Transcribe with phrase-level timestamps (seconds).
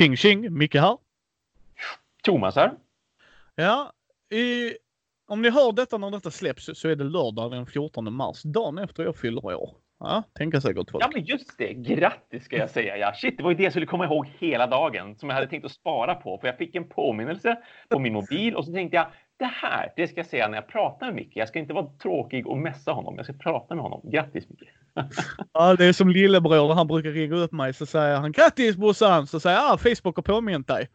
[0.00, 0.98] Tjing tjing, Micke här.
[2.22, 2.72] Thomas här.
[3.54, 3.92] Ja,
[4.30, 4.72] i,
[5.28, 8.78] om ni hör detta när detta släpps så är det lördag den 14 mars, dagen
[8.78, 9.76] efter jag fyller år.
[9.98, 11.04] Ja, tänka säkert folk.
[11.04, 11.74] Ja, men just det.
[11.74, 12.96] Grattis ska jag säga.
[12.96, 15.46] Ja, shit, det var ju det jag skulle komma ihåg hela dagen som jag hade
[15.46, 16.38] tänkt att spara på.
[16.38, 19.06] För jag fick en påminnelse på min mobil och så tänkte jag
[19.36, 21.36] det här, det ska jag säga när jag pratar med Micke.
[21.36, 23.14] Jag ska inte vara tråkig och messa honom.
[23.16, 24.10] Jag ska prata med honom.
[24.10, 24.68] Grattis Micke!
[25.52, 26.74] Ja, det är som lillebror.
[26.74, 29.26] Han brukar ringa upp mig så säger han grattis brorsan!
[29.26, 30.88] Så säger jag ah, Facebook har påmint dig.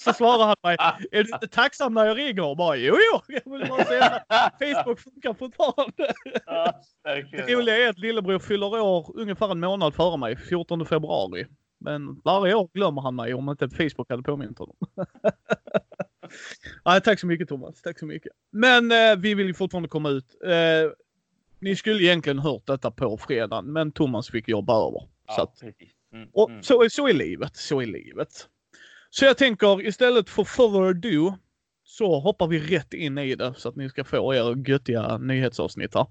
[0.00, 0.76] så svarar han mig,
[1.12, 2.44] är du inte tacksam när jag ringer?
[2.44, 4.22] Och bara, jo, jo, jag vill bara säga
[4.58, 6.12] Facebook funkar fortfarande.
[6.46, 6.80] Ja,
[7.32, 11.46] det roliga är att lillebror fyller år ungefär en månad före mig, 14 februari.
[11.80, 14.76] Men varje år glömmer han mig om inte Facebook hade påmint honom.
[16.84, 18.32] ja, tack så mycket Thomas, tack så mycket.
[18.52, 20.36] Men eh, vi vill ju fortfarande komma ut.
[20.44, 20.90] Eh,
[21.60, 25.08] ni skulle egentligen hört detta på fredagen, men Thomas fick jobba över.
[25.26, 25.62] Ja, så att,
[26.12, 26.62] mm, och mm.
[26.62, 28.48] Så, så är livet, så är livet.
[29.10, 31.34] Så jag tänker istället för further ado
[31.84, 35.94] så hoppar vi rätt in i det så att ni ska få er göttiga nyhetsavsnitt
[35.94, 36.06] här.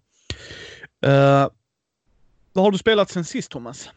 [1.06, 1.50] Uh,
[2.54, 3.90] vad har du spelat sen sist Thomas?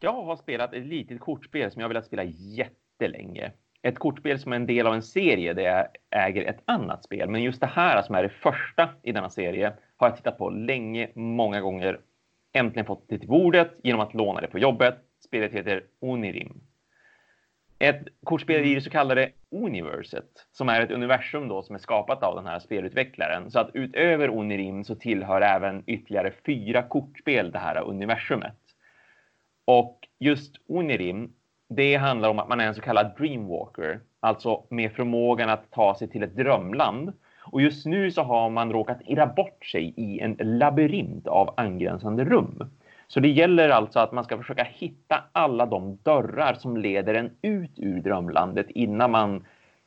[0.00, 3.52] Jag har spelat ett litet kortspel som jag velat spela jättelänge.
[3.82, 7.28] Ett kortspel som är en del av en serie där jag äger ett annat spel.
[7.28, 10.50] Men just det här som är det första i denna serie har jag tittat på
[10.50, 12.00] länge, många gånger.
[12.52, 14.94] Äntligen fått det till bordet genom att låna det på jobbet.
[15.24, 16.60] Spelet heter Onirim.
[17.78, 22.22] Ett kortspel i det så kallade Universet, som är ett universum då som är skapat
[22.22, 23.50] av den här spelutvecklaren.
[23.50, 28.56] Så att utöver Onirim så tillhör även ytterligare fyra kortspel det här universumet.
[29.64, 31.32] Och just Onirim,
[31.68, 35.94] det handlar om att man är en så kallad dreamwalker, alltså med förmågan att ta
[35.94, 37.12] sig till ett drömland.
[37.52, 42.24] Och just nu så har man råkat irra bort sig i en labyrint av angränsande
[42.24, 42.70] rum.
[43.06, 47.30] Så det gäller alltså att man ska försöka hitta alla de dörrar som leder en
[47.42, 49.44] ut ur drömlandet innan man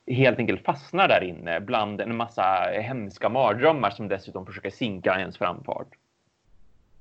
[0.07, 5.37] helt enkelt fastnar där inne bland en massa hemska mardrömmar som dessutom försöker sinka ens
[5.37, 5.87] framfart.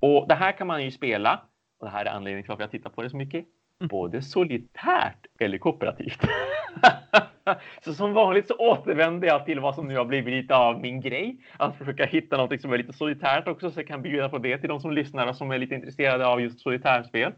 [0.00, 1.40] Och det här kan man ju spela,
[1.78, 3.44] och det här är anledningen till varför jag tittar på det så mycket.
[3.80, 3.88] Mm.
[3.88, 6.20] både solitärt eller kooperativt.
[7.84, 11.00] så som vanligt så återvänder jag till vad som nu har blivit lite av min
[11.00, 11.36] grej.
[11.56, 14.58] Att försöka hitta något som är lite solitärt också, så jag kan bjuda på det
[14.58, 17.32] till de som lyssnar och som är lite intresserade av just solitärspel.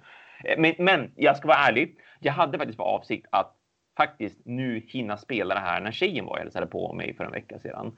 [0.44, 1.96] Eh, men, men jag ska vara ärlig.
[2.20, 3.56] Jag hade faktiskt för avsikt att
[3.96, 7.32] faktiskt nu hinna spela det här när tjejen var och hälsade på mig för en
[7.32, 7.96] vecka sedan.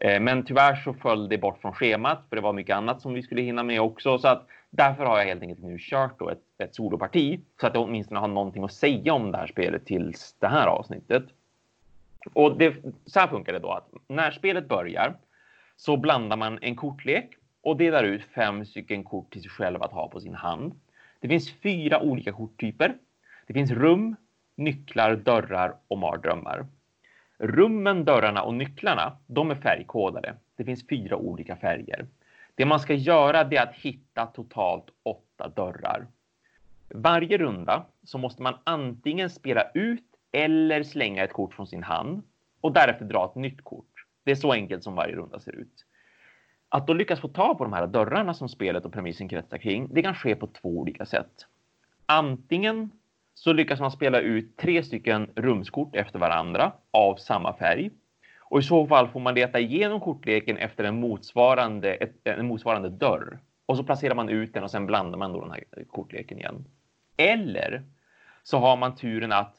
[0.00, 3.14] Eh, men tyvärr så föll det bort från schemat för det var mycket annat som
[3.14, 4.18] vi skulle hinna med också.
[4.18, 7.74] Så att därför har jag helt enkelt nu kört då ett, ett soloparti så att
[7.74, 11.24] jag åtminstone har någonting att säga om det här spelet tills det här avsnittet.
[12.32, 12.74] Och det,
[13.06, 15.16] så här funkar det då att när spelet börjar
[15.76, 17.30] så blandar man en kortlek
[17.62, 20.80] och delar ut fem stycken kort till sig själv att ha på sin hand.
[21.20, 22.94] Det finns fyra olika korttyper.
[23.46, 24.16] Det finns rum,
[24.56, 26.66] nycklar, dörrar och mardrömmar.
[27.38, 30.34] Rummen, dörrarna och nycklarna, de är färgkodade.
[30.56, 32.06] Det finns fyra olika färger.
[32.54, 36.06] Det man ska göra är att hitta totalt åtta dörrar.
[36.88, 42.22] Varje runda så måste man antingen spela ut eller slänga ett kort från sin hand
[42.60, 44.04] och därefter dra ett nytt kort.
[44.24, 45.84] Det är så enkelt som varje runda ser ut.
[46.68, 49.88] Att då lyckas få tag på de här dörrarna som spelet och premissen kretsar kring,
[49.94, 51.46] det kan ske på två olika sätt.
[52.06, 52.90] Antingen
[53.38, 57.90] så lyckas man spela ut tre stycken rumskort efter varandra av samma färg.
[58.40, 63.38] Och i så fall får man leta igenom kortleken efter en motsvarande, en motsvarande dörr.
[63.66, 66.64] Och så placerar man ut den och sen blandar man då den här kortleken igen.
[67.16, 67.82] Eller
[68.42, 69.54] så har man turen att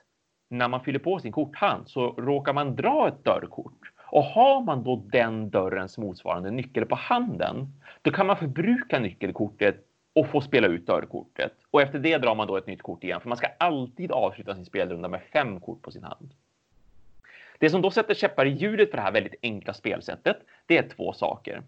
[0.50, 3.92] när man fyller på sin korthand så råkar man dra ett dörrkort.
[4.12, 7.68] Och har man då den dörrens motsvarande nyckel på handen,
[8.02, 9.89] då kan man förbruka nyckelkortet
[10.20, 11.54] och få spela ut dörrkortet.
[11.72, 14.56] Och efter det drar man då ett nytt kort igen, för man ska alltid avsluta
[14.56, 16.34] sin spelrunda med fem kort på sin hand.
[17.60, 20.90] Det som då sätter käppar i hjulet för det här väldigt enkla spelsättet, det är
[20.90, 21.62] två saker.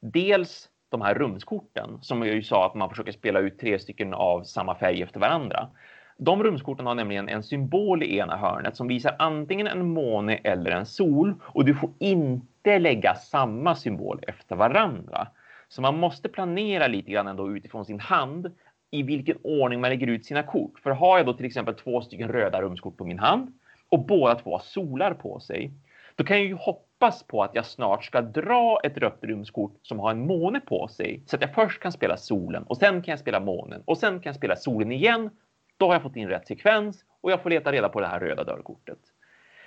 [0.00, 4.14] Dels de här rumskorten som jag ju sa att man försöker spela ut tre stycken
[4.14, 5.68] av samma färg efter varandra.
[6.16, 10.70] De rumskorten har nämligen en symbol i ena hörnet som visar antingen en måne eller
[10.70, 15.28] en sol och du får inte lägga samma symbol efter varandra.
[15.68, 18.52] Så man måste planera lite grann ändå utifrån sin hand
[18.90, 20.78] i vilken ordning man lägger ut sina kort.
[20.78, 23.52] För har jag då till exempel två stycken röda rumskort på min hand
[23.88, 25.72] och båda två har solar på sig,
[26.16, 29.98] då kan jag ju hoppas på att jag snart ska dra ett rött rumskort som
[29.98, 33.12] har en måne på sig så att jag först kan spela solen och sen kan
[33.12, 35.30] jag spela månen och sen kan jag spela solen igen
[35.76, 38.20] då har jag fått in rätt sekvens och jag får leta reda på det här
[38.20, 38.98] röda dörrkortet.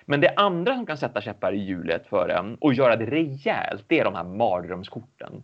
[0.05, 3.83] Men det andra som kan sätta käppar i hjulet för en och göra det rejält,
[3.87, 5.43] det är de här mardrömskorten.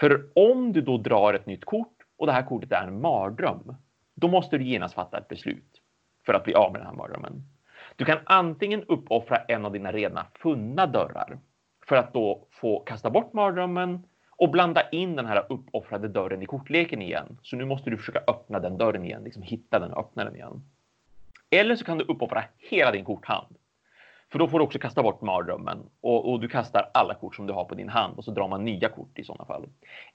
[0.00, 3.76] För om du då drar ett nytt kort och det här kortet är en mardröm,
[4.14, 5.80] då måste du genast fatta ett beslut.
[6.26, 7.42] för att bli av med den här mardrömmen.
[7.96, 11.38] Du kan antingen uppoffra en av dina redan funna dörrar
[11.86, 16.46] för att då få kasta bort mardrömmen och blanda in den här uppoffrade dörren i
[16.46, 17.38] kortleken igen.
[17.42, 20.34] Så nu måste du försöka öppna den dörren igen, liksom hitta den och öppna den
[20.34, 20.62] igen.
[21.50, 23.56] Eller så kan du uppoffra hela din korthand.
[24.32, 27.46] För då får du också kasta bort mardrömmen och, och, du kastar alla kort som
[27.46, 29.68] du har på din hand och så drar man nya kort i sådana fall.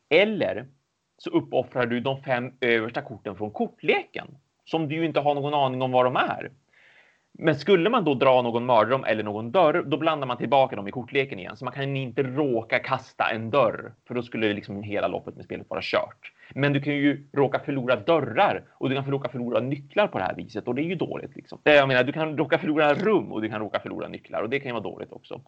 [0.09, 0.67] Eller
[1.17, 4.27] så uppoffrar du de fem översta korten från kortleken
[4.65, 6.51] som du ju inte har någon aning om vad de är.
[7.37, 10.87] Men skulle man då dra någon mardröm eller någon dörr, då blandar man tillbaka dem
[10.87, 11.57] i kortleken igen.
[11.57, 15.45] Så man kan inte råka kasta en dörr, för då skulle liksom hela loppet med
[15.45, 16.31] spelet vara kört.
[16.53, 20.23] Men du kan ju råka förlora dörrar och du kan råka förlora nycklar på det
[20.23, 21.35] här viset och det är ju dåligt.
[21.35, 21.59] Liksom.
[21.63, 24.49] Eh, jag menar, du kan råka förlora rum och du kan råka förlora nycklar och
[24.49, 25.41] det kan ju vara dåligt också.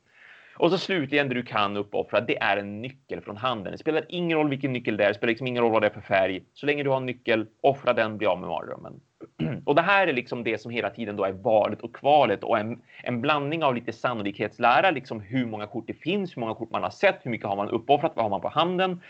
[0.57, 3.71] Och så slutligen det du kan uppoffra, det är en nyckel från handen.
[3.71, 5.87] Det spelar ingen roll vilken nyckel det är, det spelar liksom ingen roll vad det
[5.87, 6.43] är för färg.
[6.53, 8.99] Så länge du har en nyckel, offra den, bli av med mardrömmen.
[9.65, 12.59] Och det här är liksom det som hela tiden då är valet och kvalet och
[12.59, 16.71] en, en blandning av lite sannolikhetslära, liksom hur många kort det finns, hur många kort
[16.71, 19.01] man har sett, hur mycket har man uppoffrat, vad har man på handen.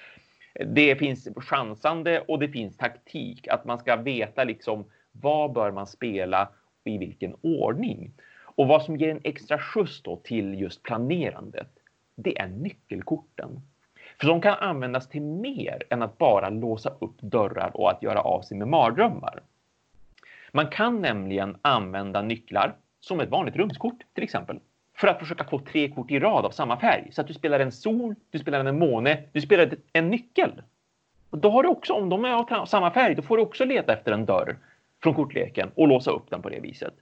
[0.66, 5.88] Det finns chansande och det finns taktik, att man ska veta liksom vad bör man
[5.88, 6.50] spela
[6.86, 8.12] och i vilken ordning.
[8.58, 11.70] Och vad som ger en extra skjuts då till just planerandet,
[12.16, 13.62] det är nyckelkorten.
[14.20, 18.22] För de kan användas till mer än att bara låsa upp dörrar och att göra
[18.22, 19.42] av sig med mardrömmar.
[20.52, 24.60] Man kan nämligen använda nycklar som ett vanligt rumskort till exempel
[24.98, 27.10] för att försöka få tre kort i rad av samma färg.
[27.12, 30.62] Så att du spelar en sol, du spelar en måne, du spelar en nyckel.
[31.30, 33.66] Och då har du också, om de är av samma färg, då får du också
[33.66, 34.58] leta efter en dörr
[35.04, 36.94] från kortleken och låsa upp den på det viset.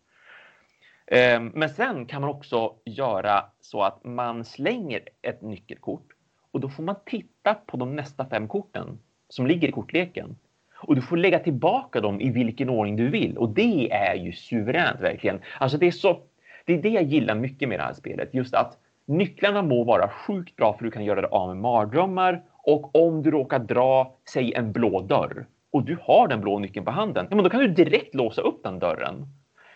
[1.08, 6.08] Ehm, men sen kan man också göra så att man slänger ett nyckelkort
[6.52, 9.00] och då får man titta på de nästa fem korten
[9.30, 10.36] som ligger i kortleken.
[10.76, 13.38] Och du får lägga tillbaka dem i vilken ordning du vill.
[13.38, 15.40] Och det är ju suveränt verkligen.
[15.60, 16.20] Alltså det är så.
[16.66, 18.34] Det är det jag gillar mycket med det här spelet.
[18.34, 22.44] Just att nycklarna må vara sjukt bra för du kan göra det av med mardrömmar.
[22.52, 26.86] Och om du råkar dra, säg en blå dörr och du har den blå nyckeln
[26.86, 29.28] på handen, ja, men då kan du direkt låsa upp den dörren.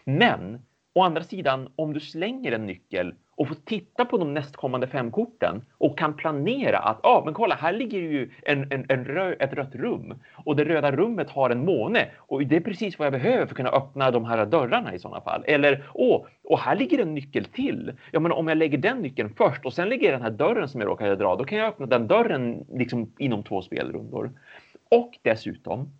[0.03, 0.61] Men
[0.99, 5.11] Å andra sidan, om du slänger en nyckel och får titta på de nästkommande fem
[5.11, 9.33] korten och kan planera att ah, men kolla, här ligger ju en, en, en rö,
[9.33, 10.13] ett rött rum
[10.45, 13.51] och det röda rummet har en måne och det är precis vad jag behöver för
[13.51, 15.43] att kunna öppna de här dörrarna i sådana fall.
[15.47, 17.91] Eller åh, och här ligger en nyckel till.
[18.11, 20.69] Ja, men om jag lägger den nyckeln först och sen lägger jag den här dörren
[20.69, 24.31] som jag råkade dra, då kan jag öppna den dörren liksom inom två spelrundor.
[24.89, 25.91] Och dessutom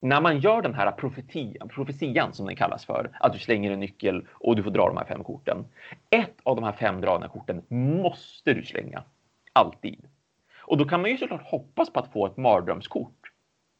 [0.00, 3.80] när man gör den här profetian, profetian som den kallas för, att du slänger en
[3.80, 5.64] nyckel och du får dra de här fem korten.
[6.10, 9.02] Ett av de här fem dragna korten måste du slänga.
[9.52, 10.04] Alltid.
[10.58, 13.20] Och då kan man ju såklart hoppas på att få ett mardrömskort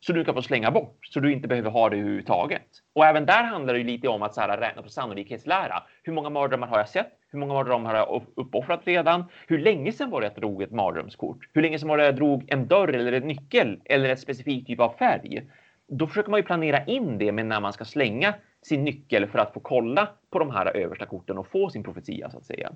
[0.01, 2.67] så du kan få slänga bort så du inte behöver ha det överhuvudtaget.
[2.93, 5.83] Och även där handlar det ju lite om att så här, räkna på sannolikhetslära.
[6.03, 7.13] Hur många mardrömmar har jag sett?
[7.31, 9.25] Hur många mardrömmar har jag uppoffrat redan?
[9.47, 11.49] Hur länge sedan var det jag drog ett mardrömskort?
[11.53, 14.67] Hur länge sedan var det jag drog en dörr eller en nyckel eller ett specifikt
[14.67, 15.51] typ av färg?
[15.91, 19.39] Då försöker man ju planera in det med när man ska slänga sin nyckel för
[19.39, 22.73] att få kolla på de här översta korten och få sin profetia så att säga.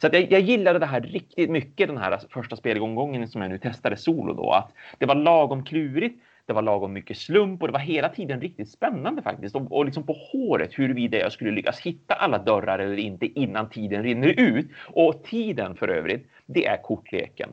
[0.00, 3.50] Så att jag, jag gillade det här riktigt mycket den här första spelgången som jag
[3.50, 4.52] nu testade solo då.
[4.52, 8.40] Att det var lagom klurigt, det var lagom mycket slump och det var hela tiden
[8.40, 9.56] riktigt spännande faktiskt.
[9.56, 13.68] Och, och liksom på håret huruvida jag skulle lyckas hitta alla dörrar eller inte innan
[13.68, 14.70] tiden rinner ut.
[14.86, 17.50] Och tiden för övrigt, det är kortleken.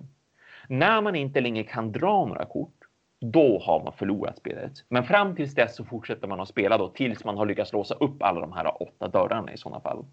[0.67, 2.76] När man inte längre kan dra några kort
[3.19, 4.71] då har man förlorat spelet.
[4.89, 7.93] Men fram tills dess så fortsätter man att spela då tills man har lyckats låsa
[7.93, 10.05] upp alla de här åtta dörrarna i sådana fall.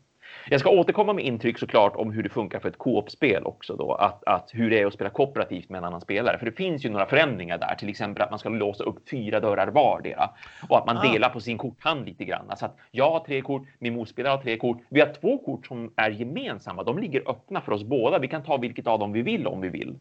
[0.51, 3.93] Jag ska återkomma med intryck såklart om hur det funkar för ett co-op-spel också då,
[3.93, 6.39] att, att hur det är att spela kooperativt med en annan spelare.
[6.39, 9.41] För det finns ju några förändringar där, till exempel att man ska låsa upp fyra
[9.41, 10.31] dörrar vardera
[10.69, 11.13] och att man ah.
[11.13, 12.45] delar på sin korthand lite grann.
[12.49, 14.79] Alltså att jag har tre kort, min motspelare har tre kort.
[14.89, 16.83] Vi har två kort som är gemensamma.
[16.83, 18.19] De ligger öppna för oss båda.
[18.19, 19.99] Vi kan ta vilket av dem vi vill om vi vill.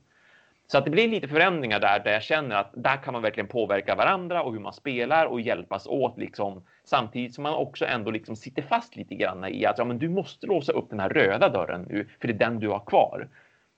[0.74, 3.48] Så att det blir lite förändringar där, där jag känner att där kan man verkligen
[3.48, 6.64] påverka varandra och hur man spelar och hjälpas åt liksom.
[6.84, 10.10] Samtidigt som man också ändå liksom sitter fast lite grann i att ja, men du
[10.10, 13.30] måste låsa upp den här röda dörren nu, för det är den du har kvar.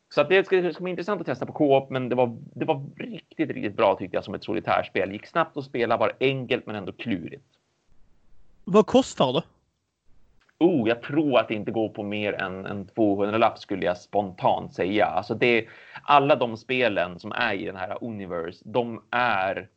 [0.10, 2.66] Så att det ska, ska bli intressant att testa på co-op, men det var, det
[2.66, 5.12] var riktigt, riktigt bra tyckte jag som ett solitärspel.
[5.12, 7.46] Gick snabbt att spela, var enkelt men ändå klurigt.
[8.66, 9.44] Vad kostar det?
[10.60, 14.74] Oh, jag tror att det inte går på mer än en 200-lapp skulle jag spontant
[14.74, 15.06] säga.
[15.06, 15.66] Alltså det,
[16.04, 19.70] alla de spelen som är i den här Universe, de är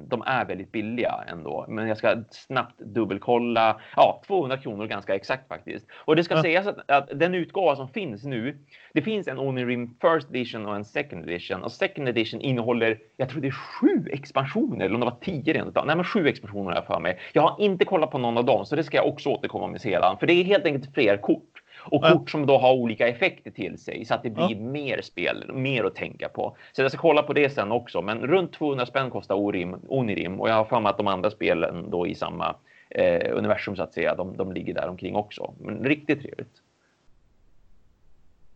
[0.00, 3.80] de är väldigt billiga ändå, men jag ska snabbt dubbelkolla.
[3.96, 5.86] Ja, 200 kronor ganska exakt faktiskt.
[6.04, 6.42] Och det ska ja.
[6.42, 8.58] sägas att, att, den utgåva som finns nu,
[8.92, 13.28] det finns en Onirim First Edition och en Second Edition och Second Edition innehåller, jag
[13.28, 16.70] tror det är sju expansioner eller om det var tio rent Nej, men sju expansioner
[16.70, 17.18] har jag för mig.
[17.32, 19.80] Jag har inte kollat på någon av dem, så det ska jag också återkomma med
[19.80, 21.51] sedan, för det är helt enkelt fler kort.
[21.84, 25.52] Och kort som då har olika effekter till sig så att det blir mer spel,
[25.52, 26.56] mer att tänka på.
[26.72, 28.02] Så jag ska kolla på det sen också.
[28.02, 31.30] Men runt 200 spänn kostar Orim, Onirim och jag har för mig att de andra
[31.30, 32.56] spelen då i samma
[32.90, 35.54] eh, universum så att säga, de, de ligger där omkring också.
[35.60, 36.62] Men riktigt trevligt.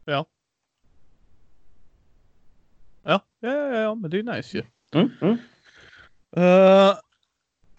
[0.05, 0.27] Ja.
[3.03, 4.63] Ja, ja, ja, ja men det är nice ju.
[4.95, 5.39] Mm, mm.
[6.37, 6.95] Uh,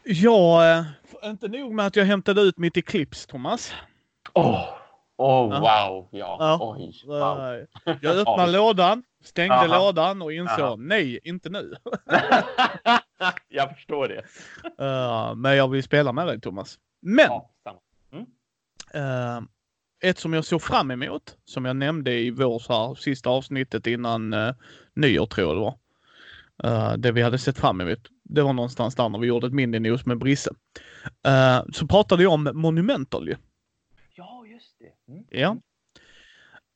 [0.04, 0.86] ja, eh,
[1.30, 3.74] inte nog med att jag hämtade ut mitt Eclipse, Thomas.
[4.34, 4.46] Åh!
[4.46, 4.87] Oh.
[5.18, 6.08] Oh, wow!
[6.12, 6.38] Ja.
[6.40, 6.58] ja.
[6.62, 7.66] Oj, wow.
[8.02, 9.78] Jag öppnade lådan, stängde Aha.
[9.78, 10.76] lådan och insåg Aha.
[10.76, 11.76] nej, inte nu.
[13.48, 14.24] jag förstår det.
[14.82, 16.80] Uh, men jag vill spela med dig Thomas.
[17.02, 17.28] Men!
[17.30, 17.52] Ja,
[18.12, 18.26] mm.
[18.96, 19.44] uh,
[20.04, 23.88] ett som jag såg fram emot, som jag nämnde i vår så här, sista avsnittet
[23.88, 24.54] innan uh,
[24.96, 25.78] nyår tror jag det var.
[26.66, 28.00] Uh, det vi hade sett fram emot.
[28.24, 30.52] Det var någonstans där när vi gjorde ett mini-news med Brisse.
[31.74, 33.36] Så pratade jag om Monumental ju.
[35.08, 35.24] Mm.
[35.30, 35.58] Ja.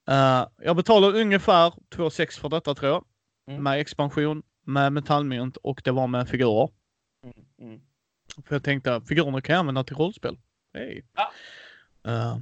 [0.10, 3.06] Uh, jag betalar ungefär 2,6 för detta tror jag.
[3.48, 3.64] Mm.
[3.64, 6.70] Med expansion, med metallmynt och det var med figurer.
[7.24, 7.46] Mm.
[7.62, 7.82] Mm.
[8.46, 10.38] För jag tänkte att figurerna kan jag använda till rollspel.
[10.74, 11.02] Hey.
[11.14, 11.28] Ah.
[12.08, 12.38] Uh,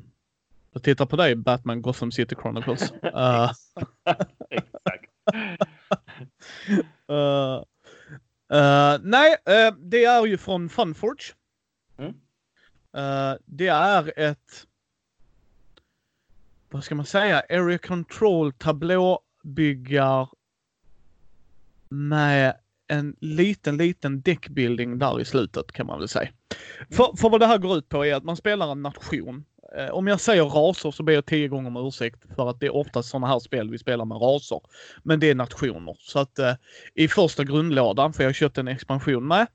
[0.72, 2.92] jag tittar på dig Batman Gotham City Chronicles.
[2.92, 2.98] uh,
[4.50, 5.12] Exakt.
[7.12, 7.64] uh,
[9.02, 9.38] nej,
[9.78, 11.34] det är ju från Funforge.
[11.98, 12.14] Mm.
[13.46, 14.68] det är ett
[16.70, 20.30] vad ska man säga, area control tablåbyggar
[21.90, 22.54] med
[22.88, 26.30] en liten, liten deckbuilding där i slutet kan man väl säga.
[26.92, 29.46] För, för vad det här går ut på är att man spelar en nation.
[29.78, 32.66] Eh, om jag säger raser så ber jag tio gånger om ursäkt för att det
[32.66, 34.62] är oftast sådana här spel vi spelar med raser.
[35.04, 35.96] Men det är nationer.
[36.00, 36.54] Så att eh,
[36.94, 39.48] i första grundlådan, för jag har köpt en expansion med.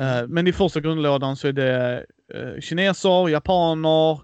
[0.00, 4.20] Eh, men i första grundlådan så är det eh, kineser, japaner,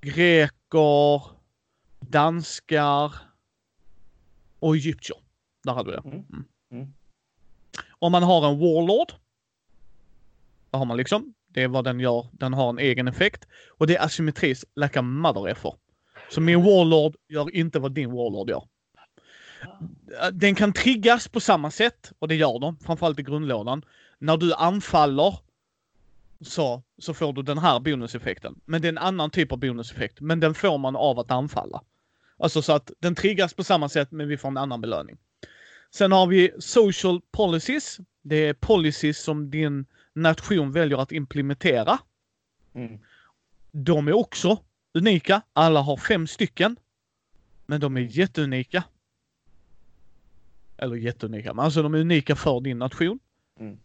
[0.00, 1.22] greker,
[2.10, 3.14] danskar
[4.58, 5.18] och egyptier.
[5.64, 6.02] Där hade vi det.
[6.08, 6.24] Mm.
[6.32, 6.44] mm.
[6.70, 6.92] Mm.
[7.98, 9.12] Om man har en warlord.
[10.70, 11.34] Vad har man liksom.
[11.48, 12.26] Det är vad den gör.
[12.32, 13.46] Den har en egen effekt.
[13.68, 15.74] Och det är asymmetris like a mother effer.
[16.30, 18.64] Så min warlord gör inte vad din warlord gör.
[20.32, 23.84] Den kan triggas på samma sätt och det gör de, framförallt i grundlådan.
[24.18, 25.38] När du anfaller
[26.40, 28.60] så, så får du den här bonuseffekten.
[28.64, 30.20] Men det är en annan typ av bonuseffekt.
[30.20, 31.82] Men den får man av att anfalla.
[32.42, 35.18] Alltså så att den triggas på samma sätt men vi får en annan belöning.
[35.90, 37.98] Sen har vi social policies.
[38.22, 41.98] Det är policies som din nation väljer att implementera.
[42.74, 42.98] Mm.
[43.70, 44.62] De är också
[44.94, 45.42] unika.
[45.52, 46.76] Alla har fem stycken.
[47.66, 48.84] Men de är jätteunika.
[50.76, 53.18] Eller jätteunika, men alltså de är unika för din nation.
[53.60, 53.78] Mm.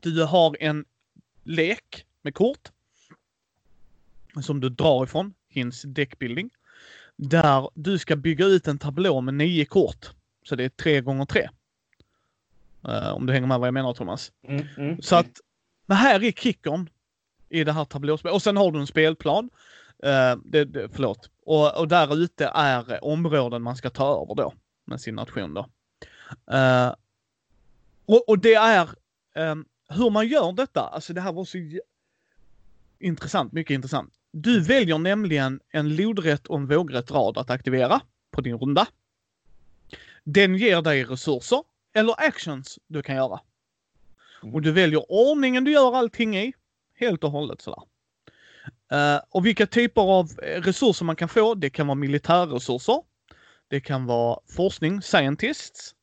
[0.00, 0.84] Du har en
[1.42, 2.68] lek med kort.
[4.42, 6.50] Som du drar ifrån, Hints deckbuilding.
[7.16, 10.10] Där du ska bygga ut en tablå med nio kort.
[10.44, 11.48] Så det är tre gånger tre.
[12.88, 14.32] Uh, om du hänger med vad jag menar Thomas.
[14.48, 15.40] Mm, mm, så att,
[15.86, 16.90] men här är kickern
[17.48, 18.34] i det här tablåspelet.
[18.34, 19.50] Och sen har du en spelplan.
[20.04, 21.30] Uh, det, det, förlåt.
[21.44, 24.54] Och, och där ute är områden man ska ta över då.
[24.84, 25.68] Med sin nation då.
[26.52, 26.94] Uh,
[28.06, 28.88] och, och det är
[29.34, 30.80] um, hur man gör detta.
[30.80, 31.58] Alltså det här var så
[32.98, 34.12] intressant, mycket intressant.
[34.38, 38.00] Du väljer nämligen en lodrätt och en vågrätt rad att aktivera
[38.30, 38.86] på din runda.
[40.24, 41.62] Den ger dig resurser
[41.94, 43.40] eller actions du kan göra.
[44.42, 46.52] Och du väljer ordningen du gör allting i.
[46.94, 47.82] Helt och hållet sådär.
[48.92, 53.02] Uh, och vilka typer av resurser man kan få, det kan vara militärresurser.
[53.68, 55.94] Det kan vara forskning, scientists.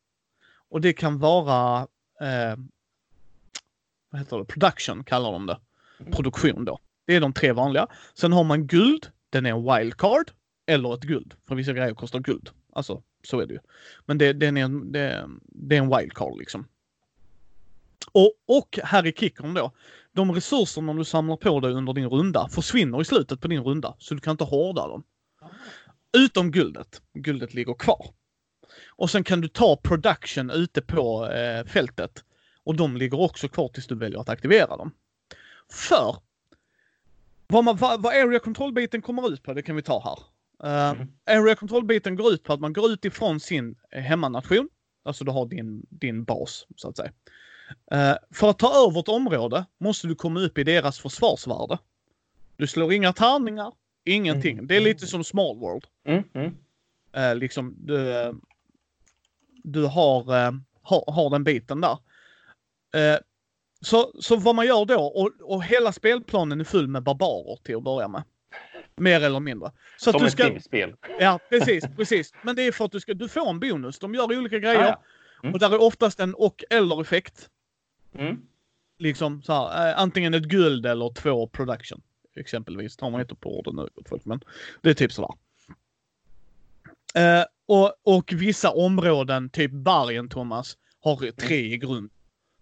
[0.70, 1.82] Och det kan vara
[2.22, 2.58] uh,
[4.10, 5.60] vad heter det, production kallar de det.
[6.00, 6.12] Mm.
[6.12, 6.80] Produktion då.
[7.06, 7.88] Det är de tre vanliga.
[8.14, 9.08] Sen har man guld.
[9.30, 10.32] Den är en wildcard.
[10.66, 11.34] Eller ett guld.
[11.48, 12.50] För vissa grejer kostar guld.
[12.74, 13.60] Alltså, så är det ju.
[14.06, 16.68] Men det, den är, en, det, det är en wildcard liksom.
[18.12, 19.72] Och, och här i kickern då.
[20.12, 23.96] De resurserna du samlar på dig under din runda försvinner i slutet på din runda.
[24.00, 25.04] Så du kan inte hårda dem.
[26.18, 27.02] Utom guldet.
[27.14, 28.08] Guldet ligger kvar.
[28.88, 32.24] Och sen kan du ta production ute på eh, fältet.
[32.64, 34.92] Och de ligger också kvar tills du väljer att aktivera dem.
[35.72, 36.16] För
[37.54, 40.20] vad, man, vad, vad area control-biten kommer ut på, det kan vi ta här.
[40.70, 41.08] Uh, mm.
[41.26, 44.70] Area control-biten går ut på att man går ut ifrån sin hemmanation.
[45.04, 47.12] Alltså du har din, din bas, så att säga.
[47.94, 51.78] Uh, för att ta över ett område måste du komma upp i deras försvarsvärde.
[52.58, 53.72] Du slår inga tärningar,
[54.06, 54.54] ingenting.
[54.54, 54.68] Mm.
[54.68, 55.86] Det är lite som Small World.
[56.08, 56.24] Mm.
[56.34, 56.58] Mm.
[57.18, 58.32] Uh, liksom, du,
[59.64, 60.24] du har,
[60.82, 61.98] har, har den biten där.
[63.84, 67.76] Så, så vad man gör då, och, och hela spelplanen är full med barbarer till
[67.76, 68.24] att börja med.
[68.96, 69.72] Mer eller mindre.
[69.98, 70.96] Så Som att du ska, ett spel.
[71.20, 72.34] Ja, precis, precis.
[72.42, 74.00] Men det är för att du ska, du får en bonus.
[74.00, 74.80] De gör olika grejer.
[74.80, 75.04] Ah, ja.
[75.44, 75.54] mm.
[75.54, 77.50] Och där är oftast en och eller effekt.
[78.16, 78.42] Mm.
[78.98, 82.02] Liksom så här, eh, antingen ett guld eller två production.
[82.36, 82.98] Exempelvis.
[82.98, 84.42] Tar man inte på orden nu, folk, men
[84.82, 85.32] det är typ sådär.
[87.16, 92.10] Eh, och, och vissa områden, typ bergen Thomas, har tre i grund.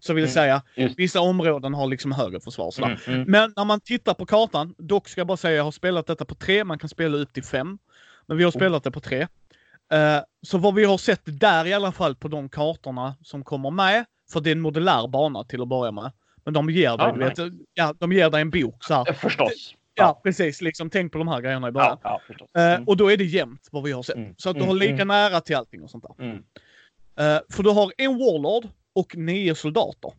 [0.04, 0.34] Så vill mm.
[0.34, 0.62] säga,
[0.98, 2.74] vissa områden har liksom högre försvar.
[2.78, 3.24] Mm, mm.
[3.28, 6.26] Men när man tittar på kartan, dock ska jag bara säga jag har spelat detta
[6.26, 7.78] på tre, man kan spela upp till fem.
[8.26, 8.56] Men vi har oh.
[8.56, 9.22] spelat det på tre.
[9.22, 13.72] Uh, så vad vi har sett där i alla fall på de kartorna som kommer
[13.72, 16.12] med, för det är en modulär bana till att börja med.
[16.44, 17.38] Men de ger dig, oh, vet,
[17.74, 19.14] ja, de ger dig en bok så här.
[19.14, 19.76] Förstås.
[19.96, 20.62] Ja, ja, precis.
[20.62, 21.98] Liksom, tänk på de här grejerna i början.
[22.04, 22.22] Ja,
[22.54, 22.82] ja, mm.
[22.82, 24.16] uh, och då är det jämnt vad vi har sett.
[24.16, 24.34] Mm.
[24.38, 25.08] Så att du har lika mm.
[25.08, 26.26] nära till allting och sånt där.
[26.26, 30.14] Uh, för du har en Warlord och nio soldater.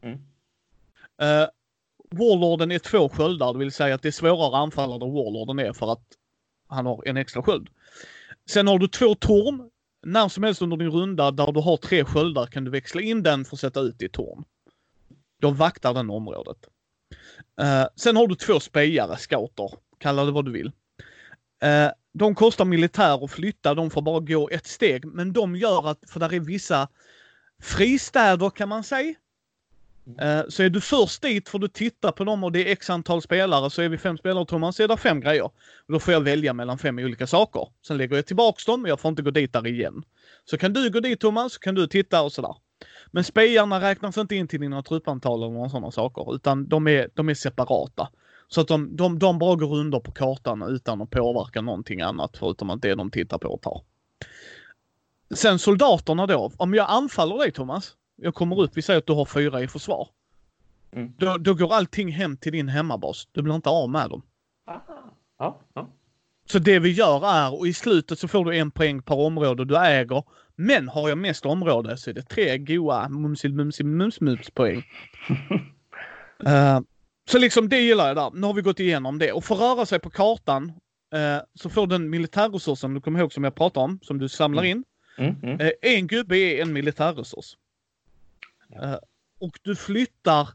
[0.00, 0.18] Mm.
[1.22, 1.48] Uh,
[2.10, 5.58] Warlorden är två sköldar, det vill säga att det är svårare att anfalla där Warlorden
[5.58, 6.04] är för att
[6.66, 7.68] han har en extra sköld.
[8.46, 9.70] Sen har du två torn.
[10.06, 13.22] När som helst under din runda där du har tre sköldar kan du växla in
[13.22, 14.44] den för att sätta ut i torn.
[15.40, 16.56] Då vaktar den området.
[17.62, 19.70] Uh, sen har du två spejare, scouter.
[19.98, 20.66] Kalla det vad du vill.
[21.64, 25.04] Uh, de kostar militär att flytta, de får bara gå ett steg.
[25.04, 26.88] Men de gör att, för där är vissa
[27.64, 29.14] fristäder kan man säga.
[30.08, 32.90] Uh, så är du först dit får du titta på dem och det är x
[32.90, 33.70] antal spelare.
[33.70, 35.50] Så är vi fem spelare Thomas, så är det fem grejer.
[35.88, 37.68] då får jag välja mellan fem olika saker.
[37.86, 40.02] Sen lägger jag tillbaks dem, jag får inte gå dit där igen.
[40.44, 42.54] Så kan du gå dit Thomas, så kan du titta och sådär.
[43.10, 47.08] Men spejarna räknas inte in till dina truppantal eller några sådana saker, utan de är,
[47.14, 48.08] de är separata.
[48.48, 52.36] Så att de, de, de bara går under på kartan utan att påverka någonting annat
[52.36, 53.82] förutom att det de tittar på och tar.
[55.34, 56.52] Sen soldaterna då.
[56.56, 57.96] Om jag anfaller dig Thomas.
[58.16, 60.08] Jag kommer upp, vi säger att du har fyra i försvar.
[60.92, 61.12] Mm.
[61.18, 63.28] Då, då, går allting hem till din hemmabas.
[63.32, 64.22] Du blir inte av med dem.
[65.38, 65.88] Ja, ja.
[66.46, 69.64] Så det vi gör är, och i slutet så får du en poäng per område
[69.64, 70.22] du äger.
[70.56, 74.84] Men har jag mest område så är det tre goa mumsil mumsil mums mums poäng.
[76.46, 76.80] uh,
[77.30, 78.30] så liksom det gillar jag där.
[78.34, 79.32] Nu har vi gått igenom det.
[79.32, 80.68] Och för att röra sig på kartan
[81.14, 84.28] uh, så får du den militärresursen, du kommer ihåg som jag pratade om, som du
[84.28, 84.78] samlar mm.
[84.78, 84.84] in.
[85.18, 85.60] Mm, mm.
[85.60, 87.56] Eh, en gubbe är en militärresurs.
[88.68, 88.82] Ja.
[88.82, 88.98] Eh,
[89.38, 90.48] och du flyttar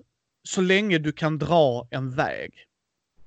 [0.43, 2.54] så länge du kan dra en väg.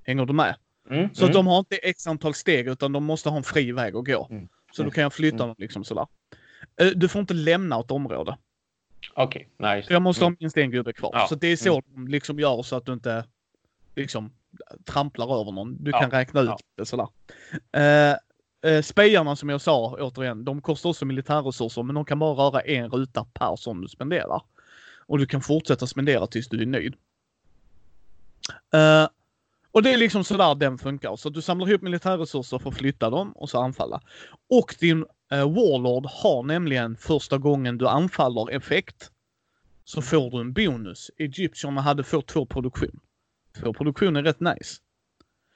[0.02, 0.56] Hänger du med?
[0.90, 1.34] Mm, så mm.
[1.34, 4.28] de har inte x antal steg utan de måste ha en fri väg att gå.
[4.30, 6.06] Mm, så då kan jag flytta dem liksom sådär.
[6.80, 8.38] Eh, du får inte lämna ett område.
[9.14, 9.92] Okej, okay, nice.
[9.92, 11.10] Jag måste ha minst en gubbe kvar.
[11.14, 11.26] Ja.
[11.28, 13.24] Så det är så de liksom gör så att du inte
[13.94, 14.32] liksom
[14.84, 15.84] tramplar över någon.
[15.84, 16.00] Du ja.
[16.00, 17.08] kan räkna ut det sådär.
[17.76, 18.16] Uh,
[18.62, 22.60] Eh, spejarna som jag sa återigen, de kostar också militärresurser men de kan bara röra
[22.60, 24.42] en ruta per som du spenderar.
[25.06, 26.94] Och du kan fortsätta spendera tills du är nöjd.
[28.74, 29.08] Eh,
[29.72, 31.16] och det är liksom sådär den funkar.
[31.16, 34.00] Så du samlar ihop militärresurser för att flytta dem och så anfalla.
[34.50, 39.10] Och din eh, Warlord har nämligen första gången du anfaller effekt
[39.84, 41.10] så får du en bonus.
[41.18, 43.00] Egyptierna hade fått två produktion.
[43.60, 44.76] Två produktion är rätt nice.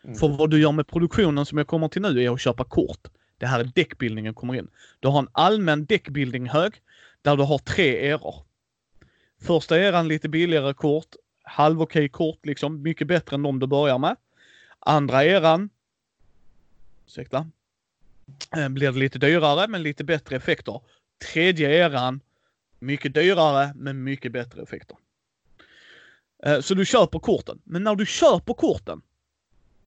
[0.06, 0.18] Mm.
[0.18, 3.08] För vad du gör med produktionen som jag kommer till nu är att köpa kort.
[3.38, 4.68] Det här är däckbildningen kommer in.
[5.00, 6.72] Du har en allmän däckbildning hög
[7.22, 8.34] där du har tre eror.
[9.40, 13.98] Första eran lite billigare kort, halv okej kort liksom, mycket bättre än de du börjar
[13.98, 14.16] med.
[14.78, 15.70] Andra eran,
[17.06, 17.50] ursäkta,
[18.56, 20.80] eh, blir det lite dyrare men lite bättre effekter.
[21.32, 22.20] Tredje eran,
[22.78, 24.96] mycket dyrare men mycket bättre effekter.
[26.44, 27.60] Eh, så du köper korten.
[27.64, 29.02] Men när du köper korten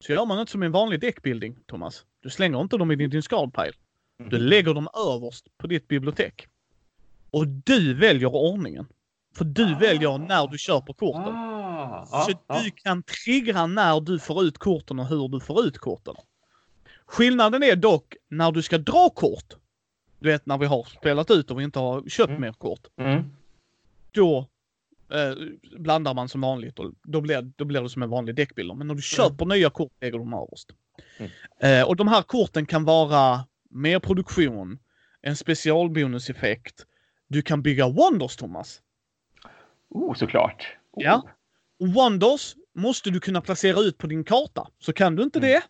[0.04, 2.06] så gör man inte som en vanlig däckbildning, Thomas.
[2.24, 3.74] Du slänger inte dem i din discardpile.
[4.18, 4.48] Du mm.
[4.48, 6.48] lägger dem överst på ditt bibliotek.
[7.32, 8.88] Och du väljer ordningen.
[9.36, 9.78] För du ah.
[9.80, 11.36] väljer när du köper korten.
[11.36, 12.08] Ah.
[12.12, 12.26] Ah.
[12.26, 12.62] Så ah.
[12.64, 16.16] du kan trigga när du får ut korten och hur du får ut korten.
[17.06, 19.56] Skillnaden är dock när du ska dra kort.
[20.20, 22.42] Du vet när vi har spelat ut och vi inte har köpt mm.
[22.42, 22.88] mer kort.
[22.98, 23.24] Mm.
[24.12, 24.48] Då
[25.12, 25.34] eh,
[25.80, 28.76] blandar man som vanligt och då blir, då blir det som en vanlig däckbilder.
[28.76, 29.02] Men när du mm.
[29.02, 30.70] köper nya kort lägger de överst.
[31.18, 31.32] Mm.
[31.60, 34.80] Eh, och de här korten kan vara mer produktion,
[35.22, 36.86] en specialbonuseffekt.
[37.28, 38.82] Du kan bygga Wonders, Thomas.
[39.90, 40.78] Oh, såklart.
[40.92, 41.04] Oh.
[41.04, 41.30] Ja.
[41.80, 44.68] Wonders måste du kunna placera ut på din karta.
[44.80, 45.50] Så kan du inte mm.
[45.50, 45.62] det,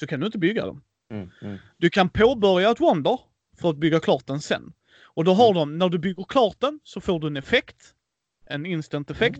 [0.00, 0.82] så kan du inte bygga dem.
[1.10, 1.58] Mm, mm.
[1.76, 3.20] Du kan påbörja ett Wonder
[3.60, 4.72] för att bygga klart den sen.
[5.14, 5.54] Och då har mm.
[5.54, 7.94] de, när du bygger klart den så får du en effekt
[8.52, 9.38] en instant effekt.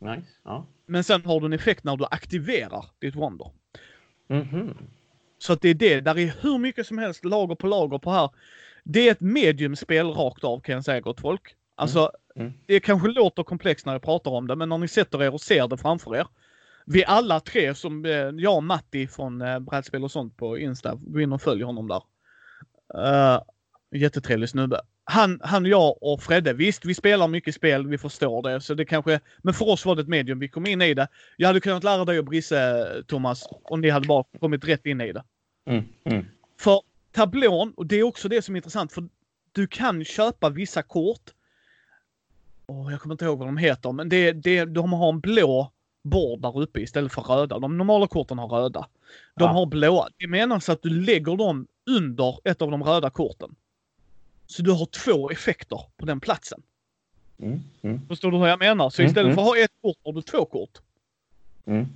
[0.00, 0.16] Mm.
[0.16, 0.28] Nice.
[0.44, 0.66] Ja.
[0.86, 3.50] Men sen har du en effekt när du aktiverar ditt Wonder.
[4.28, 4.76] Mm -hmm.
[5.38, 6.00] Så att det är det.
[6.00, 8.30] Där är hur mycket som helst lager på lager på här.
[8.84, 11.56] Det är ett mediumspel rakt av kan jag säga gott folk.
[11.74, 12.46] Alltså, mm.
[12.46, 12.58] Mm.
[12.66, 15.40] det kanske låter komplext när jag pratar om det, men när ni sätter er och
[15.40, 16.26] ser det framför er.
[16.86, 20.94] Vi alla tre som, eh, jag och Matti från eh, Brädspel och sånt på Insta,
[20.94, 22.02] gå in och följ honom där.
[22.94, 23.42] Uh,
[23.90, 24.80] jättetrevlig snubbe.
[25.04, 28.60] Han, han, jag och Fredde, visst vi spelar mycket spel, vi förstår det.
[28.60, 31.08] Så det kanske, men för oss var det ett medium, vi kom in i det.
[31.36, 35.00] Jag hade kunnat lära dig och Brisse, Thomas, om ni hade bara kommit rätt in
[35.00, 35.24] i det.
[35.66, 36.24] Mm, mm.
[36.60, 36.80] För
[37.12, 39.08] tablån, och det är också det som är intressant, för
[39.52, 41.30] du kan köpa vissa kort.
[42.66, 45.72] Oh, jag kommer inte ihåg vad de heter, men det, det, de har en blå
[46.04, 47.58] bord där uppe istället för röda.
[47.58, 48.88] De normala korten har röda.
[49.36, 49.46] De ja.
[49.46, 50.08] har blåa.
[50.18, 53.54] Det menas att du lägger dem under ett av de röda korten.
[54.54, 56.62] Så du har två effekter på den platsen.
[57.38, 58.06] Mm, mm.
[58.08, 58.90] Förstår du hur jag menar?
[58.90, 60.78] Så mm, istället mm, för att ha ett kort har du två kort.
[61.66, 61.86] Mm.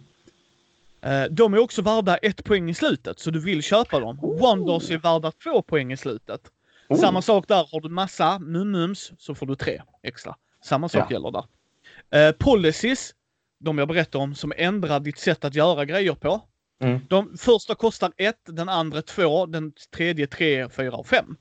[1.00, 4.18] Eh, de är också värda ett poäng i slutet, så du vill köpa dem.
[4.22, 4.40] Oh.
[4.40, 6.40] Wonders är värda två poäng i slutet.
[6.88, 6.98] Oh.
[6.98, 10.36] Samma sak där, har du massa mumums så får du tre extra.
[10.64, 11.14] Samma sak ja.
[11.14, 12.28] gäller där.
[12.28, 13.14] Uh, policies,
[13.58, 16.40] de jag berättar om, som ändrar ditt sätt att göra grejer på.
[16.80, 17.00] Mm.
[17.08, 21.36] De första kostar ett, den andra två, den tredje tre, fyra och fem.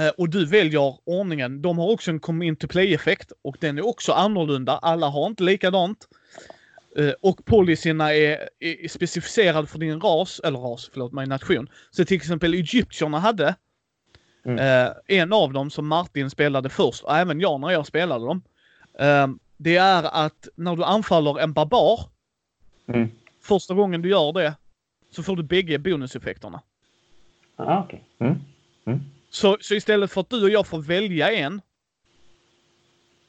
[0.00, 1.62] Uh, och du väljer ordningen.
[1.62, 4.78] De har också en come into play-effekt och den är också annorlunda.
[4.78, 6.06] Alla har inte likadant.
[6.98, 11.68] Eh, och policyerna är, är specificerade för din ras, eller ras, förlåt mig, nation.
[11.90, 13.54] Så till exempel egyptierna hade
[14.44, 14.58] mm.
[14.58, 18.42] eh, en av dem som Martin spelade först, och även jag när jag spelade dem.
[18.98, 22.00] Eh, det är att när du anfaller en barbar,
[22.86, 23.08] mm.
[23.42, 24.54] första gången du gör det,
[25.10, 26.62] så får du bägge bonuseffekterna.
[27.56, 28.00] Ah, okay.
[28.18, 29.00] Mm.
[29.36, 31.60] Så, så istället för att du och jag får välja en,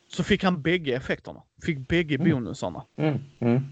[0.08, 1.44] så fick han bägge effekterna.
[1.66, 2.30] Fick bägge mm.
[2.30, 2.86] bonusarna.
[2.98, 3.20] Mm.
[3.40, 3.64] Mm.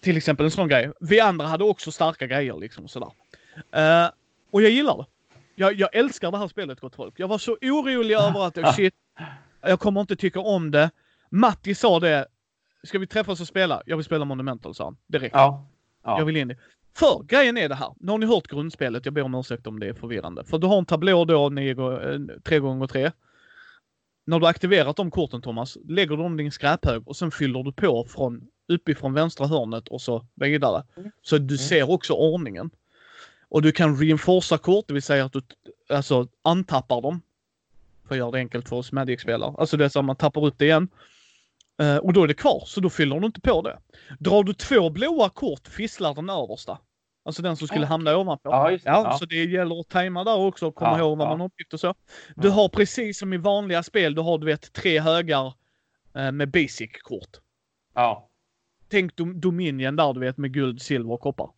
[0.00, 0.92] Till exempel en sån grej.
[1.00, 3.08] Vi andra hade också starka grejer liksom sådär.
[3.56, 4.10] Uh,
[4.50, 5.04] och jag gillar det.
[5.54, 7.14] Jag, jag, älskar det här spelet gott folk.
[7.16, 8.94] Jag var så orolig över att shit,
[9.60, 10.90] jag kommer inte tycka om det.
[11.30, 12.26] Matti sa det.
[12.82, 13.82] Ska vi träffas och spela?
[13.86, 14.96] Jag vill spela Monumental sa han.
[15.06, 15.34] Direkt.
[15.34, 15.66] Ja.
[16.04, 16.18] ja.
[16.18, 16.56] Jag vill in i.
[16.94, 17.94] För grejen är det här.
[18.00, 19.04] Nu har ni hört grundspelet.
[19.04, 20.44] Jag ber om ursäkt om det är förvirrande.
[20.44, 21.74] För du har en tablå då, nio,
[22.44, 23.10] tre gånger tre
[24.30, 27.62] när du aktiverat de korten Thomas, lägger du dem i din skräphög och sen fyller
[27.62, 30.84] du på från uppifrån vänstra hörnet och så vidare.
[31.22, 31.58] Så du mm.
[31.58, 32.70] ser också ordningen.
[33.48, 35.42] Och du kan reinforca kort, det vill säga att du
[35.88, 37.22] alltså antappar dem.
[38.08, 39.54] För att göra det enkelt för oss Magic-spelare.
[39.58, 40.88] Alltså det är så att man tappar ut det igen.
[41.80, 43.78] Uh, och då är det kvar, så då fyller du inte på det.
[44.18, 46.78] Drar du två blåa kort fisslar den översta.
[47.22, 48.50] Alltså den som skulle hamna ovanpå.
[48.50, 48.84] Ja, just.
[48.84, 49.18] Ja, ja.
[49.18, 51.74] Så det gäller att tajma där också och komma ja, ihåg vad man har uppgift
[51.74, 51.94] och så.
[52.36, 55.54] Du har precis som i vanliga spel, du har du vet tre högar
[56.14, 57.40] eh, med basic-kort.
[57.94, 58.28] Ja.
[58.88, 61.50] Tänk dom Dominion där du vet med guld, silver och koppar.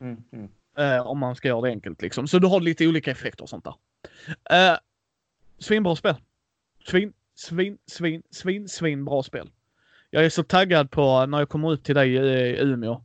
[0.00, 0.48] Mm, mm.
[0.78, 2.28] Eh, om man ska göra det enkelt liksom.
[2.28, 3.74] Så du har lite olika effekter och sånt där.
[4.50, 4.78] Eh,
[5.58, 6.14] svinbra spel.
[6.86, 9.50] Svin, svin, svin, svin, svin bra spel.
[10.10, 13.04] Jag är så taggad på när jag kommer ut till dig i Umeå.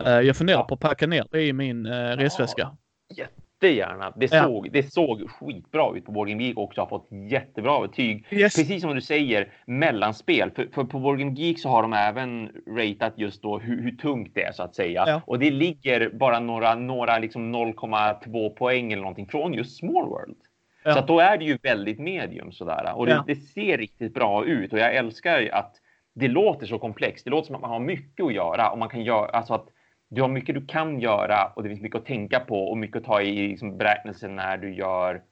[0.00, 2.76] Eh, jag funderar på att packa ner det i min uh, resväska.
[3.16, 4.12] Jättegärna.
[4.16, 4.70] Det såg, ja.
[4.72, 6.80] det såg skitbra ut på Boardgame Geek också.
[6.80, 8.26] Har fått jättebra betyg.
[8.30, 8.56] Yes.
[8.56, 10.50] Precis som du säger, mellanspel.
[10.50, 14.32] För, för på Boardgame Geek så har de även ratat just då hur, hur tungt
[14.34, 15.04] det är så att säga.
[15.06, 15.22] Ja.
[15.26, 20.36] Och det ligger bara några, några liksom 0,2 poäng eller någonting från just Small World.
[20.82, 20.94] Ja.
[20.94, 22.92] Så då är det ju väldigt medium sådär.
[22.94, 24.72] Och det, det ser riktigt bra ut.
[24.72, 25.76] Och jag älskar att
[26.14, 27.24] det låter så komplext.
[27.24, 29.68] Det låter som att man har mycket att göra och man kan göra alltså att
[30.08, 32.96] du har mycket du kan göra och det finns mycket att tänka på och mycket
[32.96, 35.22] att ta i liksom, beräknelsen när du gör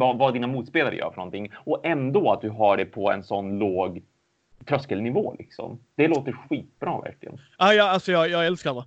[0.00, 1.52] vad, vad dina motspelare gör för någonting.
[1.54, 4.02] Och ändå att du har det på en sån låg
[4.66, 5.34] tröskelnivå.
[5.38, 5.80] Liksom.
[5.94, 7.38] Det låter skitbra verkligen.
[7.58, 8.84] Ja, ja alltså jag, jag älskar det.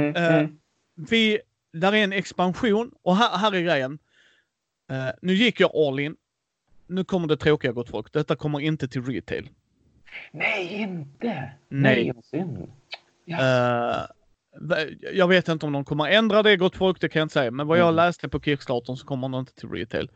[0.00, 0.58] Mm, uh, mm.
[0.94, 1.38] Vi,
[1.72, 3.98] där är en expansion och här, här är grejen.
[4.92, 6.16] Uh, nu gick jag all in.
[6.86, 8.12] Nu kommer det tråkiga gott folk.
[8.12, 9.48] Detta kommer inte till retail.
[10.32, 11.52] Nej, inte!
[11.68, 12.12] Nej.
[12.12, 12.72] Nej synd.
[13.26, 13.40] Yes.
[13.40, 14.06] Uh,
[15.12, 17.50] jag vet inte om de kommer ändra det, gott folk, det kan jag inte säga.
[17.50, 17.96] Men vad jag mm.
[17.96, 20.10] läste på Kickstarter så kommer de inte till retail.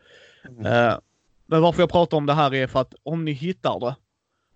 [0.47, 0.65] Mm.
[0.65, 0.99] Uh,
[1.45, 3.95] men varför jag pratar om det här är för att om ni hittar det,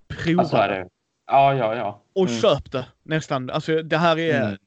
[0.08, 0.89] prova alltså det.
[1.28, 2.04] Ja, ja, ja.
[2.13, 2.41] Och mm.
[2.41, 3.49] köp det nästan.
[3.49, 4.41] Alltså det här är...
[4.41, 4.58] Mm.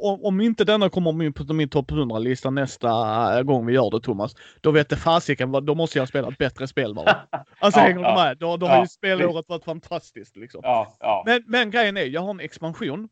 [0.00, 4.70] Om inte denna kommer på min topp 100-lista nästa gång vi gör det Thomas, då
[4.70, 7.16] vet det fasiken, då måste jag spela ett bättre spel bara.
[7.58, 8.38] Alltså ja, hänger du med?
[8.38, 10.60] Då, då ja, har ju spelåret varit fantastiskt liksom.
[10.64, 11.22] Ja, ja.
[11.26, 13.08] Men, men grejen är, jag har en expansion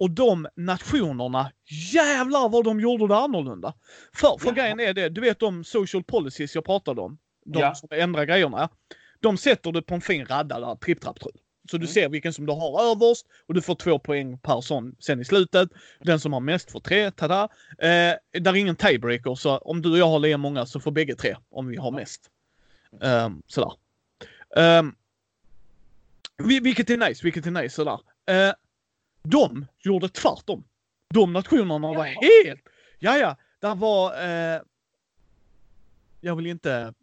[0.00, 1.50] och de nationerna,
[1.92, 3.74] jävlar vad de gjorde det annorlunda.
[4.16, 4.52] För, för ja.
[4.52, 7.18] grejen är det, du vet de social policies jag pratade om?
[7.44, 7.74] De ja.
[7.74, 8.68] som ändrar grejerna.
[9.20, 11.38] De sätter du på en fin radda där, tripp-trapp-trull.
[11.70, 11.92] Så du mm.
[11.94, 15.24] ser vilken som du har överst och du får två poäng per sån sen i
[15.24, 15.68] slutet.
[16.00, 17.42] Den som har mest får tre, tada!
[17.78, 20.90] Eh, där är ingen tiebreaker så om du och jag har lika många så får
[20.90, 22.30] bägge tre om vi har mest.
[23.00, 23.72] Um, sådär.
[24.56, 24.96] Um,
[26.62, 28.00] vilket är nice, vilket är nice sådär.
[28.30, 28.52] Uh,
[29.22, 30.64] de gjorde tvärtom.
[31.14, 32.62] De nationerna var helt...
[32.98, 33.36] Ja, ja.
[33.60, 34.12] Där var...
[34.12, 34.62] Uh,
[36.20, 36.94] jag vill inte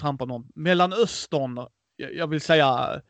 [0.00, 0.48] trampa någon.
[0.54, 3.02] Mellanöstern, jag, jag vill säga...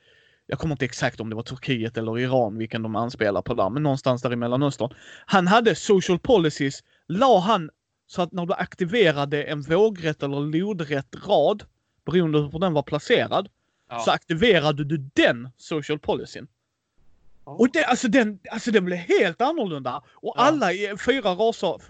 [0.47, 3.71] Jag kommer inte exakt om det var Turkiet eller Iran vilken de anspelar på där,
[3.71, 4.95] men någonstans där i Mellanöstern.
[5.27, 7.71] Han hade social policies, la han
[8.07, 11.65] så att när du aktiverade en vågrätt eller lodrätt rad
[12.05, 13.49] beroende på hur den var placerad,
[13.89, 13.99] ja.
[13.99, 16.47] så aktiverade du den social policyn.
[17.45, 17.61] Oh.
[17.61, 20.03] Och det, alltså, den, alltså den blev helt annorlunda.
[20.13, 20.43] Och ja.
[20.43, 20.71] alla
[21.07, 21.83] fyra raser,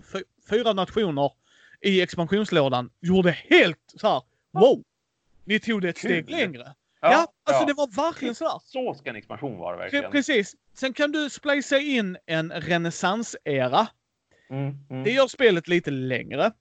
[0.51, 1.33] fyra nationer
[1.81, 4.83] i expansionslådan gjorde helt så här, wow!
[5.45, 6.11] Ni tog det ett Kul.
[6.11, 6.75] steg längre.
[7.05, 7.67] Ja, ja alltså ja.
[7.67, 8.61] det var verkligen sådär.
[8.64, 10.11] Så ska en expansion vara verkligen.
[10.11, 10.55] Precis.
[10.75, 13.87] Sen kan du splicea in en renässansera.
[14.51, 15.05] Mm, mm.
[15.05, 16.53] Det gör spelet lite längre.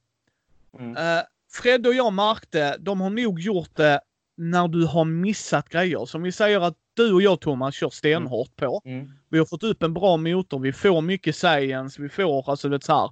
[0.79, 0.97] Mm.
[0.97, 4.01] Uh, Fred och jag märkte, de har nog gjort det
[4.36, 6.06] när du har missat grejer.
[6.06, 8.82] Som vi säger att du och jag Thomas kör stenhårt på.
[8.86, 8.99] Mm.
[8.99, 9.12] mm.
[9.29, 12.84] Vi har fått upp en bra motor, vi får mycket science, vi får alltså det
[12.84, 13.12] så här.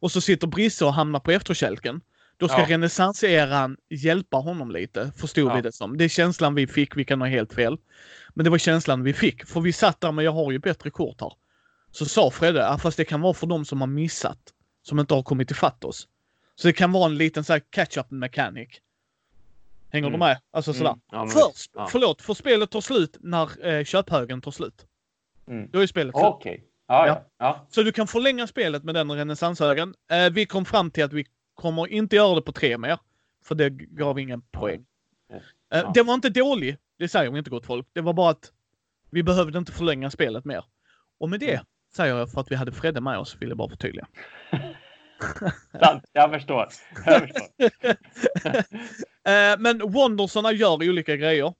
[0.00, 2.00] Och så sitter Brisse och hamnar på efterkälken.
[2.38, 2.66] Då ska ja.
[2.68, 5.54] renässanseran hjälpa honom lite, förstod ja.
[5.54, 5.96] vi det som.
[5.96, 7.78] Det är känslan vi fick, vi kan ha helt fel.
[8.34, 10.90] Men det var känslan vi fick, för vi satt där men jag har ju bättre
[10.90, 11.32] kort här.
[11.90, 14.38] Så sa Fredde, ah, fast det kan vara för de som har missat,
[14.82, 16.08] som inte har kommit ifatt oss.
[16.54, 18.68] Så det kan vara en liten så här catch-up mechanic.
[19.90, 20.12] Hänger mm.
[20.12, 20.40] du med?
[20.50, 20.90] Alltså sådär.
[20.90, 21.00] Mm.
[21.12, 21.88] Ja, Först, ja.
[21.90, 24.86] förlåt, för spelet tar slut när eh, köphögen tar slut.
[25.48, 25.68] Mm.
[25.72, 26.24] Då är spelet slut.
[26.24, 26.52] Okej.
[26.52, 26.64] Okay.
[26.88, 27.24] Ja, ja.
[27.38, 27.66] Ja.
[27.70, 29.94] Så du kan förlänga spelet med den renässanshögen.
[30.10, 31.26] Eh, vi kom fram till att vi
[31.58, 32.98] kommer inte göra det på tre mer.
[33.44, 34.86] För det gav ingen poäng.
[35.74, 36.80] Eh, det var inte dåligt.
[36.98, 37.86] Det säger vi inte gott folk.
[37.92, 38.52] Det var bara att
[39.10, 40.64] vi behövde inte förlänga spelet mer.
[41.20, 41.64] Och med det mm.
[41.94, 44.06] säger jag för att vi hade Fredde med oss, vill jag bara förtydliga.
[45.80, 46.68] Sant, jag förstår.
[47.06, 48.64] Jag förstår.
[49.28, 51.54] Eh, men Wondersarna gör olika grejer.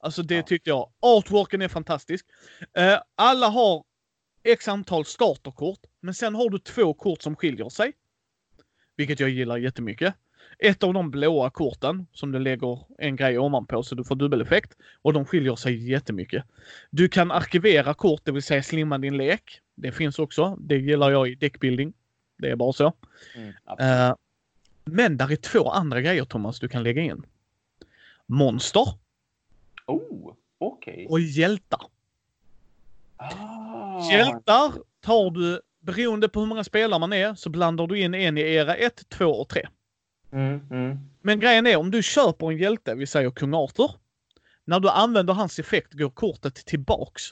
[0.00, 0.42] Alltså det ja.
[0.42, 0.92] tyckte jag.
[1.00, 2.26] Artworken är fantastisk.
[2.76, 3.84] Eh, alla har
[4.44, 7.92] x antal starterkort, men sen har du två kort som skiljer sig.
[8.96, 10.14] Vilket jag gillar jättemycket.
[10.58, 14.76] Ett av de blåa korten som du lägger en grej ovanpå så du får dubbeleffekt.
[15.02, 16.44] Och de skiljer sig jättemycket.
[16.90, 19.60] Du kan arkivera kort, det vill säga slimma din lek.
[19.74, 20.56] Det finns också.
[20.60, 21.92] Det gillar jag i deckbuilding.
[22.38, 22.92] Det är bara så.
[23.34, 24.14] Mm, uh,
[24.84, 27.26] men där är två andra grejer Thomas du kan lägga in.
[28.26, 28.86] Monster.
[29.86, 30.92] Oh, okej.
[30.92, 31.06] Okay.
[31.06, 31.80] Och hjältar.
[33.16, 34.10] Ah.
[34.10, 38.38] Hjältar tar du, beroende på hur många spelare man är, så blandar du in en
[38.38, 39.68] i era 1, 2 och 3.
[40.32, 40.98] Mm, mm.
[41.22, 43.90] Men grejen är om du köper en hjälte, vi säger kung Arthur.
[44.64, 47.22] När du använder hans effekt går kortet tillbaks.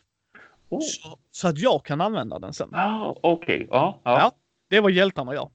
[0.68, 0.80] Oh.
[0.80, 2.74] Så, så, att jag kan använda den sen.
[2.74, 3.66] Ah, Okej, okay.
[3.70, 4.18] ja, ja.
[4.18, 4.32] ja.
[4.68, 5.50] Det är vad hjältarna gör.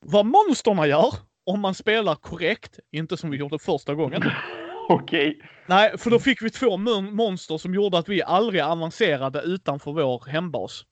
[0.00, 1.14] Vad monsterna gör,
[1.46, 4.22] om man spelar korrekt, inte som vi gjorde första gången.
[4.88, 5.28] Okej.
[5.28, 5.48] Okay.
[5.66, 10.24] Nej, för då fick vi två monster som gjorde att vi aldrig avancerade utanför vår
[10.26, 10.84] hembas.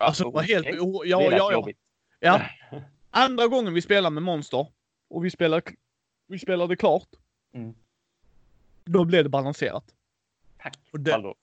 [0.00, 0.66] Alltså det var helt...
[0.66, 1.68] Ja, ja, ja.
[2.20, 2.42] ja.
[3.10, 4.66] Andra gången vi spelade med monster
[5.10, 5.62] och vi spelade,
[6.26, 7.08] vi spelade klart.
[7.54, 7.74] Mm.
[8.84, 9.84] Då blev det balanserat.
[10.62, 10.78] Tack.
[10.92, 11.34] Det,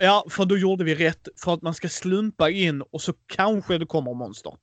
[0.00, 1.28] ja, för då gjorde vi rätt.
[1.36, 4.56] För att man ska slumpa in och så kanske det kommer monster.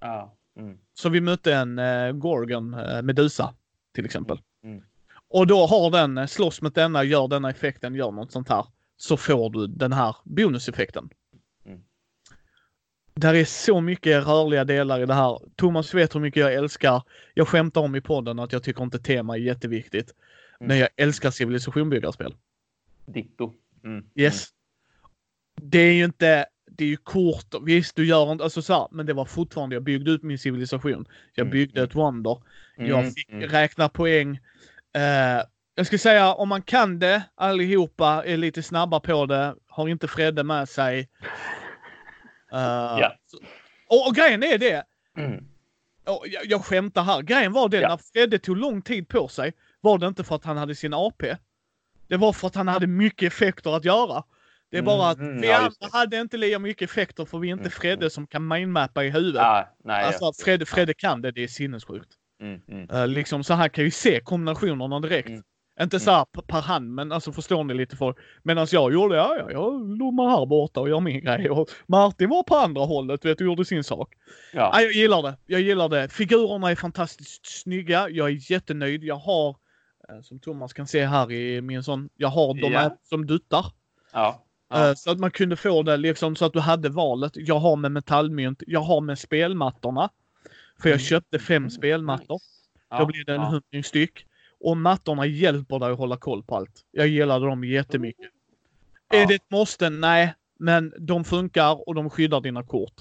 [0.00, 0.36] Ja.
[0.56, 0.78] Mm.
[0.94, 3.54] Så vi mötte en uh, Gorgon, uh, Medusa,
[3.94, 4.40] till exempel.
[4.64, 4.82] Mm.
[5.28, 8.66] Och då har den, uh, slåss mot denna, gör denna effekten, gör något sånt här.
[8.96, 11.10] Så får du den här bonuseffekten.
[13.14, 13.20] Mm.
[13.20, 15.38] Där är så mycket rörliga delar i det här.
[15.56, 17.02] Thomas vet hur mycket jag älskar.
[17.34, 20.14] Jag skämtar om i podden att jag tycker inte tema är jätteviktigt.
[20.60, 20.68] Mm.
[20.68, 22.34] Men jag älskar civilisationbyggarspel.
[23.06, 23.52] Ditto.
[23.84, 24.04] Mm.
[24.14, 24.48] Yes.
[25.62, 28.88] Det är ju inte, det är ju kort, visst du gör inte, alltså så här,
[28.90, 31.06] men det var fortfarande, jag byggde ut min civilisation.
[31.34, 31.88] Jag mm, byggde mm.
[31.88, 32.42] ett wonder.
[32.76, 34.30] Jag mm, fick räkna poäng.
[34.96, 35.42] Uh,
[35.74, 40.08] jag skulle säga om man kan det, allihopa är lite snabba på det, har inte
[40.08, 41.08] Fredde med sig.
[42.52, 43.16] Uh, ja.
[43.88, 44.84] och, och, grejen är det.
[45.16, 45.44] Mm.
[46.06, 47.22] Och jag, jag skämtar här.
[47.22, 47.88] Grejen var det, ja.
[47.88, 50.94] när Fredde tog lång tid på sig var det inte för att han hade sin
[50.94, 51.36] AP.
[52.08, 54.24] Det var för att han hade mycket effekter att göra.
[54.70, 57.38] Det är bara att mm, mm vi ja, andra hade inte lika mycket effekter för
[57.38, 58.10] vi är inte mm, Fredde mm.
[58.10, 59.42] som kan mindmappa i huvudet.
[59.42, 62.08] Ah, nej, alltså Fredde, Fredde kan det, det är sinnessjukt.
[62.40, 65.30] Mm, uh, liksom så här kan vi se kombinationerna direkt.
[65.80, 65.86] Mm.
[65.86, 68.14] Inte så här per hand, men alltså förstår ni lite för.
[68.42, 71.50] Medan jag gjorde, ja, ja, jag lommar här borta och gör min grej.
[71.50, 74.14] Och Martin var på andra hållet, vet du, gjorde sin sak.
[74.52, 74.70] Ja.
[74.74, 74.80] ja.
[74.82, 75.36] jag gillar det.
[75.46, 76.08] Jag gillar det.
[76.08, 78.08] Figurerna är fantastiskt snygga.
[78.08, 79.04] Jag är jättenöjd.
[79.04, 79.56] Jag har
[80.08, 82.08] Eh, som Thomas kan se här i min sån.
[82.16, 82.96] Jag har dem Ja.
[83.02, 83.66] som duttar.
[84.12, 84.44] Ja.
[84.70, 84.88] Ja.
[84.88, 87.32] Eh, Så att man kunde få det liksom så att du hade valet.
[87.34, 88.62] Jag har med metallmynt.
[88.66, 90.10] Jag har med spelmattorna.
[90.82, 91.04] För jag Mm.
[91.04, 92.34] köpte fem spelmattor.
[92.34, 92.98] Nice.
[93.02, 93.46] Då blir det en ja.
[93.48, 94.26] hundring styck.
[94.60, 96.84] Och mattorna hjälper dig att hålla koll på allt.
[96.90, 98.30] Jag gillade dem jättemycket.
[99.10, 99.18] Ja.
[99.18, 99.90] Är det ett måste?
[99.90, 100.34] Nej.
[100.58, 102.94] Men de funkar och de skyddar dina kort.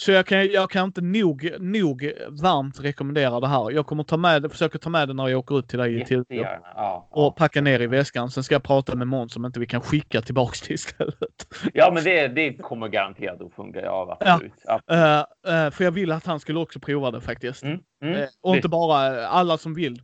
[0.00, 3.70] Så jag kan, jag kan inte nog, nog varmt rekommendera det här.
[3.70, 5.98] Jag kommer ta med försöka ta med det när jag åker ut till dig i.
[5.98, 6.66] Jättegärna.
[6.74, 7.30] Ja, Och ja.
[7.30, 8.30] packa ner i väskan.
[8.30, 11.46] Sen ska jag prata med Måns om inte vi kan skicka tillbaks det istället.
[11.74, 13.80] ja, men det, det kommer garanterat att funka.
[13.80, 14.52] Ja, absolut.
[14.64, 14.80] Ja.
[14.90, 17.62] Eh, eh, för jag vill att han skulle också prova det faktiskt.
[17.62, 18.14] Mm, mm.
[18.14, 20.02] Eh, och inte bara alla som vill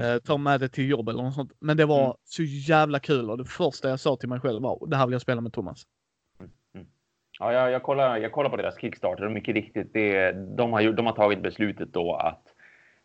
[0.00, 1.52] uh, ta med det till jobb eller något sånt.
[1.60, 2.16] Men det var Mm.
[2.24, 5.12] så jävla kul och det första jag sa till mig själv var det här vill
[5.12, 5.82] jag spela med Thomas.
[7.40, 10.82] Ja, jag, jag, kollar, jag kollar på deras Kickstarter och mycket riktigt, det, de, har,
[10.92, 12.42] de har tagit beslutet då att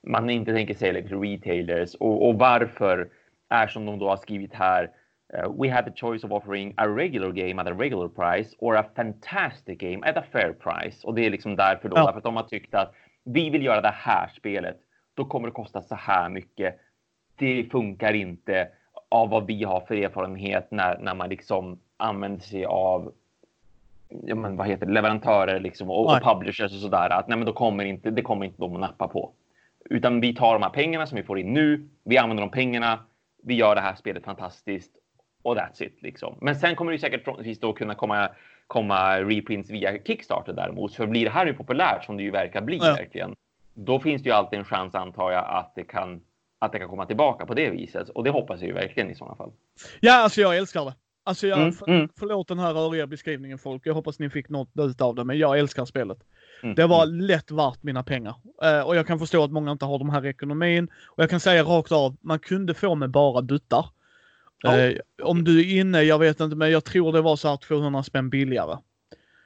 [0.07, 3.09] man inte tänker sälja till retailers och, och varför
[3.49, 4.91] är som de då har skrivit här.
[5.33, 8.75] eh, we had the choice of offering a regular game at a regular price or
[8.77, 11.07] a fantastic game at a fair price.
[11.07, 12.05] Och det är liksom därför då, Ja.
[12.05, 12.93] därför att de har tyckt att
[13.23, 14.77] vi vill göra det här spelet.
[15.13, 16.79] Då kommer det kosta så här mycket.
[17.37, 18.67] Det funkar inte
[19.09, 23.13] av vad vi har för erfarenhet när, när man liksom använder sig av
[24.23, 27.10] ja, men vad heter det, leverantörer liksom och, och publishers och sådär.
[27.10, 29.32] Att nej, men då kommer inte, det kommer inte de att nappa på.
[29.89, 31.89] Utan vi tar de här pengarna som vi får in nu.
[32.04, 32.99] Vi använder de pengarna.
[33.43, 34.91] Vi gör det här spelet fantastiskt
[35.43, 36.38] och that's it liksom.
[36.41, 38.30] Men sen kommer det säkert förhoppningsvis då kunna komma
[38.67, 40.95] komma reprints via Kickstarter däremot.
[40.95, 42.93] För blir det här nu populärt som det ju verkar bli Ja.
[42.93, 43.36] verkligen.
[43.73, 46.21] Då finns det ju alltid en chans antar jag att det kan
[46.60, 49.15] att det kan komma tillbaka på det viset och det hoppas jag ju verkligen i
[49.15, 49.51] sådana fall.
[49.99, 50.93] Ja, alltså jag älskar det.
[51.27, 52.09] Alltså jag, Mm, för, mm.
[52.19, 53.81] förlåt den här röriga beskrivningen folk.
[53.85, 56.17] Jag hoppas ni fick något ut av det, men jag älskar spelet.
[56.63, 57.19] Mm, Det var mm.
[57.19, 58.35] lätt värt mina pengar.
[58.63, 60.88] Eh, och jag kan förstå att många inte har de här ekonomin.
[61.07, 63.85] Och jag kan säga rakt av, man kunde få med bara duttar.
[64.67, 67.57] Eh, om du är inne, jag vet inte, men jag tror det var så här
[67.57, 68.77] 200 spänn billigare.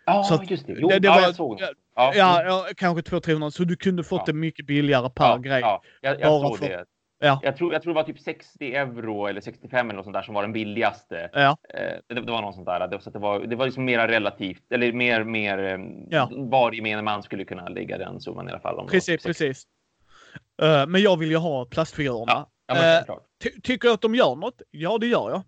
[0.05, 0.75] Ja, att just det.
[0.79, 1.73] Jo, det- det ja, var- jag såg det.
[1.95, 2.47] Ja, Ja, mm.
[2.47, 3.51] ja kanske 200-300.
[3.51, 4.23] Så du kunde fått Ja.
[4.25, 5.59] det mycket billigare per ja, grej.
[5.61, 6.85] Ja, jag, jag Bara såg för- det.
[7.21, 7.39] Ja.
[7.43, 10.21] Jag tror, jag tror det var typ 60 euro eller 65 eller något sånt där
[10.21, 11.29] som var den billigaste.
[11.33, 11.57] Ja.
[11.73, 12.87] Eh, det, det var något sånt där.
[12.87, 15.79] Det, så det var, det var liksom mera relativt eller mer, mer eh,
[16.09, 16.29] Ja.
[16.31, 18.87] var gemene man skulle kunna lägga den summan i alla fall.
[18.87, 19.27] Precis, 60.
[19.27, 19.63] precis.
[20.61, 22.25] Eh, men jag vill ju ha plastfigurerna.
[22.31, 23.23] Ja, ja men självklart.
[23.43, 24.61] Ty- tycker jag att de gör något?
[24.71, 25.41] Ja, det gör jag.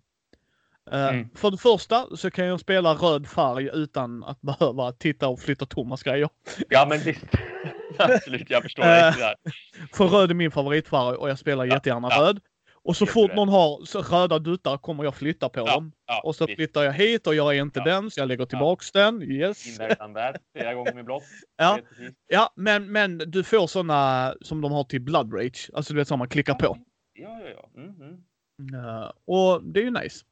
[0.91, 1.29] Eh, Mm.
[1.35, 5.65] För det första så kan jag spela röd färg utan att behöva titta och flytta
[5.65, 6.29] Thomas grejer.
[6.69, 7.25] Ja, men visst.
[7.97, 9.35] Absolut, jag förstår Eh, det.
[9.93, 12.21] För röd är min favoritfärg och jag spelar Ja, jättegärna ja.
[12.21, 12.39] röd.
[12.83, 15.91] Och så fort någon har röda duttar kommer jag flytta på Ja, dem.
[16.07, 16.55] Ja, Och så visst.
[16.55, 19.21] flyttar jag hit och jag är inte den så jag lägger tillbaks den.
[19.21, 19.67] Yes.
[19.67, 20.35] In there, done that.
[20.57, 21.23] Flera gånger med blått.
[21.57, 21.79] Ja.
[22.27, 25.69] Ja, men, men du får såna som de har till Blood Rage.
[25.73, 26.77] Alltså du vet som man klickar på.
[27.13, 27.81] Ja, ja, ja.
[27.81, 28.17] Mm, mm,
[28.75, 30.25] Eh, och det är ju nice.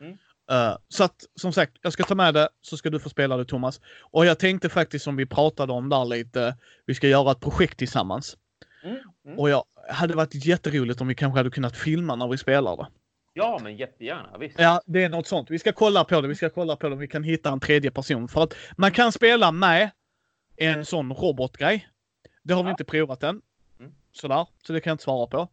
[0.00, 0.18] Mm.
[0.50, 3.36] Eh, så att som sagt, jag ska ta med det så ska du få spela
[3.36, 3.80] det Thomas.
[4.00, 6.56] Och jag tänkte faktiskt som vi pratade om där lite,
[6.86, 8.36] vi ska göra ett projekt tillsammans.
[8.84, 9.38] Mm, mm.
[9.38, 12.86] Och jag hade varit jätteroligt om vi kanske hade kunnat filma när vi spelar det.
[13.34, 14.38] Ja, men jättegärna.
[14.38, 14.58] Visst.
[14.58, 15.50] Ja, det är något sånt.
[15.50, 16.28] Vi ska kolla på det.
[16.28, 18.28] Vi ska kolla på det om vi kan hitta en tredje person.
[18.28, 19.90] För att man kan spela med
[20.56, 21.88] en sån robotgrej.
[22.42, 22.70] Det har vi Ja.
[22.70, 23.40] inte provat än.
[23.80, 23.92] Mm.
[24.12, 25.48] Sådär, så det kan jag inte svara på.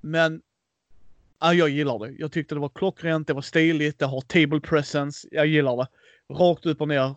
[0.00, 0.42] Men
[1.40, 2.14] ja, jag gillar det.
[2.18, 5.28] Jag tyckte det var klockrent, det var stiligt, det har table presence.
[5.30, 5.88] Jag gillar det.
[6.34, 7.14] Rakt upp och ner.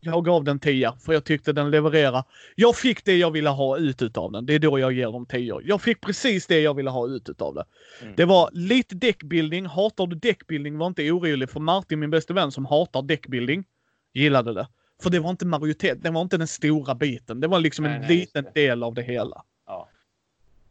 [0.00, 2.24] Jag gav den 10 för jag tyckte den levererade.
[2.54, 4.46] Jag fick det jag ville ha ut utav den.
[4.46, 5.60] Det är då jag ger dem 10.
[5.64, 7.64] Jag fick precis det jag ville ha ut utav det.
[8.02, 8.14] Mm.
[8.16, 9.66] Det var lite deckbuilding.
[9.66, 13.64] Hatar du deckbuilding var inte orolig för Martin, min bästa vän som hatar deckbuilding,
[14.14, 14.68] gillade det.
[15.02, 17.40] För det var inte majoritet, det var inte den stora biten.
[17.40, 19.42] Det var liksom Nej, en nej, liten del av det hela.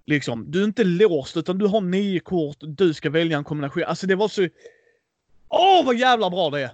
[0.06, 0.13] Ja.
[0.13, 3.84] Liksom, du är inte låst utan du har nio kort, du ska välja en kombination.
[3.84, 4.48] Alltså det var så...
[5.50, 6.70] Åh vad jävla bra det är!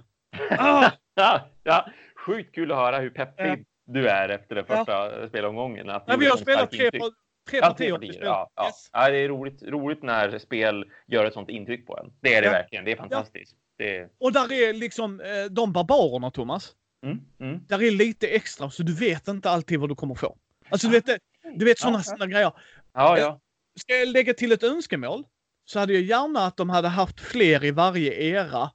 [0.58, 0.90] Ah!
[1.14, 1.86] Ja, ja.
[2.26, 3.56] Sjukt kul att höra hur peppig Ja.
[3.86, 5.90] du är efter den första spelomgången.
[5.90, 7.10] Att Nej, vi har sånt spelat tre, par-
[7.50, 7.98] tre Ja, partier.
[7.98, 8.24] vi partier.
[8.24, 8.66] Ja, ja.
[8.66, 8.88] Yes.
[8.92, 12.12] ja, det är roligt, roligt när spel gör ett sånt intryck på en.
[12.20, 12.52] Det är det Ja.
[12.52, 12.84] verkligen.
[12.84, 13.54] Det är fantastiskt.
[13.78, 14.08] Det är...
[14.20, 16.72] Och där är liksom eh, de barbarerna Thomas.
[17.06, 17.60] Mm, mm.
[17.68, 20.36] Där är lite extra så du vet inte alltid vad du kommer få.
[20.68, 21.18] Alltså du vet,
[21.56, 22.52] du vet sådana Ja, grejer.
[22.94, 23.40] Ja, ja.
[23.80, 25.24] Ska jag lägga till ett önskemål
[25.64, 28.70] så hade jag gärna att de hade haft fler i varje era.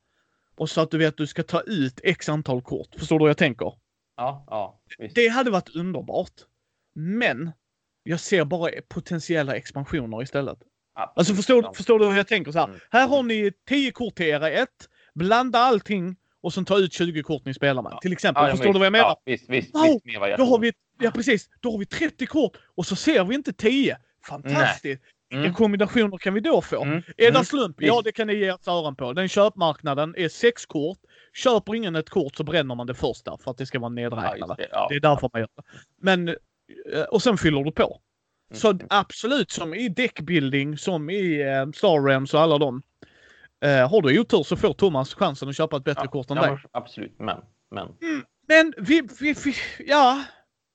[0.57, 2.87] Och så att du vet att du ska ta ut x antal kort.
[2.97, 3.73] Förstår du vad jag tänker?
[4.17, 4.81] Ja, ja.
[4.97, 5.15] Visst.
[5.15, 6.31] Det hade varit underbart.
[6.95, 7.51] Men
[8.03, 10.57] jag ser bara potentiella expansioner istället.
[10.93, 11.17] Absolut.
[11.17, 11.73] Alltså förstår, Ja.
[11.73, 12.51] förstår du hur jag tänker?
[12.51, 12.79] Så här, Mm.
[12.91, 14.69] här har ni 10 kort till era 1.
[15.15, 17.91] Blanda allting och sen ta ut 20 kort ni spelar med.
[17.91, 17.99] Ja.
[18.01, 18.43] Till exempel.
[18.43, 18.73] Ja, ja, förstår visst.
[18.73, 19.05] du vad jag menar?
[19.07, 19.75] Ja, visst, visst.
[19.75, 23.23] Wow, visst Då har vi, ja precis, då har vi 30 kort och så ser
[23.23, 23.97] vi inte 10.
[24.27, 25.03] Fantastiskt!
[25.29, 25.53] Vilka mm.
[25.53, 26.83] kombinationer kan vi då få?
[26.83, 26.97] Mm.
[26.97, 27.43] Är det mm.
[27.43, 27.75] slump?
[27.79, 29.13] Ja, det kan ni ge ett öron på.
[29.13, 30.97] Den köpmarknaden är sex kort.
[31.33, 34.39] Köper ingen ett kort så bränner man det första för att det ska vara nedräknade.
[34.47, 34.67] Ja, det.
[34.71, 34.87] Ja.
[34.89, 34.95] det.
[34.95, 35.63] är därför man gör det.
[36.01, 38.01] Men, eh, och sen fyller du på.
[38.51, 38.59] Mm.
[38.59, 42.81] Så absolut som i deckbuilding, som i uh, Star Realms och alla dem.
[43.65, 46.37] Uh, har du otur så får Thomas chansen att köpa ett bättre ja, kort än
[46.37, 46.57] dig.
[46.71, 47.37] Absolut, men.
[47.71, 49.53] Men, mm, men vi, vi, vi,
[49.87, 50.23] ja.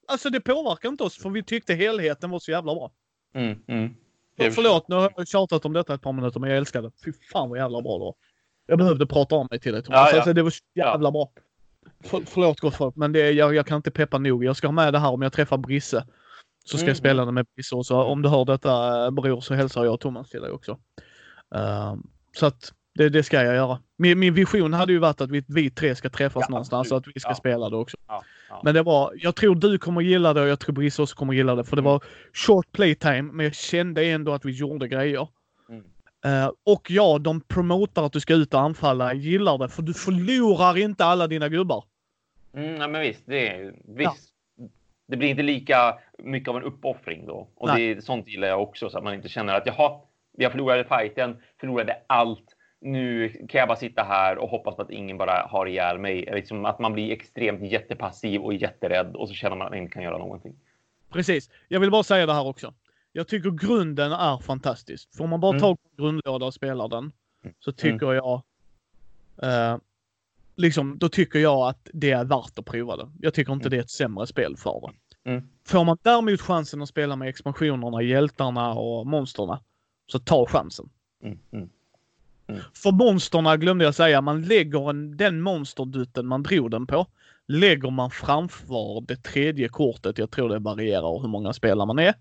[0.09, 2.93] Alltså det påverkar inte oss för vi tyckte helheten var så jävla bra.
[3.35, 3.95] Mm, mm.
[4.37, 6.91] För, förlåt, nu har jag tjatat om detta ett par minuter men jag älskar det.
[7.05, 8.15] Fy fan vad jävla bra det var.
[8.67, 9.99] Jag behövde prata om mig till dig Thomas.
[9.99, 10.17] Ja, ja.
[10.17, 11.31] Alltså, det var så jävla bra.
[12.05, 14.45] För, förlåt gott folk, men det, jag, jag kan inte peppa nog.
[14.45, 16.07] Jag ska ha med det här om jag träffar Brisse.
[16.65, 16.89] Så ska mm.
[16.89, 17.75] jag spela det med Brisse.
[17.75, 20.73] Och så om du hör detta bror så hälsar jag Thomas till dig också.
[21.55, 21.95] Uh,
[22.33, 23.79] så att det, det, ska jag göra.
[23.97, 26.97] Min, min, vision hade ju varit att vi, vi tre ska träffas ja, någonstans så
[26.97, 27.97] att vi ska spela det också.
[28.53, 31.17] Ja, men det var, jag tror du kommer gilla det och jag tror Brisse också
[31.17, 31.65] kommer gilla det.
[31.65, 31.93] För det mm.
[31.93, 35.29] var short playtime men jag kände ändå att vi gjorde grejer.
[35.69, 35.85] Mm.
[36.27, 39.15] Uh, och ja, de promotar att du ska ut och anfalla.
[39.15, 41.85] gillar det för du förlorar inte alla dina gubbar.
[42.55, 44.33] Mm, ja, men visst, det, visst.
[45.09, 47.49] det blir inte lika mycket av en uppoffring då.
[47.55, 50.01] Och det, sånt gillar jag också så att man inte känner att jaha,
[50.37, 52.52] jag förlorade fighten, förlorade allt
[52.83, 56.29] nu kan jag bara sitta här och hoppas på att ingen bara har ihjäl mig.
[56.33, 59.93] Liksom att man blir extremt jättepassiv och jätterädd och så känner man att man inte
[59.93, 60.55] kan göra någonting.
[61.13, 61.51] Precis.
[61.69, 62.75] Jag vill bara säga det här också.
[63.13, 65.17] Jag tycker grunden är fantastisk.
[65.17, 65.61] Får man bara mm.
[65.61, 67.13] tag på grundlåda och spelar den
[67.59, 67.77] så mm.
[67.77, 68.17] tycker mm.
[68.17, 68.43] jag
[69.43, 69.79] eh,
[70.57, 73.11] liksom, då tycker jag att det är värt att prova det.
[73.21, 73.71] Jag tycker inte mm.
[73.71, 75.31] det är ett sämre spel för det.
[75.31, 75.49] Mm.
[75.67, 79.61] Får man däremot chansen att spela med expansionerna, hjältarna och monsterna
[80.07, 80.89] så ta chansen.
[81.23, 81.71] Mm.
[82.53, 82.65] Mm.
[82.75, 87.07] För monsterna glömde jag säga, man lägger en, den monsterdutten man drog den på,
[87.49, 90.19] lägger man framför det tredje kortet.
[90.19, 92.15] Jag tror det varierar hur många spelare man är.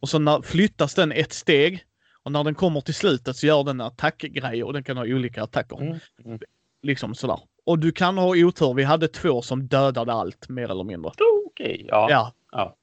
[0.00, 1.84] Och så när, flyttas den ett steg
[2.22, 5.04] och när den kommer till slutet så gör den en attackgrej och den kan ha
[5.04, 5.80] olika attacker.
[5.80, 5.98] Mm.
[6.24, 6.38] Mm.
[6.82, 7.40] Liksom sådär.
[7.64, 8.74] Och du kan ha otur.
[8.74, 11.10] Vi hade två som dödade allt mer eller mindre.
[11.46, 12.10] Okej, okay, ja.
[12.10, 12.32] ja.
[12.52, 12.76] ja.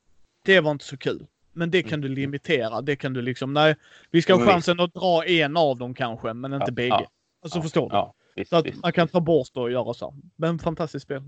[0.45, 1.25] Det var inte så kul.
[1.59, 2.15] Men det kan du mm.
[2.15, 2.81] limitera.
[2.81, 3.75] Det kan du liksom, nej,
[4.11, 6.89] vi ska ha chansen att dra en av dem kanske, men inte ja, bägge.
[6.89, 7.07] Ja,
[7.43, 7.95] alltså ja, förstår du?
[7.95, 10.13] Ja, visst, så att visst, man kan ta bort och göra så.
[10.35, 11.21] Men fantastiskt spel.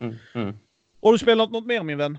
[0.00, 0.56] Mm, mm.
[1.02, 2.18] Har du spelat något mer min vän?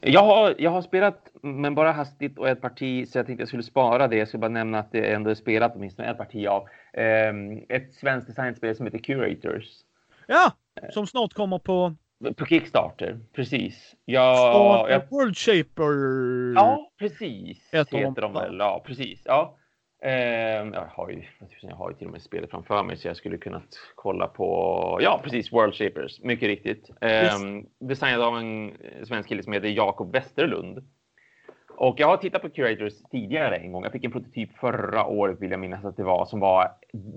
[0.00, 3.48] Jag har, jag har spelat, men bara hastigt och ett parti, så jag tänkte jag
[3.48, 4.16] skulle spara det.
[4.16, 7.94] Jag skulle bara nämna att det ändå är spelat åtminstone ett parti av um, ett
[7.94, 9.66] svenskt designspel som heter Curators.
[10.26, 10.52] Ja,
[10.90, 11.94] som snart kommer på
[12.36, 13.94] på Kickstarter, precis.
[14.04, 15.02] Jag, jag...
[15.10, 15.92] World Shaper.
[16.54, 17.68] Ja, precis.
[17.72, 18.56] Heter, heter de väl.
[18.58, 19.22] Ja, precis.
[19.24, 19.58] Ja.
[20.04, 20.12] Eh,
[20.72, 21.22] jag, har ju,
[21.62, 23.62] jag har ju till och med spelet framför mig så jag skulle kunna
[23.94, 26.90] kolla på, ja precis, World Shapers, mycket riktigt.
[27.00, 27.40] Eh, yes.
[27.80, 28.72] Designad av en
[29.06, 30.84] svensk kille som heter Jakob Westerlund.
[31.76, 33.82] Och jag har tittat på Curators tidigare en gång.
[33.82, 36.70] Jag fick en prototyp förra året vill jag minnas att det var som var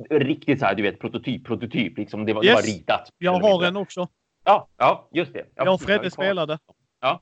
[0.09, 1.97] riktigt så här, du vet, prototyp, prototyp.
[1.97, 2.51] Liksom, det, var, yes.
[2.51, 3.09] det var ritat.
[3.17, 4.07] Jag har en också.
[4.45, 5.45] Ja, ja just det.
[5.55, 6.59] Jag, och Fredde spelade.
[7.01, 7.21] Ja.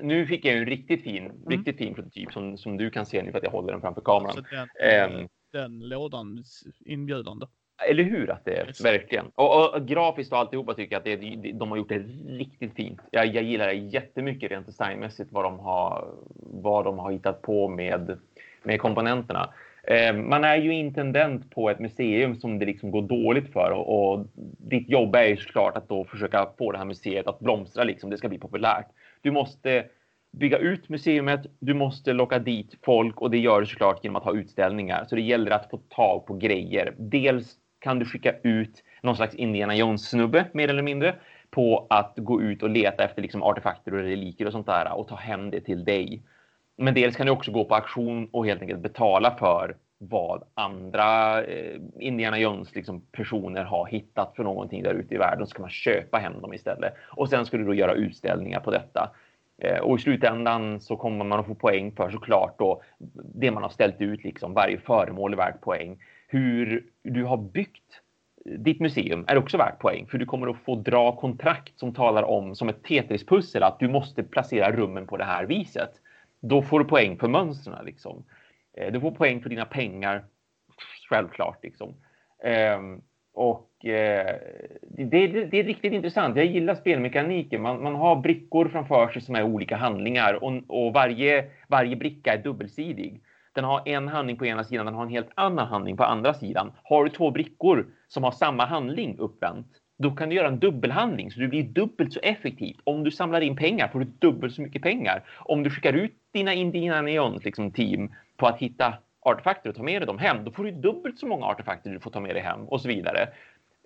[0.00, 1.48] Nu fick jag en riktigt fin, mm.
[1.48, 4.00] riktigt fin prototyp som, som du kan se nu för att jag håller den framför
[4.00, 4.44] kameran.
[4.80, 6.44] Den, um, den lådan
[6.84, 7.46] inbjudande.
[7.90, 8.84] Eller hur att det är, yes.
[8.84, 9.26] verkligen.
[9.34, 12.74] Och, och, och, grafiskt och alltihopa tycker jag att det, de har gjort det riktigt
[12.74, 13.00] fint.
[13.10, 17.68] Jag, jag gillar det jättemycket rent designmässigt vad de har, vad de har hittat på
[17.68, 18.18] med,
[18.62, 19.52] med komponenterna.
[19.86, 24.12] Eh, man är ju intendent på ett museum som det liksom går dåligt för och,
[24.12, 24.26] och
[24.58, 28.10] ditt jobb är ju såklart att då försöka få det här museet att blomstra liksom.
[28.10, 28.86] Det ska bli populärt.
[29.20, 29.84] Du måste
[30.32, 34.24] bygga ut museet, du måste locka dit folk och det gör du såklart genom att
[34.24, 35.04] ha utställningar.
[35.08, 36.94] Så det gäller att få tag på grejer.
[36.98, 41.14] Dels kan du skicka ut någon slags Indiana Jones-snubbe mer eller mindre
[41.50, 45.08] på att gå ut och leta efter liksom artefakter och reliker och sånt där och
[45.08, 46.22] ta hem det till dig.
[46.76, 51.42] Men dels kan du också gå på auktion och helt enkelt betala för vad andra
[51.44, 55.46] eh, Indiana Jones liksom, personer har hittat för någonting där ute i världen.
[55.46, 56.94] Så kan man köpa hem dem istället.
[57.16, 59.10] Och sen ska du då göra utställningar på detta.
[59.58, 62.82] Eh, och i slutändan så kommer man att få poäng för såklart då
[63.34, 64.24] det man har ställt ut.
[64.24, 65.98] Liksom, varje föremål är värt poäng.
[66.28, 68.00] Hur du har byggt
[68.44, 72.22] ditt museum är också värt poäng för du kommer att få dra kontrakt som talar
[72.22, 75.90] om som ett Tetris-pussel att du måste placera rummen på det här viset
[76.48, 77.84] då får du poäng för mönstren.
[77.84, 78.24] Liksom.
[78.76, 80.24] Eh, du får poäng för dina pengar,
[81.08, 81.58] självklart.
[81.62, 81.94] Liksom.
[82.44, 83.00] Ehm,
[83.34, 84.36] och eh,
[84.82, 86.36] det, det, det, är riktigt intressant.
[86.36, 87.62] Jag gillar spelmekaniken.
[87.62, 92.32] Man, man har brickor framför sig som är olika handlingar och, och varje, varje bricka
[92.32, 93.20] är dubbelsidig.
[93.52, 96.34] Den har en handling på ena sidan, den har en helt annan handling på andra
[96.34, 96.72] sidan.
[96.82, 99.66] Har du två brickor som har samma handling uppvänt,
[99.98, 102.76] då kan du göra en dubbelhandling så du blir dubbelt så effektiv.
[102.84, 105.22] Om du samlar in pengar får du dubbelt så mycket pengar.
[105.38, 109.82] Om du skickar ut dina Indiana Neons liksom, team på att hitta artefakter och ta
[109.82, 112.34] med dig dem hem, då får du dubbelt så många artefakter du får ta med
[112.34, 113.28] dig hem och så vidare.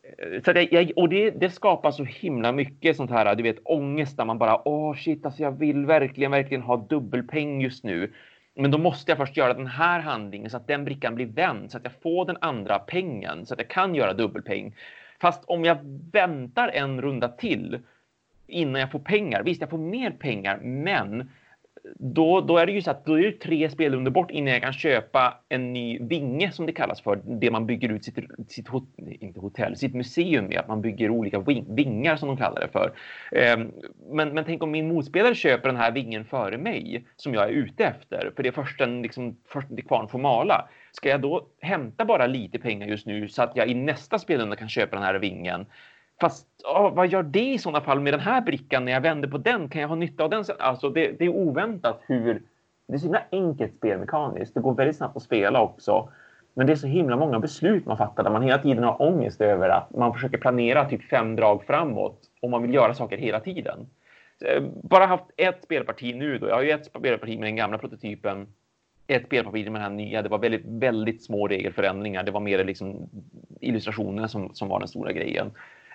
[0.02, 4.16] Eh, så det, och det, det, skapar så himla mycket sånt här, du vet ångest
[4.16, 8.12] där man bara åh shit, alltså jag vill verkligen, verkligen ha dubbelpeng just nu.
[8.54, 11.70] Men då måste jag först göra den här handlingen så att den brickan blir vänd
[11.70, 14.74] så att jag får den andra pengen så att jag kan göra dubbelpeng.
[15.20, 15.78] Fast om jag
[16.12, 17.78] väntar en runda till
[18.46, 19.42] innan jag får pengar.
[19.42, 21.30] Visst, jag får mer pengar, men
[21.98, 24.62] då, då är det ju så att då är det tre spelrundor bort innan jag
[24.62, 27.20] kan köpa en ny vinge som det kallas för.
[27.24, 28.18] Det man bygger ut sitt,
[28.48, 28.66] sitt
[29.04, 30.58] inte hotell, sitt museum med.
[30.58, 32.92] Att man bygger olika vingar som de kallar det för.
[33.32, 33.72] Ehm,
[34.10, 37.52] men, men tänk om min motspelare köper den här vingen före mig som jag är
[37.52, 38.32] ute efter.
[38.36, 40.68] För det är först den, liksom, först kvarn får mala.
[40.92, 44.56] Ska jag då hämta bara lite pengar just nu så att jag i nästa spelrunda
[44.56, 45.66] kan köpa den här vingen?
[46.20, 49.28] Fast åh, vad gör det i sådana fall med den här brickan när jag vänder
[49.28, 49.68] på den?
[49.68, 50.44] Kan jag ha nytta av den?
[50.58, 52.42] Alltså det, det är oväntat hur...
[52.86, 54.54] Det är så himla enkelt spelmekaniskt.
[54.54, 56.08] Det går väldigt snabbt att spela också.
[56.54, 59.40] Men det är så himla många beslut man fattar där man hela tiden har ångest
[59.40, 63.40] över att man försöker planera typ fem drag framåt och man vill göra saker hela
[63.40, 63.86] tiden.
[64.44, 66.48] Eh, bara haft ett spelparti nu då.
[66.48, 68.46] Jag har ju ett spelparti med den gamla prototypen.
[69.10, 70.22] Ett spelparti med den här nya.
[70.22, 72.22] Det var väldigt, väldigt små regelförändringar.
[72.22, 73.08] Det var mer liksom
[73.60, 75.50] illustrationerna som, som var den stora grejen.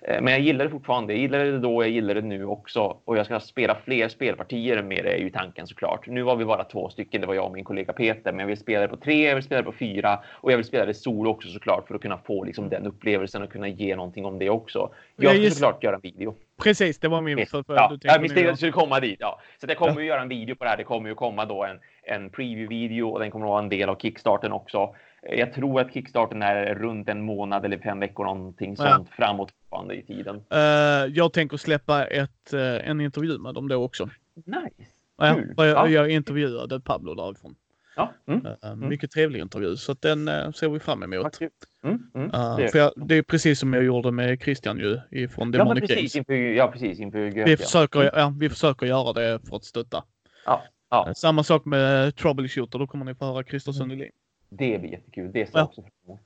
[0.07, 1.13] Eh, men jag gillar det fortfarande.
[1.13, 2.97] Jag gillade det då, jag gillar det nu också.
[3.05, 6.07] Och jag ska spela fler spelpartier med det är ju tanken såklart.
[6.07, 8.31] Nu var vi bara två stycken, det var jag och min kollega Peter.
[8.31, 10.57] Men jag vill spela det på tre, jag vill spela det på fyra och jag
[10.57, 13.67] vill spela det solo också såklart för att kunna få liksom, den upplevelsen och kunna
[13.67, 14.89] ge någonting om det också.
[15.15, 15.57] Jag ska just...
[15.57, 16.35] såklart göra en video.
[16.63, 19.17] Precis, det var min för, för ja, du jag visste att jag skulle komma dit.
[19.19, 19.39] Ja.
[19.61, 20.77] Så det kommer att göra en video på det här.
[20.77, 23.89] Det kommer ju komma då en, en preview-video och den kommer att vara en del
[23.89, 24.95] av kickstarten också.
[25.29, 29.05] Jag tror att kickstarten är runt en månad eller fem veckor någonting sånt ja.
[29.15, 29.51] framåt
[29.93, 30.35] i tiden.
[30.35, 34.09] Uh, jag tänker släppa ett, uh, en intervju med dem då också.
[34.45, 34.91] Nice.
[35.17, 35.87] Ja, jag, ja.
[35.87, 37.55] jag intervjuade Pablo därifrån.
[37.95, 38.13] Ja.
[38.27, 38.45] Mm.
[38.45, 41.39] Uh, mycket trevlig intervju så den uh, ser vi fram emot.
[41.83, 41.99] Mm.
[42.15, 42.25] Mm.
[42.25, 45.87] Uh, för jag, det är precis som jag gjorde med Christian ju ifrån Demonic ja,
[45.87, 48.11] precis, Inför, ja precis inför vi, försöker, mm.
[48.15, 50.03] ja, vi försöker göra det för att stötta.
[50.45, 50.63] Ja.
[50.89, 51.13] Ja.
[51.15, 53.77] Samma sak med Troubleshooter, då kommer ni få höra Christer mm.
[53.77, 54.11] Sundelin.
[54.49, 55.31] Det blir jättekul.
[55.31, 56.21] Det ser jag också fram emot.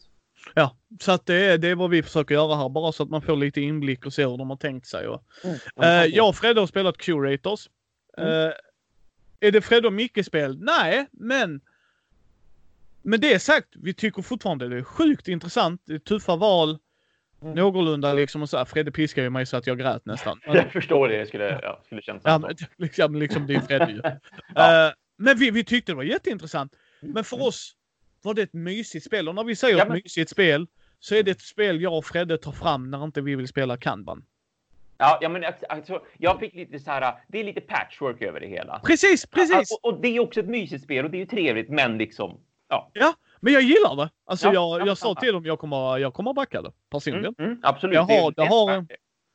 [0.53, 3.09] Ja, så att det, är, det är vad vi försöker göra här bara så att
[3.09, 5.07] man får lite inblick och ser hur de har tänkt sig.
[5.07, 7.69] Och, mm, uh, jag och Fredde har spelat Curators.
[8.17, 8.29] Mm.
[8.29, 8.53] Uh,
[9.39, 10.57] är det Fredde och Micke-spel?
[10.61, 11.61] Nej, men
[13.01, 15.81] med det sagt, vi tycker fortfarande det är sjukt intressant.
[15.85, 16.77] Det är tuffa val.
[17.41, 17.55] Mm.
[17.55, 18.65] Någorlunda liksom och så här.
[18.65, 20.39] Fredde piskar ju mig så att jag grät nästan.
[20.45, 21.15] jag förstår det.
[21.15, 24.01] Jag skulle, ja, skulle känna ja, men, liksom, liksom det är Fredde ju.
[24.55, 24.87] ja.
[24.87, 26.75] uh, men vi, vi tyckte det var jätteintressant.
[27.01, 27.75] Men för oss
[28.21, 29.29] var det ett mysigt spel.
[29.29, 29.97] Och när vi säger ja, men...
[29.97, 30.67] ett mysigt spel
[30.99, 33.77] så är det ett spel jag och Fredde tar fram när inte vi vill spela
[33.77, 34.25] Kanban.
[34.97, 38.47] Ja, ja men alltså, jag fick lite så här, det är lite patchwork över det
[38.47, 38.79] hela.
[38.79, 39.71] Precis, precis!
[39.71, 42.39] och, och, det är också ett mysigt spel och det är ju trevligt, men liksom,
[42.67, 42.91] ja.
[42.93, 44.09] Ja, men jag gillar det.
[44.25, 47.35] Alltså ja, jag, jag ja, sa till dem, jag kommer, jag kommer backa det personligen.
[47.37, 47.95] Mm, mm, absolut.
[47.95, 48.87] Jag har, det, har en,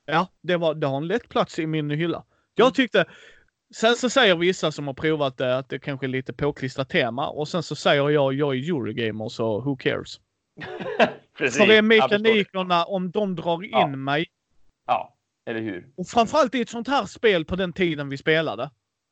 [0.07, 2.25] ja, det, var, det har en lätt plats i min hylla.
[2.55, 2.73] Jag mm.
[2.73, 3.05] tyckte,
[3.75, 7.29] Sen så säger vissa som har provat det att det kanske är lite påklistrat tema
[7.29, 10.21] och sen så säger jag, jag är Eurogamer så who cares?
[11.39, 13.87] Precis, För det är mekanikerna, om de drar in ja.
[13.87, 14.27] mig.
[14.87, 15.89] Ja, eller hur?
[15.97, 18.71] Och framförallt i ett sånt här spel på den tiden vi spelade.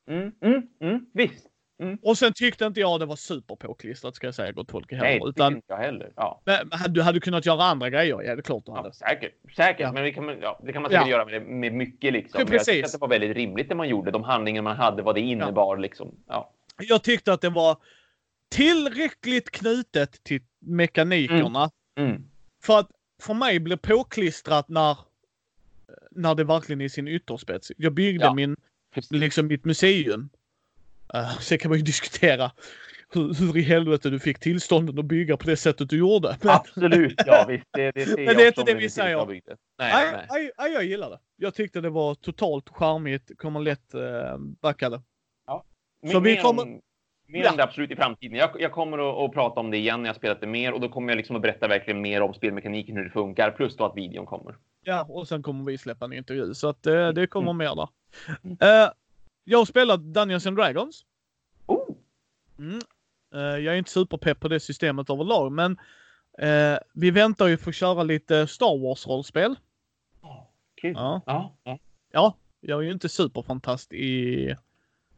[0.09, 1.47] Mm, mm, mm, visst.
[1.83, 1.97] Mm.
[2.01, 5.03] Och sen tyckte inte jag det var superpåklistrat ska jag säga gott folk heller.
[5.03, 6.11] Nej, det utan, inte jag heller.
[6.15, 6.41] Ja.
[6.45, 8.21] Men, du hade kunnat göra andra grejer.
[8.21, 8.87] Ja, det är klart du hade.
[8.87, 9.79] Ja, säkert, säkert.
[9.79, 9.91] Ja.
[9.91, 12.39] Men det kan, man, ja, det kan man säkert göra med, med mycket liksom.
[12.39, 12.67] Ja, precis.
[12.67, 14.11] Jag tyckte att det var väldigt rimligt det man gjorde.
[14.11, 16.15] De handlingar man hade, vad det innebar liksom.
[16.27, 16.51] Ja.
[16.77, 17.77] Jag tyckte att det var
[18.49, 21.71] tillräckligt knutet till mekanikerna.
[21.97, 22.09] Mm.
[22.09, 22.23] Mm.
[22.63, 22.89] För att
[23.21, 24.97] för mig blir påklistrat när
[26.15, 27.71] när det verkligen är sin ytterspets.
[27.77, 28.55] Jag byggde min,
[29.09, 30.29] liksom mitt museum
[31.15, 32.51] Uh, sen kan man ju diskutera
[33.13, 36.37] hur, hur, i helvete du fick tillstånden att bygga på det sättet du gjorde.
[36.41, 36.51] Men...
[36.51, 37.67] Absolut, ja visst.
[37.73, 39.25] Det, det ser Men det är inte det vi säger.
[39.25, 39.41] Nej,
[39.77, 40.25] nej.
[40.29, 41.19] Nej, nej, jag gillar det.
[41.35, 44.01] Jag tyckte det var totalt charmigt, kommer lätt uh,
[44.61, 45.01] backa det.
[45.47, 45.65] Ja.
[46.11, 46.63] Så vi kommer...
[46.63, 46.81] Om,
[47.27, 47.51] mer ja.
[47.51, 48.37] om det absolut i framtiden.
[48.37, 50.81] Jag, jag kommer att, att, prata om det igen när jag spelat det mer och
[50.81, 53.85] då kommer jag liksom att berätta verkligen mer om spelmekaniken, hur det funkar, plus då
[53.85, 54.55] att videon kommer.
[54.83, 57.57] Ja, och sen kommer vi släppa en intervju så att uh, det kommer mm.
[57.57, 57.87] mer där.
[58.85, 58.91] Uh,
[59.43, 61.05] jag har spelat Dungeons and Dragons.
[61.65, 61.95] Oh.
[62.59, 62.79] Mm.
[63.35, 65.71] Uh, jag är inte superpepp på det systemet överlag, men
[66.43, 69.55] uh, vi väntar ju för att köra lite Star Wars-rollspel.
[70.21, 70.43] Oh.
[70.81, 71.21] Ja.
[71.25, 71.79] Ja, ja.
[72.11, 74.55] ja, jag är ju inte superfantast i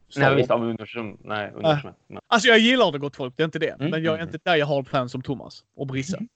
[0.09, 1.17] Star Nej, visst, av universum.
[1.23, 1.93] Nej, universum.
[2.11, 3.69] Uh, alltså jag gillar det gott folk, det är inte det.
[3.69, 6.17] Mm, men jag är mm, inte där jag har fan som Thomas och Brisse.
[6.17, 6.29] Mm.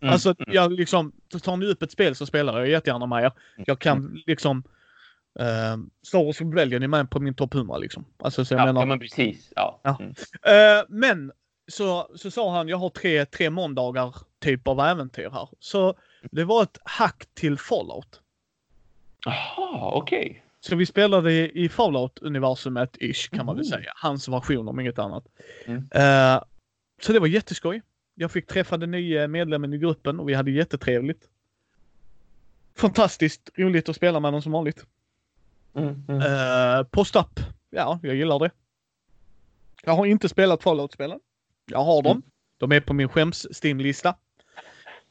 [0.00, 3.32] Mm, alltså, jag liksom, tar ni upp ett spel så spelar jag jättegärna med er.
[3.56, 4.62] Jag kan liksom
[5.40, 8.04] Uh, Star Wars Rebellion är med på min topp 100 liksom.
[8.18, 8.80] Alltså, så jag ja, menar...
[8.80, 9.52] ja, men precis.
[9.56, 9.80] Ja.
[9.82, 9.98] ja.
[10.00, 10.10] Mm.
[10.10, 11.32] Uh, men
[11.68, 15.48] så, så sa han, jag har tre, tre måndagar typ av äventyr här.
[15.60, 15.94] Så
[16.30, 18.20] det var ett hack till Fallout.
[19.24, 20.20] Jaha, okej.
[20.20, 20.40] Okay.
[20.60, 23.92] Så vi spelade i Fallout-universumet ish kan man väl säga.
[23.94, 25.24] Hans version om inget annat.
[25.66, 25.78] Mm.
[25.78, 26.42] Uh,
[27.02, 27.82] så det var jätteskoj.
[28.14, 31.28] Jag fick träffa den nya medlemmen i gruppen och vi hade jättetrevligt.
[32.74, 34.86] Fantastiskt roligt att spela med honom som vanligt.
[35.76, 36.22] Mm, mm.
[36.22, 37.40] Uh, Post-up.
[37.70, 38.50] Ja, jag gillar det.
[39.84, 41.20] Jag har inte spelat Fallout-spelen.
[41.70, 42.12] Jag har dem.
[42.12, 42.22] Mm.
[42.58, 44.14] De är på min skäms Steam-lista.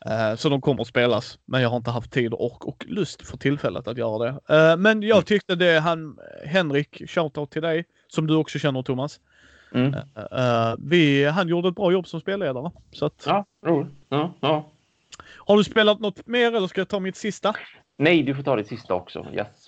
[0.10, 1.40] Uh, så de kommer att spelas.
[1.46, 4.32] Men jag har inte haft tid och, och lust för tillfället att göra det.
[4.32, 5.26] Uh, men jag mm.
[5.26, 9.20] tyckte det han, Henrik, shoutout till dig, som du också känner Thomas.
[9.74, 9.94] Mm.
[9.94, 12.72] Uh, vi, han gjorde ett bra jobb som spelledare.
[12.92, 13.94] Så att, ja, roligt.
[14.10, 14.72] Ja, ja.
[15.24, 17.56] Har du spelat något mer eller ska jag ta mitt sista?
[17.98, 19.28] Nej, du får ta ditt sista också.
[19.34, 19.65] Yes.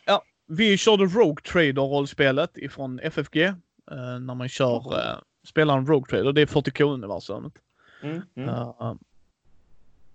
[0.48, 3.38] Vi körde Rogue Trader-rollspelet ifrån FFG.
[3.92, 6.34] Uh, när man kör, uh, spelar en Rogue Trader.
[6.34, 7.54] Det är 40K-universumet.
[8.04, 8.50] Mm, mm.
[8.50, 8.96] Uh,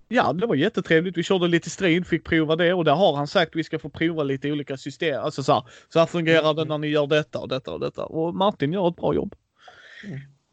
[0.09, 1.16] ja, det var jättetrevligt.
[1.16, 3.78] Vi körde lite strid, fick prova det och där har han sagt att vi ska
[3.78, 5.22] få prova lite olika system.
[5.22, 7.80] Alltså så här, så här fungerar mm, det när ni gör detta och detta och
[7.80, 8.05] detta.
[8.05, 9.35] Och Martin gör ett bra jobb.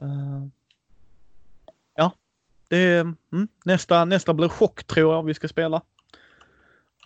[0.01, 0.47] Uh,
[1.95, 2.11] ja,
[2.67, 5.81] det, mm, nästa, nästa blir chock tror jag vi ska spela.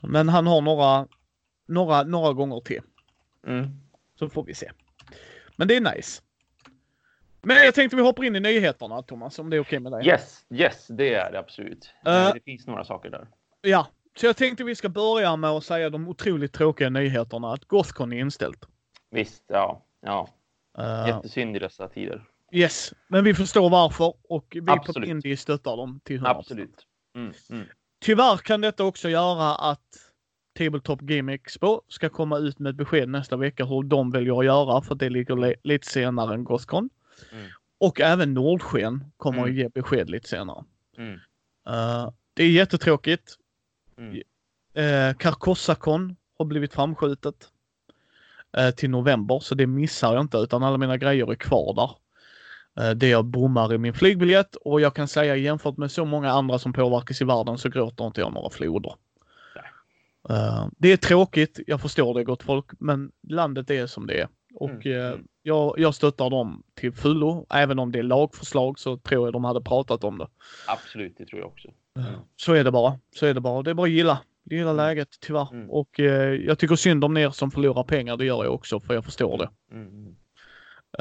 [0.02, 1.08] Men han har några,
[1.66, 2.82] några, några gånger till.
[3.48, 3.70] Mm.
[4.20, 4.72] Så får vi se.
[5.56, 6.22] Men det är nice.
[7.42, 9.92] Men jag tänkte vi hoppar in i nyheterna Thomas, om det är okej okay med
[9.92, 10.08] dig?
[10.08, 11.94] Yes, yes, det är det absolut.
[12.08, 13.28] Uh, det finns några saker där.
[13.62, 13.88] Ja,
[14.18, 18.14] så jag tänkte vi ska börja med att säga de otroligt tråkiga nyheterna att Gothcon
[18.14, 18.68] är inställt.
[19.12, 20.30] Visst, ja, ja.
[20.80, 22.26] Uh, Jättesynd i dessa tider.
[22.52, 25.06] Yes, men vi förstår varför och vi Absolut.
[25.06, 26.28] på Indie stöttar dem till 100%.
[26.28, 26.88] Absolut.
[27.16, 27.66] Mm, mm.
[28.02, 30.03] Tyvärr kan detta också göra att
[30.58, 34.46] Tabletop Game Expo ska komma ut med ett besked nästa vecka hur de väljer att
[34.46, 36.90] göra för det ligger lite senare än Gothcon.
[37.32, 37.46] Mm.
[37.78, 39.50] Och även Nordsken kommer mm.
[39.50, 40.64] att ge besked lite senare.
[40.98, 41.14] Mm.
[41.70, 43.38] Uh, det är jättetråkigt.
[43.98, 44.16] Mm.
[44.16, 47.50] Uh, Carcossacon har blivit framskjutet
[48.58, 51.90] uh, till november så det missar jag inte utan alla mina grejer är kvar där.
[52.80, 56.32] Eh, det jag bommar i min flygbiljett och jag kan säga jämfört med så många
[56.32, 58.96] andra som påverkas i världen så gråter inte jag några floder.
[60.30, 64.28] Uh, det är tråkigt, jag förstår det gott folk, men landet är som det är.
[64.56, 65.14] Och mm.
[65.14, 67.46] uh, jag, jag stöttar dem till fullo.
[67.50, 70.28] Även om det är lagförslag så tror jag de hade pratat om det.
[70.68, 71.68] Absolut, det tror jag också.
[72.00, 72.14] Mm.
[72.36, 73.00] Så är det bara.
[73.16, 73.62] Så är det bara.
[73.62, 74.20] Det är bara att gilla.
[74.46, 74.76] Gilla mm.
[74.76, 75.54] läget tyvärr.
[75.54, 75.70] Mm.
[75.70, 76.06] Och uh,
[76.46, 78.18] jag tycker synd om er som förlorar pengar.
[78.18, 79.50] Det gör jag också för jag förstår det.
[79.72, 80.16] Mm.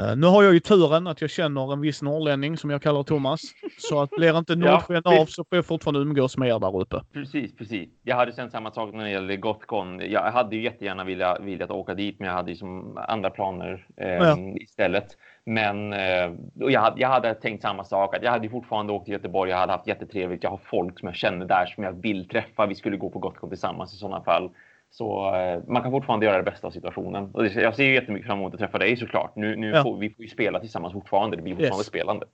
[0.01, 3.03] Uh, nu har jag ju turen att jag känner en viss norrlänning som jag kallar
[3.03, 3.41] Thomas.
[3.77, 6.81] Så att blir inte Nordsken ja, av så får jag fortfarande umgås med er där
[6.81, 7.01] uppe.
[7.13, 7.89] Precis, precis.
[8.03, 10.01] Jag hade känt samma sak när det gäller Gothcon.
[10.09, 13.87] Jag hade ju jättegärna velat, velat åka dit, men jag hade ju som andra planer
[13.97, 14.37] eh, ja.
[14.55, 15.17] istället.
[15.45, 16.31] Men eh,
[16.61, 18.15] och jag, hade, jag hade tänkt samma sak.
[18.15, 19.51] Att jag hade fortfarande åkt till Göteborg.
[19.51, 20.43] Jag hade haft jättetrevligt.
[20.43, 22.65] Jag har folk som jag känner där som jag vill träffa.
[22.65, 24.49] Vi skulle gå på Gothcon tillsammans i sådana fall.
[24.93, 27.29] Så eh, man kan fortfarande göra det bästa av situationen.
[27.33, 29.35] Och jag ser ju jättemycket fram emot att träffa dig såklart.
[29.35, 29.83] Nu, nu ja.
[29.83, 31.37] får vi får ju spela tillsammans fortfarande.
[31.37, 31.87] Det blir fortfarande yes.
[31.87, 32.25] spelande.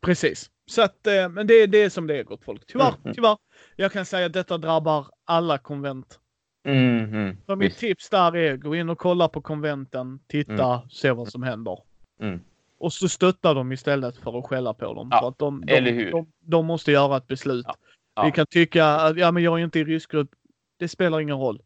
[0.00, 0.50] Precis.
[0.66, 2.66] Så att, eh, men det, det är som det är gott folk.
[2.66, 3.14] Tyvärr, mm, mm.
[3.14, 3.36] tyvärr.
[3.76, 6.20] Jag kan säga att detta drabbar alla konvent.
[6.64, 7.80] Mm, mm, så mitt visst.
[7.80, 10.88] tips där är gå in och kolla på konventen, titta, mm.
[10.90, 11.78] se vad som händer.
[12.20, 12.40] Mm.
[12.78, 15.08] Och så stötta dem istället för att skälla på dem.
[15.10, 16.10] Ja, att de, de, eller hur?
[16.10, 17.64] De, de, måste göra ett beslut.
[17.68, 17.74] Ja,
[18.14, 18.24] ja.
[18.24, 20.30] Vi kan tycka att ja, men jag är inte i riskgrupp.
[20.76, 21.62] Det spelar ingen roll.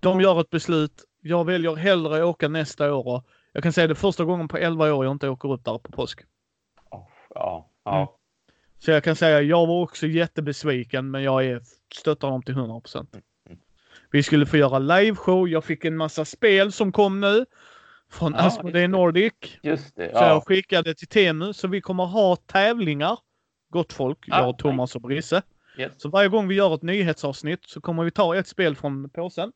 [0.00, 1.04] De gör ett beslut.
[1.20, 3.06] Jag väljer hellre åka nästa år.
[3.06, 5.78] Och jag kan säga det första gången på 11 år jag inte åker upp där
[5.78, 6.20] på påsk.
[7.34, 7.96] Ja, ja.
[7.96, 8.06] Mm.
[8.78, 11.62] Så jag kan säga jag var också jättebesviken men jag är,
[11.94, 13.14] stöttar dem till 100 procent.
[13.14, 13.58] Mm, mm.
[14.10, 15.48] Vi skulle få göra liveshow.
[15.48, 17.46] Jag fick en massa spel som kom nu.
[18.10, 19.32] Från ja, Asmodee Nordic.
[19.62, 20.10] Just det.
[20.12, 20.18] Ja.
[20.18, 21.52] Så jag skickade till Temu.
[21.52, 23.18] Så vi kommer ha tävlingar.
[23.68, 24.18] Gott folk.
[24.26, 25.42] Jag, och Thomas och Brisse.
[25.78, 25.92] Yes.
[25.96, 29.52] Så varje gång vi gör ett nyhetsavsnitt så kommer vi ta ett spel från påsen.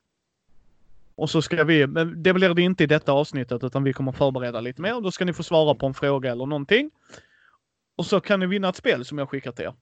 [1.17, 4.13] Och så ska vi, men det blir det inte i detta avsnittet utan vi kommer
[4.13, 5.01] förbereda lite mer.
[5.01, 6.91] Då ska ni få svara på en fråga eller någonting.
[7.97, 9.75] Och så kan ni vinna ett spel som jag skickar till er.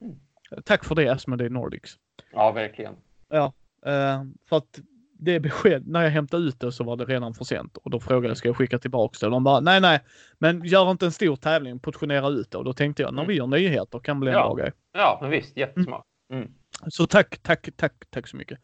[0.00, 0.16] Mm.
[0.64, 1.98] Tack för det Asmodee Nordics.
[2.32, 2.94] Ja, verkligen.
[3.28, 3.52] Ja,
[3.86, 4.80] eh, för att
[5.20, 8.00] det besked, när jag hämtade ut det så var det redan för sent och då
[8.00, 9.26] frågade jag ska jag skicka tillbaka det?
[9.26, 10.00] Och de bara nej, nej,
[10.38, 12.58] men gör inte en stor tävling, portionera ut det.
[12.58, 13.52] Och då tänkte jag när vi mm.
[13.52, 14.42] gör nyheter kan bli en ja.
[14.42, 14.72] bra grej.
[14.92, 16.04] Ja, men visst, jättesmart.
[16.30, 16.42] Mm.
[16.42, 16.54] mm.
[16.88, 18.58] Så tack, tack, tack, tack så mycket.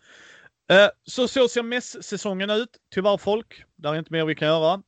[0.68, 2.78] Eh, så så ser mässäsongen ut.
[2.90, 4.82] Tyvärr folk, där är inte mer vi kan göra.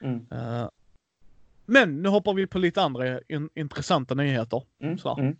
[0.00, 0.26] Mm.
[0.32, 0.68] Uh,
[1.66, 4.62] men nu hoppar vi på lite andra in intressanta nyheter.
[4.82, 4.98] Mm.
[4.98, 5.18] Så.
[5.18, 5.36] Mm.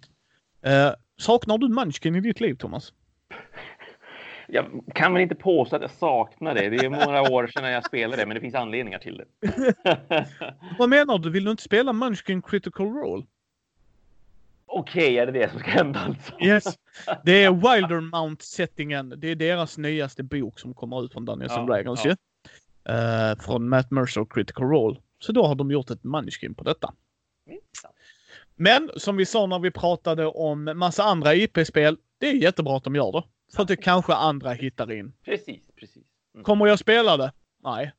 [0.66, 2.92] Uh, saknar du Munchkin i ditt liv, Thomas?
[4.48, 6.68] Jag kan väl inte påstå att jag saknar det.
[6.68, 9.26] Det är många år sedan jag spelade det, men det finns anledningar till det.
[10.78, 11.30] Vad menar du?
[11.30, 13.24] Vill du inte spela Munchkin Critical Role?
[14.66, 16.40] Okej, okay, är det det som ska hända alltså?
[16.40, 16.64] Yes.
[17.24, 19.14] Det är Wildermount-settingen.
[19.16, 22.16] Det är deras nyaste bok som kommer ut från Dungeons and Dragons ja.
[22.90, 25.00] Uh, från Matt Mercer och Critical Role.
[25.18, 26.92] Så då har de gjort ett manuskin på detta.
[28.56, 31.98] Men som vi sa när vi pratade om massa andra IP-spel.
[32.18, 33.22] Det är jättebra att de gör det.
[33.54, 35.12] För att det kanske andra hittar in.
[35.24, 36.04] Precis, precis.
[36.34, 36.44] Mm.
[36.44, 37.32] Kommer jag spela det?
[37.64, 37.92] Nej.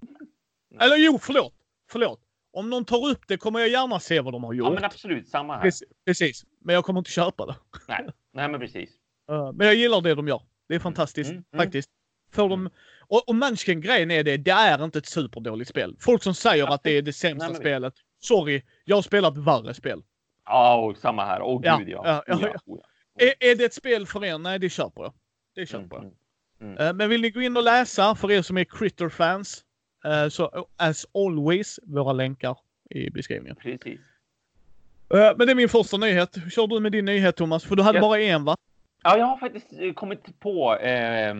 [0.70, 0.86] Nej.
[0.86, 1.54] Eller jo, förlåt.
[1.90, 2.20] Förlåt.
[2.52, 4.66] Om någon tar upp det kommer jag gärna se vad de har gjort.
[4.66, 5.28] Ja, men absolut.
[5.28, 5.62] Samma här.
[5.62, 5.88] Precis.
[6.06, 6.44] precis.
[6.60, 7.54] Men jag kommer inte köpa det.
[7.88, 8.90] Nej, Nej men precis.
[9.30, 10.42] Uh, men jag gillar det de gör.
[10.68, 11.90] Det är fantastiskt mm, mm, faktiskt.
[12.32, 12.60] Får de...
[12.60, 12.72] Mm.
[13.08, 15.96] Och, och Munchkin-grejen är det, det är inte ett superdåligt spel.
[16.00, 17.94] Folk som säger ja, att det är det sämsta Nej, spelet.
[18.20, 20.02] Sorry, jag har spelat värre spel.
[20.44, 21.42] Ja, och samma här.
[21.42, 22.02] Åh oh, gud ja.
[22.04, 22.48] ja, ja, ja.
[22.66, 22.78] Oh,
[23.16, 23.26] ja.
[23.26, 24.38] Är, är, det ett spel för er?
[24.38, 25.12] Nej, det köper jag.
[25.54, 26.12] Det köper jag.
[26.60, 29.64] Mm, uh, men vill ni gå in och läsa, för er som är Critter-fans,
[30.30, 32.58] så as always, våra länkar
[32.90, 33.56] i beskrivningen.
[33.56, 34.00] Precis.
[35.14, 36.36] Uh, men det är min första nyhet.
[36.36, 37.64] Hur kör du med din nyhet Thomas?
[37.64, 38.02] För du hade yes.
[38.02, 38.56] bara en va?
[39.02, 41.34] Ja, jag har faktiskt eh, kommit på eh,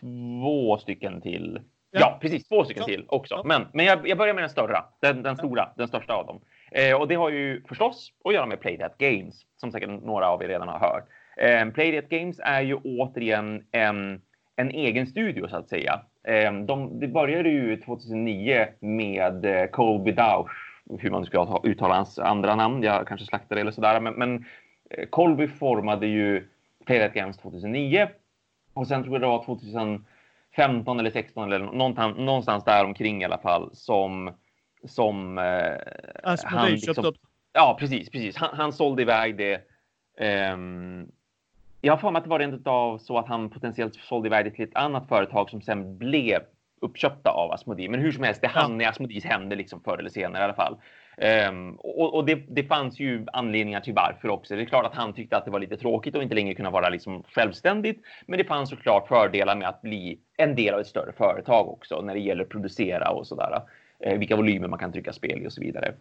[0.00, 1.60] två stycken till.
[1.90, 2.48] Ja, ja precis.
[2.48, 2.86] Två stycken ja.
[2.86, 3.34] till också.
[3.34, 3.42] Ja.
[3.44, 4.76] Men, men jag, jag, börjar med den större.
[5.00, 6.40] Den, den stora, den största av dem.
[6.70, 10.42] Eh, och det har ju förstås att göra med Playdead Games, som säkert några av
[10.42, 11.04] er redan har hört.
[11.36, 14.20] Eh, Playdead Games är ju återigen en,
[14.56, 16.00] en egen studio så att säga.
[16.24, 20.50] Eh, de, det började ju 2009 med eh, Colby Dauch,
[20.98, 22.82] hur man ska uttala hans andra namn.
[22.82, 24.00] Jag kanske slaktar det eller sådär.
[24.00, 24.44] Men, men
[24.90, 26.48] eh, Colby formade ju
[26.86, 28.08] Playdead Games 2009
[28.74, 33.24] och sen tror jag det var 2015 eller 16 eller någonstans, någonstans där omkring i
[33.24, 34.34] alla fall som
[34.86, 37.16] som eh, han liksom, upp.
[37.52, 38.36] Ja, precis, precis.
[38.36, 39.60] Han, han sålde iväg det.
[40.52, 41.12] Um,
[41.84, 44.54] jag har för mig att det var rent av så att han potentiellt sålde iväg
[44.54, 46.38] till ett annat företag som sen blev
[46.80, 47.88] uppköpta av Asmodee.
[47.88, 50.54] Men hur som helst, det hann i Asmodees händer liksom förr eller senare i alla
[50.54, 50.76] fall.
[51.48, 54.56] Um, och, och det, det, fanns ju anledningar till varför också.
[54.56, 56.70] Det är klart att han tyckte att det var lite tråkigt och inte längre kunna
[56.70, 58.00] vara liksom självständigt.
[58.26, 62.00] Men det fanns såklart fördelar med att bli en del av ett större företag också
[62.00, 63.62] när det gäller att producera och sådär.
[64.06, 65.94] Uh, vilka volymer man kan trycka spel i och så vidare.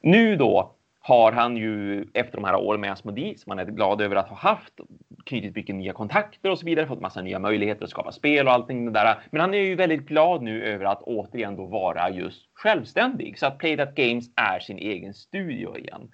[0.00, 4.00] Nu då har han ju efter de här åren med Asmodee som han är glad
[4.00, 4.80] över att ha haft
[5.24, 8.52] knutit mycket nya kontakter och så vidare, fått massa nya möjligheter att skapa spel och
[8.52, 9.18] allting det där.
[9.30, 13.46] Men han är ju väldigt glad nu över att återigen då vara just självständig så
[13.46, 16.10] att Play That Games är sin egen studio igen.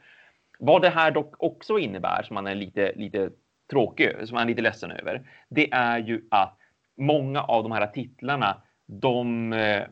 [0.58, 3.30] Vad det här dock också innebär som man är lite, lite
[3.70, 6.58] tråkig, som man är lite ledsen över, det är ju att
[6.96, 9.82] många av de här titlarna, de eh,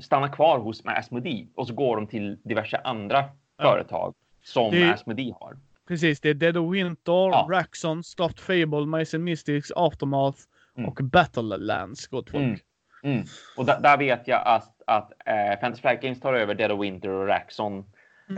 [0.00, 3.24] stannar kvar hos Asmodee och så går de till diverse andra
[3.60, 5.56] företag som det, Asmodee har.
[5.88, 7.48] Precis, det är Dead of Winter, ja.
[7.50, 10.38] Raxon, Stuffed Fable, and Mystics, Aftermath
[10.76, 10.88] mm.
[10.88, 12.42] och Battlelands, gott folk.
[12.42, 12.58] Mm.
[13.02, 13.24] Mm.
[13.56, 17.08] Och där, vet jag att, att äh, Fantasy Flight Games tar över Dead of Winter
[17.08, 17.84] och Raxon.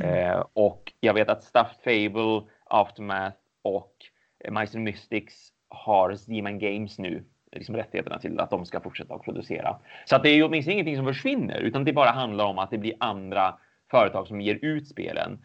[0.03, 3.95] Äh, och jag vet att Stuffed Fable, Aftermath och
[4.51, 5.35] Mice and Mystics
[5.69, 9.77] har Demon Games nu liksom rättigheterna till att de ska fortsätta att producera.
[10.05, 12.71] Så att det är ju åtminstone ingenting som försvinner, utan det bara handlar om att
[12.71, 13.59] det blir andra
[13.91, 15.39] företag som ger ut spelen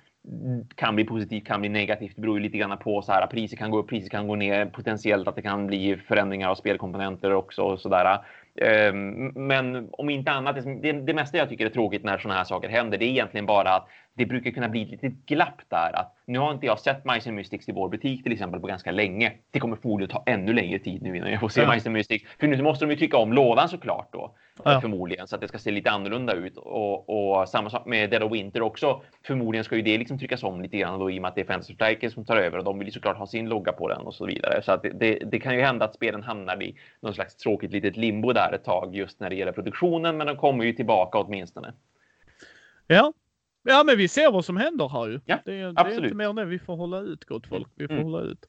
[0.75, 2.15] kan bli positivt, kan bli negativt.
[2.15, 3.27] Det beror ju lite grann på så här.
[3.27, 4.65] Priser kan gå upp, priser kan gå ner.
[4.65, 8.19] Potentiellt att det kan bli förändringar av spelkomponenter också och sådär.
[8.61, 12.43] Ehm, men om inte annat, det, det mesta jag tycker är tråkigt när sådana här
[12.43, 13.87] saker händer, det är egentligen bara att
[14.17, 15.99] det brukar kunna bli ett litet glapp där.
[15.99, 18.91] Att nu har inte jag sett Mice Mystics i vår butik till exempel på ganska
[18.91, 19.33] länge.
[19.51, 21.73] Det kommer förmodligen ta ännu längre tid nu innan jag får se ja.
[21.73, 22.25] Mice Mystics.
[22.39, 24.35] För nu måste de ju trycka om lådan såklart då.
[24.63, 24.81] Ja.
[24.81, 26.57] Förmodligen så att det ska se lite annorlunda ut.
[26.57, 29.01] Och, och samma sak med Dead of Winter också.
[29.27, 31.41] Förmodligen ska ju det liksom tryckas om lite grann då i och med att det
[31.41, 33.87] är Fantasy Striker som tar över och de vill ju såklart ha sin logga på
[33.87, 34.61] den och så vidare.
[34.61, 37.71] Så att det, det, det kan ju hända att spelen hamnar i någon slags tråkigt
[37.71, 40.17] litet limbo där ett tag just när det gäller produktionen.
[40.17, 41.73] Men de kommer ju tillbaka åtminstone.
[42.87, 43.13] Ja,
[43.67, 45.19] Ja, men vi ser vad som händer här ju.
[45.25, 46.45] Ja, det, det är inte mer än det.
[46.45, 47.67] Vi får hålla ut, gott folk.
[47.75, 48.05] Vi får mm.
[48.05, 48.39] hålla ut.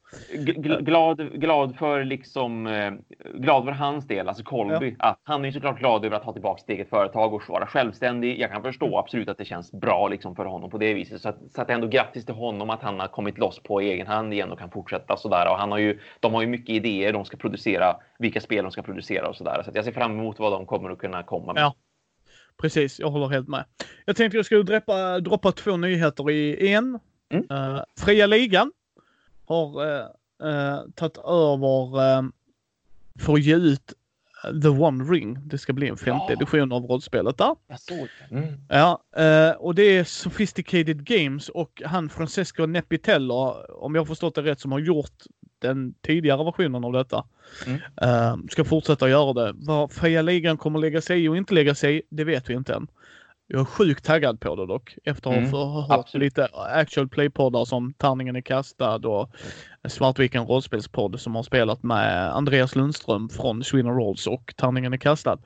[0.79, 2.91] Glad, glad för liksom, eh,
[3.33, 4.95] glad för hans del, alltså Colby.
[4.99, 5.05] Ja.
[5.05, 8.39] Att han är såklart glad över att ha tillbaka sitt eget företag och vara självständig.
[8.39, 8.99] Jag kan förstå mm.
[8.99, 11.21] absolut att det känns bra liksom för honom på det viset.
[11.21, 14.07] Så att, så att ändå grattis till honom att han har kommit loss på egen
[14.07, 15.49] hand igen och kan fortsätta sådär.
[15.51, 18.71] Och han har ju, de har ju mycket idéer de ska producera, vilka spel de
[18.71, 19.61] ska producera och sådär.
[19.63, 21.63] Så att jag ser fram emot vad de kommer att kunna komma med.
[21.63, 21.73] Ja.
[22.61, 23.65] Precis, jag håller helt med.
[24.05, 26.99] Jag tänkte jag skulle droppa, droppa två nyheter i en.
[27.29, 27.45] Mm.
[27.51, 28.71] Uh, Fria Ligan
[29.45, 30.05] har uh,
[30.43, 32.29] uh, tagit över uh,
[33.19, 33.93] för att ge ut
[34.63, 35.47] The One Ring.
[35.47, 36.33] Det ska bli en femte ja.
[36.33, 37.55] edition av rollspelet där.
[37.67, 38.35] Jag såg det.
[38.35, 38.53] Mm.
[38.69, 39.03] Ja,
[39.59, 44.59] och det är Sophisticated Games och han Francesco Nepitello, om jag har förstått det rätt,
[44.59, 45.23] som har gjort
[45.59, 47.25] den tidigare versionen av detta.
[47.65, 47.79] Mm.
[48.03, 49.53] Uh, ska fortsätta göra det.
[49.55, 52.53] Vad fria ligan kommer lägga sig i och inte lägga sig i, det vet vi
[52.53, 52.87] inte än.
[53.49, 54.95] Jag är sjukt taggad på det dock.
[55.03, 59.31] Efter att ha mm, hört lite actual play-poddar som Tärningen är kastad och
[59.87, 65.39] Svartviken rollspelspodd som har spelat med Andreas Lundström från Sweden Rolls och Tärningen är kastad.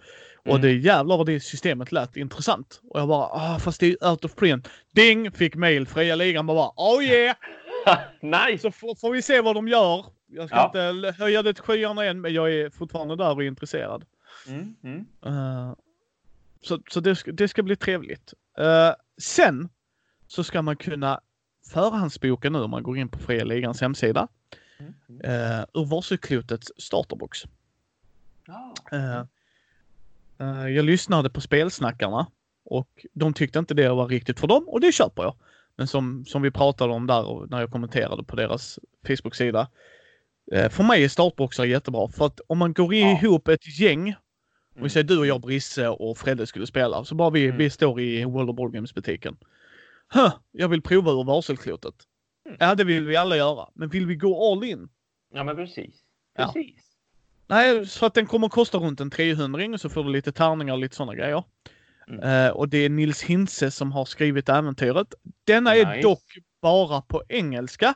[0.45, 0.55] Mm.
[0.55, 2.81] Och det jävlar vad det systemet lät intressant.
[2.89, 4.69] Och jag bara, ah, fast det är out of print.
[4.95, 5.31] Ding!
[5.31, 5.87] Fick mail.
[5.87, 7.35] Fria ligan bara, oh yeah!
[8.21, 8.61] nice!
[8.61, 10.05] Så får vi se vad de gör.
[10.27, 10.65] Jag ska ja.
[10.65, 14.05] inte höja det till skyarna än, men jag är fortfarande där och är intresserad.
[14.47, 15.05] Mm, mm.
[15.25, 15.73] Uh,
[16.61, 18.33] så så det, ska, det ska bli trevligt.
[18.59, 19.69] Uh, sen
[20.27, 21.19] så ska man kunna
[21.73, 24.27] förhandsboka nu om man går in på Fria Ligans hemsida.
[24.79, 24.93] Mm,
[25.25, 27.43] uh, ur Varselklotets starterbox.
[28.47, 28.99] Oh.
[28.99, 29.25] Uh,
[30.41, 32.27] uh, jag lyssnade på spelsnackarna
[32.65, 35.35] och de tyckte inte det var riktigt för dem och det köper jag.
[35.75, 39.67] Men som, som vi pratade om där när jag kommenterade på deras Facebook-sida.
[40.55, 44.15] Uh, för mig är startboxar jättebra för att om man går ihop ett gäng
[44.75, 47.05] om vi säger du och jag, Brisse och Fredde skulle spela.
[47.05, 47.57] Så bara vi, mm.
[47.57, 49.37] vi står i World of Boardgames butiken.
[50.13, 51.95] Huh, jag vill prova ur varselklotet.
[52.45, 52.57] Mm.
[52.59, 53.69] Ja, det vill vi alla göra.
[53.73, 54.89] Men vill vi gå all in?
[55.33, 55.95] Ja, men precis.
[56.35, 56.75] Precis.
[57.47, 57.55] Ja.
[57.55, 60.31] Nej, så att den kommer att kosta runt en 300 och så får du lite
[60.31, 61.43] tärningar och lite sådana grejer.
[62.07, 62.47] Mm.
[62.47, 65.07] Uh, och det är Nils Hintze som har skrivit äventyret.
[65.47, 65.85] Denna nice.
[65.85, 67.93] är dock bara på engelska.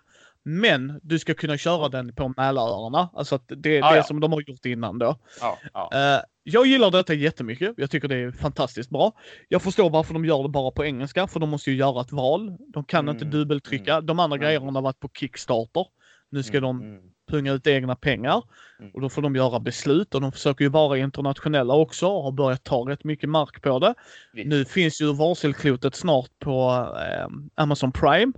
[0.48, 3.10] Men du ska kunna köra den på Mälaröarna.
[3.14, 4.04] Alltså att det är ah, det ja.
[4.04, 5.20] som de har gjort innan då.
[5.42, 6.16] Ah, ah.
[6.16, 7.74] Uh, jag gillar detta jättemycket.
[7.78, 9.12] Jag tycker det är fantastiskt bra.
[9.50, 12.12] Jag förstår varför de gör det bara på engelska, för de måste ju göra ett
[12.12, 12.58] val.
[12.74, 13.94] De kan mm, inte dubbeltrycka.
[13.94, 14.46] Mm, de andra mm.
[14.46, 15.86] grejerna har varit på Kickstarter.
[16.30, 17.02] Nu ska mm, de mm.
[17.28, 18.44] Punga ut egna pengar
[18.80, 18.92] mm.
[18.94, 22.32] och då får de göra beslut och de försöker ju vara internationella också och har
[22.32, 23.96] börjat ta rätt mycket mark på det.
[24.34, 24.48] Visst.
[24.48, 28.34] Nu finns ju varselklotet snart på eh, Amazon Prime.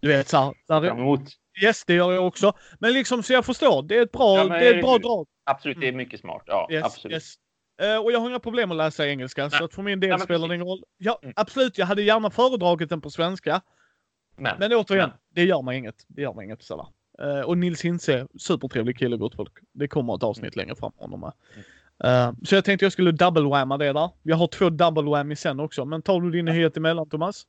[0.00, 0.54] Du vet såhär.
[0.68, 1.18] Där,
[1.62, 2.52] yes, det gör jag också.
[2.78, 3.82] Men liksom så jag förstår.
[3.82, 5.26] Det är ett bra, ja, det är ett bra drag.
[5.44, 5.96] Absolut, det är mm.
[5.96, 6.42] mycket smart.
[6.46, 7.14] Ja, yes, absolut.
[7.14, 7.34] Yes.
[7.82, 9.50] Uh, och jag har inga problem att läsa engelska, Nej.
[9.50, 10.84] så att för min del Nej, spelar det ingen roll.
[10.96, 11.34] Ja, mm.
[11.36, 13.60] Absolut, jag hade gärna föredragit den på svenska.
[14.36, 15.18] Men, men återigen, men.
[15.30, 15.94] det gör mig inget.
[16.08, 16.88] Det gör mig inget Salla.
[17.22, 19.52] Uh, och Nils Hintze, supertrevlig kille, gott folk.
[19.72, 20.66] Det kommer ett avsnitt mm.
[20.66, 21.32] längre fram honom med.
[22.04, 24.10] Uh, så jag tänkte jag skulle double-whamma det där.
[24.22, 27.46] Jag har två double-whammy sen också, men tar du din nyhet emellan Thomas?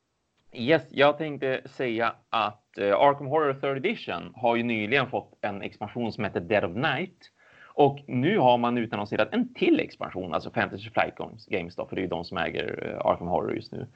[0.53, 5.61] Yes, jag tänkte säga att uh, Arkham Horror 3rd Edition har ju nyligen fått en
[5.61, 7.31] expansion som heter Dead of Night.
[7.65, 11.15] Och nu har man utannonserat en till expansion, alltså Fantasy Flight
[11.47, 13.87] Games då, för det är ju de som äger uh, Arkham Horror just nu.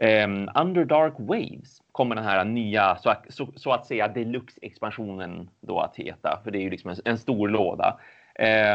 [0.00, 5.80] Um, Under Dark Waves kommer den här nya, så, så, så att säga, deluxe-expansionen då
[5.80, 7.98] att heta, för det är ju liksom en, en stor låda.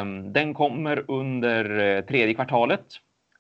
[0.02, 2.86] Um, den kommer under uh, tredje kvartalet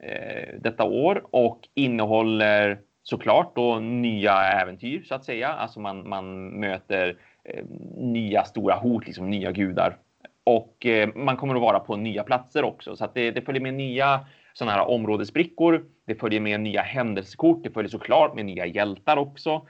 [0.03, 5.47] uh, detta år och innehåller såklart då nya äventyr så att säga.
[5.47, 7.63] Alltså man, man möter uh,
[7.97, 9.97] nya stora hot, liksom nya gudar.
[10.43, 13.61] Och uh, man kommer att vara på nya platser också så att det, det följer
[13.61, 15.85] med nya sådana här områdesbrickor.
[16.07, 17.63] Det följer med nya händelsekort.
[17.63, 19.67] Det följer såklart med nya hjältar också.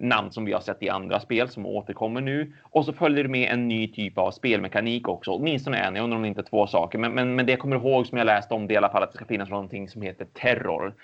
[0.00, 2.52] Namn som vi har sett i andra spel som återkommer nu.
[2.62, 5.30] Och så följer det med en ny typ av spelmekanik också.
[5.30, 6.98] Åtminstone en, jag undrar om det inte är två saker.
[6.98, 9.02] Men, men, men det jag kommer ihåg som jag läste om det i alla fall
[9.02, 10.94] att det ska finnas någonting som heter terror.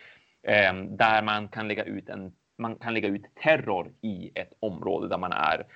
[0.48, 5.08] Eh, där man kan lägga ut en man kan lägga ut terror i ett område
[5.08, 5.66] där man är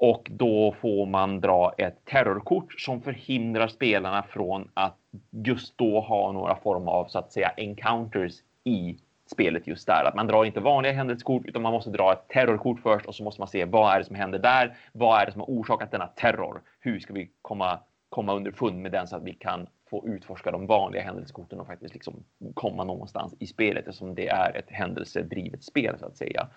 [0.00, 4.96] och då får man dra ett terrorkort som förhindrar spelarna från att
[5.30, 8.32] just då ha några form av så att säga encounters
[8.64, 8.96] i
[9.32, 10.04] spelet just där.
[10.04, 13.24] Att man drar inte vanliga händelsekort utan man måste dra ett terrorkort först och så
[13.24, 14.76] måste man se vad är det som händer där?
[14.92, 16.62] Vad är det som har orsakat denna terror?
[16.80, 17.78] Hur ska vi komma
[18.08, 21.94] komma underfund med den så att vi kan få utforska de vanliga händelsekorten och faktiskt
[21.94, 22.24] liksom
[22.54, 26.48] komma någonstans i spelet eftersom det är ett händelsedrivet spel så att säga.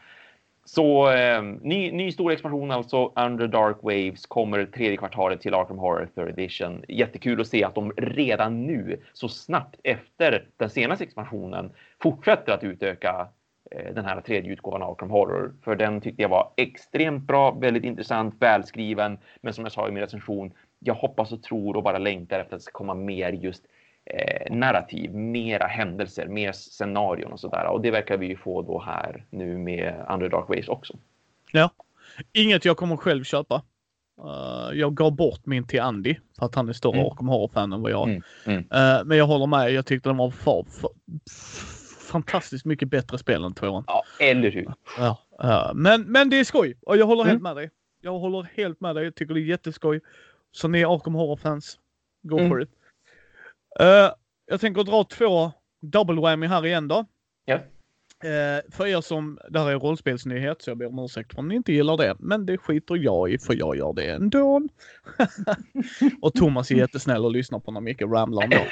[0.66, 5.78] Så eh, ny, ny stor expansion alltså, Under Dark Waves, kommer tredje kvartalet till Arkham
[5.78, 6.84] Horror 3rd Edition.
[6.88, 11.72] Jättekul att se att de redan nu, så snabbt efter den senaste expansionen,
[12.04, 13.28] fortsätter att utöka
[13.72, 15.54] eh, den här tredje utgåvan av Arkham Horror.
[15.64, 19.18] För den tyckte jag var extremt bra, väldigt intressant, välskriven.
[19.42, 22.56] Men som jag sa i min recension, jag hoppas och tror och bara längtar efter
[22.56, 23.66] att det ska komma mer just
[24.06, 27.66] eh, narrativ, mera händelser, mer scenarion och sådär.
[27.66, 30.94] Och det verkar vi ju få då här nu med Underdark Ways också.
[31.52, 31.70] Ja,
[32.34, 33.62] inget jag kommer själv köpa.
[34.24, 37.06] Uh, jag gav bort min till Andy för att han är större mm.
[37.06, 38.22] Arkham Horror-fan än vad jag mm.
[38.46, 38.60] Mm.
[38.60, 39.72] Uh, Men jag håller med.
[39.72, 40.90] Jag tyckte den var för, för,
[42.12, 43.84] fantastiskt mycket bättre spel än tvåan.
[43.88, 44.74] Ja, eller hur?
[44.98, 47.44] Ja, uh, men, men det är skoj och jag håller helt mm.
[47.44, 47.70] med dig.
[48.02, 49.04] Jag håller helt med dig.
[49.04, 50.02] Jag tycker det är jätteskoj.
[50.52, 51.80] Så ni Arkham Horror-fans,
[52.22, 52.50] go mm.
[52.50, 52.70] for it.
[53.80, 54.12] Uh,
[54.46, 55.52] jag tänker dra två
[55.82, 57.06] double whammy här igen då.
[57.46, 57.56] Ja.
[58.26, 61.56] Uh, för er som, det här är rollspelsnyhet så jag ber om ursäkt om ni
[61.56, 62.16] inte gillar det.
[62.20, 64.62] Men det skiter jag i för jag gör det ändå.
[66.22, 68.58] och Thomas är jättesnäll och lyssnar på när Micke ramlar ändå.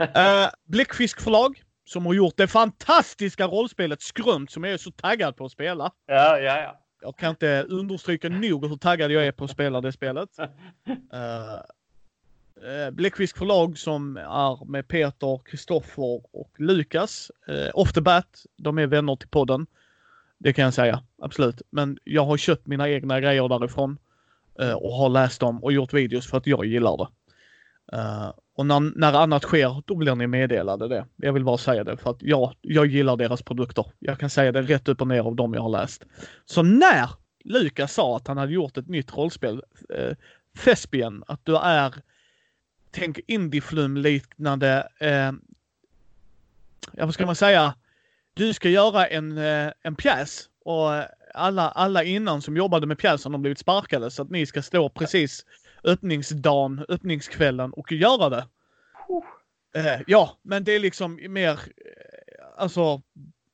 [0.00, 5.36] Uh, Bläckfisk förlag som har gjort det fantastiska rollspelet Skrumt som jag är så taggad
[5.36, 5.90] på att spela.
[6.06, 6.80] Ja, ja, ja.
[7.00, 10.28] Jag kan inte understryka nog hur taggad jag är på att spela det spelet.
[10.38, 10.46] Uh,
[12.62, 17.30] Eh, Bläckfisk förlag som är med Peter, Kristoffer och Lukas.
[17.48, 19.66] Eh, off the bat, de är vänner till podden.
[20.38, 21.62] Det kan jag säga, absolut.
[21.70, 23.98] Men jag har köpt mina egna grejer därifrån.
[24.60, 27.08] eh, och har läst dem och gjort videos för att jag gillar det.
[27.96, 31.06] Eh, och när, när annat sker, då blir ni meddelade det.
[31.16, 33.84] Jag vill bara säga det för att ja, jag gillar deras produkter.
[33.98, 36.04] Jag kan säga det rätt upp och ner av dem jag har läst.
[36.44, 37.10] Så när
[37.44, 39.62] Lukas sa att han hade gjort ett nytt rollspel,
[39.94, 40.16] eh,
[40.64, 41.94] Thespian, att du är,
[42.96, 45.32] tänk indieflum liknande, eh,
[46.92, 47.74] ja vad ska man säga,
[48.34, 50.90] du ska göra en, eh, en pjäs och
[51.34, 54.88] alla, alla innan som jobbade med pjäsen har blivit sparkade så att ni ska stå
[54.88, 55.44] precis
[55.84, 58.46] öppningsdagen, öppningskvällen och göra det.
[59.76, 60.02] Uh.
[60.06, 61.58] ja, men det är liksom mer, eh,
[62.56, 63.02] alltså,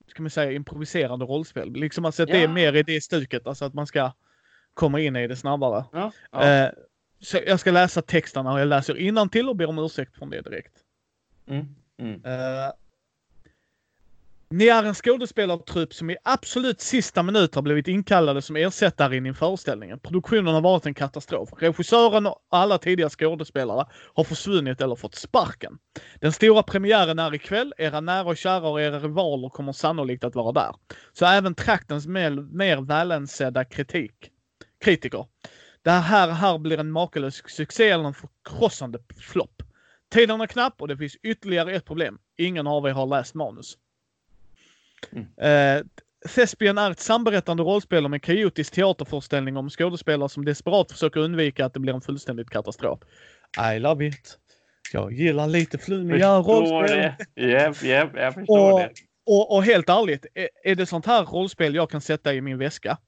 [0.07, 1.73] ska man säga improviserande rollspel.
[1.73, 2.35] Liksom alltså att ja.
[2.35, 4.13] det är mer i det stuket, alltså att man ska
[4.75, 5.85] komma in i det snabbare.
[5.93, 6.13] Ja.
[6.31, 6.67] Ja.
[6.67, 6.73] Uh,
[7.23, 10.41] så jag ska läsa texterna och jag läser till och ber om ursäkt från det
[10.41, 10.73] direkt.
[11.47, 11.67] Mm.
[11.99, 12.15] Mm.
[12.15, 12.73] Uh,
[14.53, 19.27] ni är en skådespelartrupp som i absolut sista minut har blivit inkallade som ersättare in
[19.27, 19.99] i föreställningen.
[19.99, 21.49] Produktionen har varit en katastrof.
[21.59, 25.79] Regissören och alla tidigare skådespelare har försvunnit eller fått sparken.
[26.21, 27.75] Den stora premiären är ikväll.
[27.79, 30.75] Era nära och kära och era rivaler kommer sannolikt att vara där.
[31.13, 34.31] Så även traktens mer, mer välansedda kritik.
[34.85, 35.27] kritiker.
[35.83, 39.63] Det här, här blir en makalös succé eller en förkrossande flopp.
[40.09, 42.19] Tiden är knapp och det finns ytterligare ett problem.
[42.37, 43.79] Ingen av er har läst manus.
[45.13, 45.27] Mm.
[45.37, 45.85] Eh,
[46.35, 51.67] Thespian är ett samberättande rollspel om en kaotisk teaterföreställning om skådespelare som desperat försöker undvika
[51.67, 53.01] att det blir en fullständig katastrof.
[53.75, 54.39] I love it.
[54.93, 57.13] Jag gillar lite flummiga rollspel.
[57.35, 58.91] Japp, japp, jag förstår och, det.
[59.27, 62.59] Och, och, helt ärligt, är, är, det sånt här rollspel jag kan sätta i min
[62.59, 62.99] väska?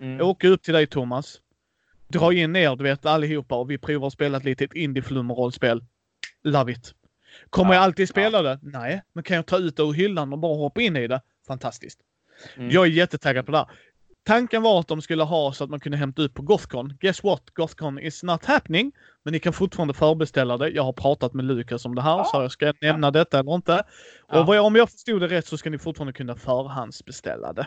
[0.00, 0.20] Mm.
[0.20, 1.40] Åka upp till dig Thomas.
[2.08, 5.84] Dra in er, du vet allihopa och vi provar att spela ett litet indie-flum-rollspel.
[6.42, 6.94] Love it.
[7.50, 8.42] Kommer ja, jag alltid spela ja.
[8.42, 8.58] det?
[8.62, 9.02] Nej.
[9.12, 11.20] Men kan jag ta ut det ur hyllan och bara hoppa in i det?
[11.46, 12.00] Fantastiskt.
[12.56, 12.70] Mm.
[12.70, 13.66] Jag är jättetaggad på det här.
[14.24, 16.96] Tanken var att de skulle ha så att man kunde hämta ut på Gothcon.
[17.00, 17.42] Guess what?
[17.54, 18.92] Gothcon is not happening.
[19.22, 20.68] Men ni kan fortfarande förbeställa det.
[20.68, 22.24] Jag har pratat med Lukas om det här, ja.
[22.24, 23.84] så jag ska nämna detta eller inte.
[24.28, 24.44] Ja.
[24.44, 27.66] Och jag, om jag förstod det rätt så ska ni fortfarande kunna förhandsbeställa det.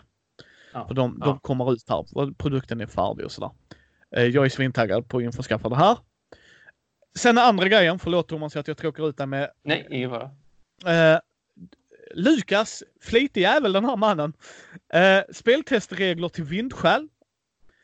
[0.73, 0.87] Ja.
[0.87, 2.33] För de, de kommer ut här.
[2.33, 3.51] Produkten är färdig och sådär.
[4.15, 5.97] Eh, jag är svintaggad på att införskaffa det här.
[7.15, 9.51] Sen andra grejen, förlåt Thomas att jag tråkar ut dig med...
[9.63, 10.31] Nej, ingen fara.
[10.85, 11.19] Eh,
[12.13, 14.33] Lukas, flitig jävel den här mannen.
[14.93, 17.07] Eh, speltestregler till vindskäl.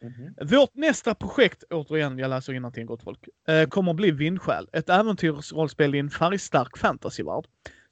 [0.02, 0.56] Mm -hmm.
[0.56, 4.70] Vårt nästa projekt, återigen, jag läser till gott folk, eh, kommer att bli Vindskäl.
[4.74, 7.46] Ett äventyrsrollspel i en färgstark fantasyvärld.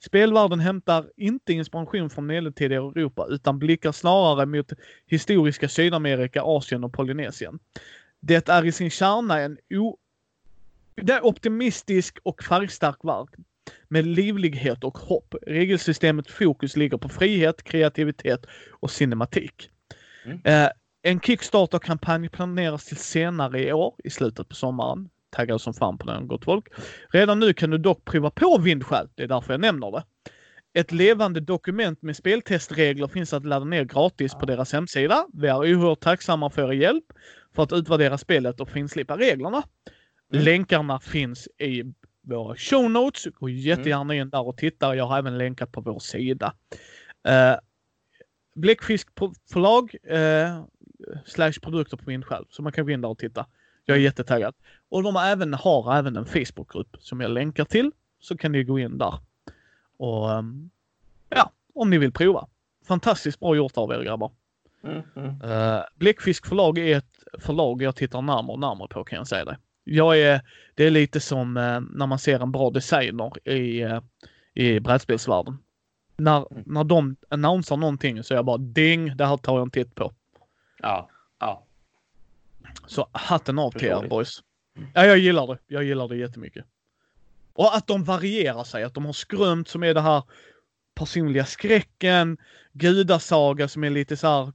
[0.05, 4.73] Spelvärlden hämtar inte inspiration från medeltida Europa utan blickar snarare mot
[5.05, 7.59] historiska Sydamerika, Asien och Polynesien.
[8.27, 9.97] Det är i sin kärna en o
[10.95, 13.27] det är optimistisk och färgstark värld
[13.87, 15.35] med livlighet och hopp.
[15.47, 19.69] Regelsystemets fokus ligger på frihet, kreativitet och cinematik.
[20.25, 20.41] Mm.
[20.43, 20.69] Eh,
[21.01, 25.09] en Kickstarter-kampanj planeras till senare i år, i slutet på sommaren.
[25.29, 26.67] Taggad som fan på den, gott folk.
[27.09, 30.03] Redan nu kan du dock prova på Vindskäl, det är därför jag nämner det.
[30.79, 35.25] Ett levande dokument med speltestregler finns att ladda ner gratis på deras hemsida.
[35.33, 37.05] Vi är oerhört tacksamma för er hjälp
[37.55, 39.63] för att utvärdera spelet och finslipa reglerna.
[40.33, 40.45] Mm.
[40.45, 41.83] Länkarna finns i
[42.21, 43.27] våra show notes.
[43.39, 44.95] Gå jättegärna in där och titta.
[44.95, 46.53] Jag har även länkat på vår sida.
[47.27, 47.59] Uh,
[48.55, 49.07] Bläckfisk
[49.51, 50.65] förlag uh,
[51.25, 52.45] slash produkter på min själv.
[52.49, 53.45] Så man kan gå in där och titta.
[53.85, 54.03] Jag är mm.
[54.03, 54.55] jättetaggad.
[54.89, 57.91] Och de har även, har även en Facebookgrupp som jag länkar till.
[58.19, 59.13] Så kan ni gå in där.
[59.97, 60.69] Och um,
[61.29, 62.47] ja, om ni vill prova.
[62.87, 64.31] Fantastiskt bra gjort av er grabbar.
[64.85, 65.41] Mm, mm.
[65.41, 69.45] Uh, Bläckfisk förlag är ett förlag jag tittar närmare och närmare på kan jag säga
[69.45, 70.41] det jag är,
[70.75, 74.01] det är lite som eh, när man ser en bra designer i, eh,
[74.53, 75.57] i brädspelsvärlden.
[76.17, 76.63] När, mm.
[76.65, 79.95] när de annonserar någonting så är jag bara ding, det här tar jag en titt
[79.95, 80.13] på.
[80.79, 81.09] Ja,
[81.39, 81.65] ja.
[82.87, 84.43] Så hatten av till er boys.
[84.93, 85.57] Ja, jag gillar det.
[85.67, 86.65] Jag gillar det jättemycket.
[87.53, 90.23] Och att de varierar sig, att de har skrömt som är det här
[90.95, 92.37] personliga skräcken,
[92.73, 94.53] gudasaga som är lite så här,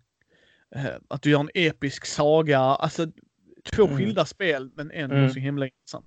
[1.08, 2.58] att du gör en episk saga.
[2.58, 3.06] Alltså
[3.72, 3.96] två mm.
[3.96, 5.30] skilda spel men ändå mm.
[5.30, 6.06] så himla intressant.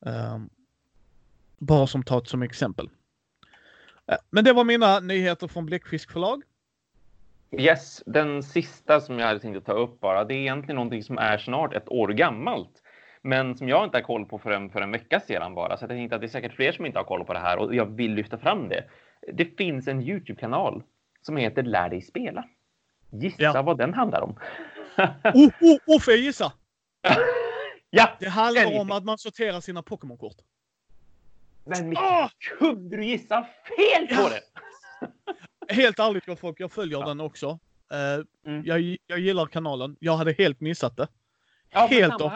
[0.00, 0.50] Um,
[1.58, 2.86] bara som taget som exempel.
[2.86, 6.42] Uh, men det var mina nyheter från Bläckfisk förlag.
[7.58, 11.02] Yes, den sista som jag hade tänkt att ta upp bara, det är egentligen någonting
[11.02, 12.82] som är snart ett år gammalt.
[13.22, 15.76] Men som jag inte har koll på för en, för en vecka sedan bara.
[15.76, 17.58] Så jag tänkte att det är säkert fler som inte har koll på det här
[17.58, 18.84] och jag vill lyfta fram det.
[19.32, 20.82] Det finns en YouTube-kanal
[21.22, 22.44] som heter Lär dig spela.
[23.10, 23.62] Gissa ja.
[23.62, 24.38] vad den handlar om.
[25.34, 26.52] oh, oh, oh, får jag gissa?
[27.90, 28.16] ja!
[28.20, 30.36] Det handlar om att man sorterar sina Pokémon-kort.
[31.64, 32.28] Men Micke, oh!
[32.58, 33.46] kunde du gissa
[33.76, 34.40] fel på det?
[35.74, 37.06] helt ärligt gott folk, jag följer ja.
[37.06, 37.58] den också.
[37.94, 38.64] Uh, mm.
[38.64, 39.96] jag, jag gillar kanalen.
[40.00, 41.08] Jag hade helt missat det.
[41.70, 42.32] Ja, helt och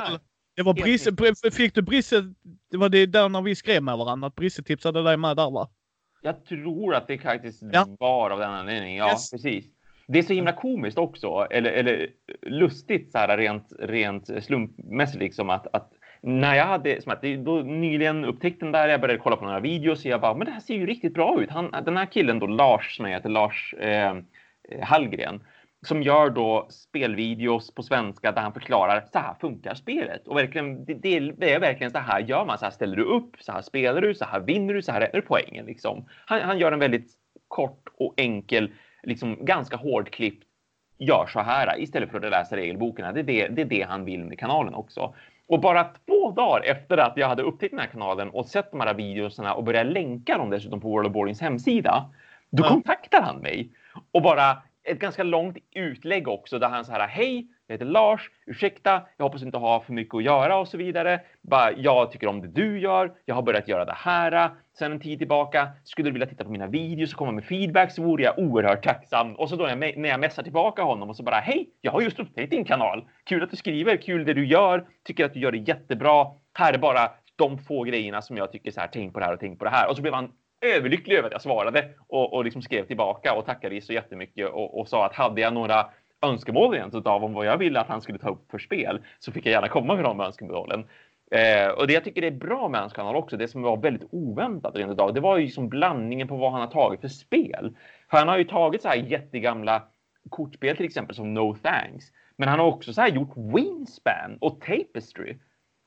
[0.54, 2.34] Det var Brisse, fick du Brisse,
[2.70, 5.50] det var det där när vi skrev med varandra, att Brisse tipsade dig med där
[5.50, 5.68] va?
[6.22, 7.86] Jag tror att det faktiskt ja.
[7.98, 8.96] var av den anledningen.
[8.96, 9.30] Ja, yes.
[9.30, 9.64] precis.
[10.12, 12.08] Det är så himla komiskt också, eller, eller
[12.42, 15.92] lustigt så här rent, rent slumpmässigt liksom att, att
[16.22, 19.60] när jag hade som att, då nyligen upptäckt den där, jag började kolla på några
[19.60, 21.50] videos och jag bara, men det här ser ju riktigt bra ut.
[21.50, 25.40] Han, den här killen då, Lars, som heter Lars eh, eh, Hallgren,
[25.86, 30.28] som gör då spelvideos på svenska där han förklarar så här funkar spelet.
[30.28, 32.58] Och verkligen, det, det, är verkligen så här gör man.
[32.58, 35.10] Så här ställer du upp, så här spelar du, så här vinner du, så här
[35.12, 35.66] är poängen.
[35.66, 36.08] Liksom.
[36.26, 37.10] Han, han gör en väldigt
[37.48, 38.70] kort och enkel,
[39.02, 40.46] liksom ganska hårdklippt
[40.98, 43.14] gör så här istället för att läsa regelboken.
[43.14, 45.14] Det är det, det är det han vill med kanalen också.
[45.46, 48.80] Och bara två dagar efter att jag hade upptäckt den här kanalen och sett de
[48.80, 52.10] här videorna och börjat länka dem dessutom på World of Boardings hemsida.
[52.50, 53.70] Då kontaktar han mig
[54.12, 58.30] och bara ett ganska långt utlägg också där han så här hej, jag heter Lars,
[58.46, 61.20] ursäkta, jag hoppas inte ha för mycket att göra och så vidare.
[61.42, 65.00] Bara, jag tycker om det du gör, jag har börjat göra det här sen en
[65.00, 65.68] tid tillbaka.
[65.84, 68.84] Skulle du vilja titta på mina videos och komma med feedback så vore jag oerhört
[68.84, 69.34] tacksam.
[69.36, 72.20] Och så då när jag messar tillbaka honom och så bara hej, jag har just
[72.20, 73.04] upptäckt din kanal.
[73.24, 76.26] Kul att du skriver, kul det du gör, tycker att du gör det jättebra.
[76.54, 79.32] Här är bara de få grejerna som jag tycker så här, tänk på det här
[79.32, 79.90] och tänk på det här.
[79.90, 83.46] Och så blev han överlycklig över att jag svarade och, och liksom skrev tillbaka och
[83.46, 85.86] tackade så jättemycket och, och sa att hade jag några
[86.22, 89.32] önskemål rent utav om vad jag ville att han skulle ta upp för spel så
[89.32, 90.84] fick jag gärna komma med de önskemålen.
[91.30, 94.08] Eh, och det jag tycker är bra med hans kanal också, det som var väldigt
[94.10, 97.76] oväntat rent utav, det var ju som blandningen på vad han har tagit för spel.
[98.10, 99.82] För han har ju tagit så här jättegamla
[100.30, 102.04] kortspel till exempel som No Thanks.
[102.36, 105.36] Men han har också så här gjort Wingspan och Tapestry.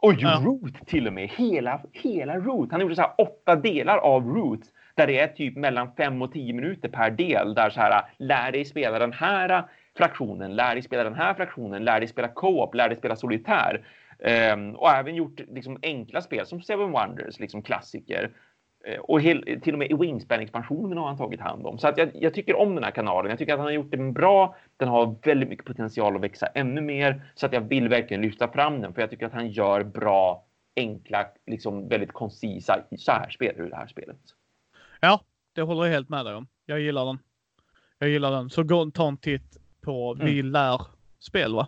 [0.03, 0.41] Och ja.
[0.43, 1.29] Root till och med.
[1.29, 2.71] Hela, hela Root.
[2.71, 4.61] Han gjorde så här åtta delar av Root
[4.95, 8.51] där det är typ mellan fem och tio minuter per del där så här lär
[8.51, 9.63] dig spela den här
[9.97, 13.85] fraktionen, lär dig spela den här fraktionen, lär dig spela co-op, lär dig spela solitär.
[14.53, 18.31] Um, och även gjort liksom enkla spel som Seven Wonders, liksom klassiker.
[18.89, 21.77] Uh, och hel, till och med Wingspan-expansionen har han tagit hand om.
[21.77, 23.29] Så att jag, jag, tycker om den här kanalen.
[23.29, 24.55] Jag tycker att han har gjort den bra.
[24.77, 27.21] Den har väldigt mycket potential att växa ännu mer.
[27.35, 28.93] Så att jag vill verkligen lyfta fram den.
[28.93, 33.69] För jag tycker att han gör bra, enkla, liksom väldigt koncisa så här spelar du
[33.69, 34.19] det här spelet.
[34.99, 35.21] Ja,
[35.53, 36.47] det håller jag helt med dig om.
[36.65, 37.19] Jag gillar den.
[37.99, 38.49] Jag gillar den.
[38.49, 40.25] Så gå och ta en titt på mm.
[40.25, 40.81] Vi lär
[41.19, 41.67] spel, va?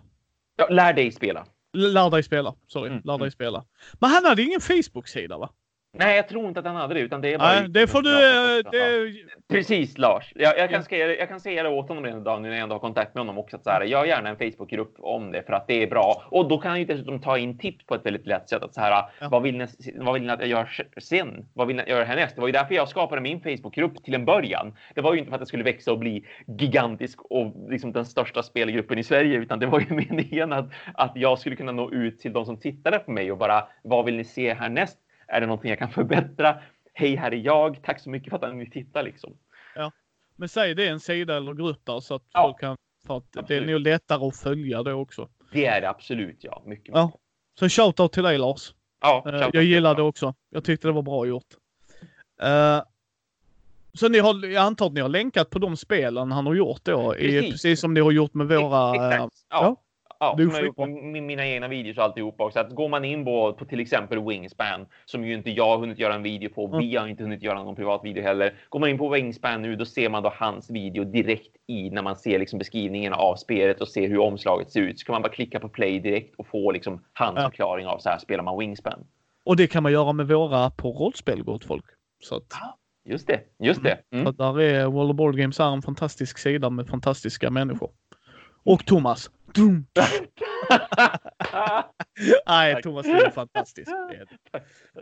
[0.56, 1.46] Ja, lär dig spela.
[1.72, 2.54] Lär dig spela.
[2.66, 3.02] Sorry, mm.
[3.04, 3.30] lär dig mm.
[3.30, 3.64] spela.
[4.00, 5.50] Men han hade ingen Facebook-sida, va?
[5.98, 7.60] Nej, jag tror inte att han hade det, utan det är bara...
[7.60, 8.10] Nej, det får du...
[8.10, 9.12] Eh, det...
[9.48, 10.32] Precis, Lars.
[10.34, 12.74] Jag, jag, kan säga, jag kan säga det åt honom redan idag när jag ändå
[12.74, 13.56] har kontakt med honom också.
[13.56, 16.22] Att så här, gör gärna en Facebookgrupp om det för att det är bra.
[16.30, 18.62] Och då kan han ju dessutom ta in tips på ett väldigt lätt sätt.
[18.62, 19.28] Att så här, ja.
[19.28, 19.66] vad, vill ni,
[19.96, 20.68] vad vill ni att jag gör
[21.00, 21.46] sen?
[21.54, 22.34] Vad vill ni göra härnäst?
[22.34, 24.76] Det var ju därför jag skapade min Facebookgrupp till en början.
[24.94, 28.04] Det var ju inte för att det skulle växa och bli gigantisk och liksom den
[28.04, 31.92] största spelgruppen i Sverige, utan det var ju meningen att, att jag skulle kunna nå
[31.92, 34.98] ut till de som tittade på mig och bara vad vill ni se härnäst?
[35.26, 36.62] Är det någonting jag kan förbättra?
[36.94, 37.82] Hej, här är jag.
[37.82, 39.36] Tack så mycket för att ni tittar liksom.
[39.74, 39.92] Ja,
[40.36, 42.42] men säg det en sida eller grupp där så att ja.
[42.42, 42.76] folk kan.
[43.06, 45.28] För att det är nog lättare att följa det också.
[45.52, 46.62] Det är det absolut, ja.
[46.66, 46.94] Mycket.
[46.94, 47.12] Ja.
[47.58, 48.74] Så shoutout till dig Lars.
[49.00, 50.34] Ja, uh, jag gillade det också.
[50.50, 51.54] Jag tyckte det var bra gjort.
[52.42, 52.82] Uh,
[53.94, 56.84] så ni har, jag antar att ni har länkat på de spelen han har gjort
[56.84, 58.94] då, precis, i, precis som ni har gjort med våra...
[58.94, 59.22] Exakt.
[59.22, 59.76] Uh, ja
[60.20, 60.78] ja, du jag gjort
[61.22, 62.60] mina egna videos och alltihopa också.
[62.60, 65.98] Att går man in på, på till exempel Wingspan, som ju inte jag har hunnit
[65.98, 66.78] göra en video på, mm.
[66.78, 68.54] vi har inte hunnit göra någon privat video heller.
[68.68, 72.02] Går man in på Wingspan nu, då ser man då hans video direkt i när
[72.02, 74.98] man ser liksom beskrivningen av spelet och ser hur omslaget ser ut.
[75.00, 77.50] Så kan man bara klicka på play direkt och få liksom hans ja.
[77.50, 79.04] förklaring av så här spelar man Wingspan.
[79.44, 81.84] Och det kan man göra med våra på rollspel, gott folk.
[82.22, 82.46] Så att...
[82.60, 82.78] Ja.
[83.08, 83.98] Just det, just det.
[84.10, 84.24] Mm.
[84.24, 87.90] Så där är World of Board Games är en fantastisk sida med fantastiska människor.
[88.64, 89.86] Och Thomas, Dum.
[92.46, 93.90] Nej, Thomas är fantastisk.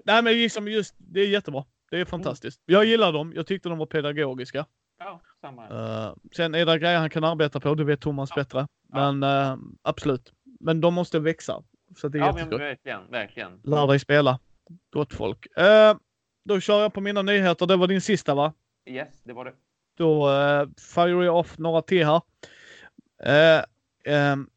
[0.04, 1.64] Nej, men liksom just, det är jättebra.
[1.90, 2.60] Det är fantastiskt.
[2.64, 3.32] Jag gillar dem.
[3.36, 4.66] Jag tyckte de var pedagogiska.
[4.98, 5.68] Ja, samma.
[5.68, 8.36] Uh, sen är det grejer han kan arbeta på, det vet Thomas ja.
[8.36, 8.66] bättre.
[8.92, 10.32] Men uh, absolut.
[10.60, 11.62] Men de måste växa.
[11.96, 13.60] Så det är ja, men verkligen, verkligen.
[13.64, 14.38] Lär dig spela.
[14.92, 15.46] Gott folk.
[15.58, 15.98] Uh,
[16.44, 17.66] då kör jag på mina nyheter.
[17.66, 18.52] Det var din sista va?
[18.86, 19.52] Yes, det var det.
[19.96, 22.20] Då uh, fire jag off några till här.
[23.26, 23.64] Uh,
[24.06, 24.50] Um,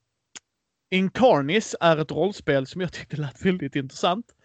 [0.90, 4.36] Incarnis är ett rollspel som jag tyckte lät väldigt intressant.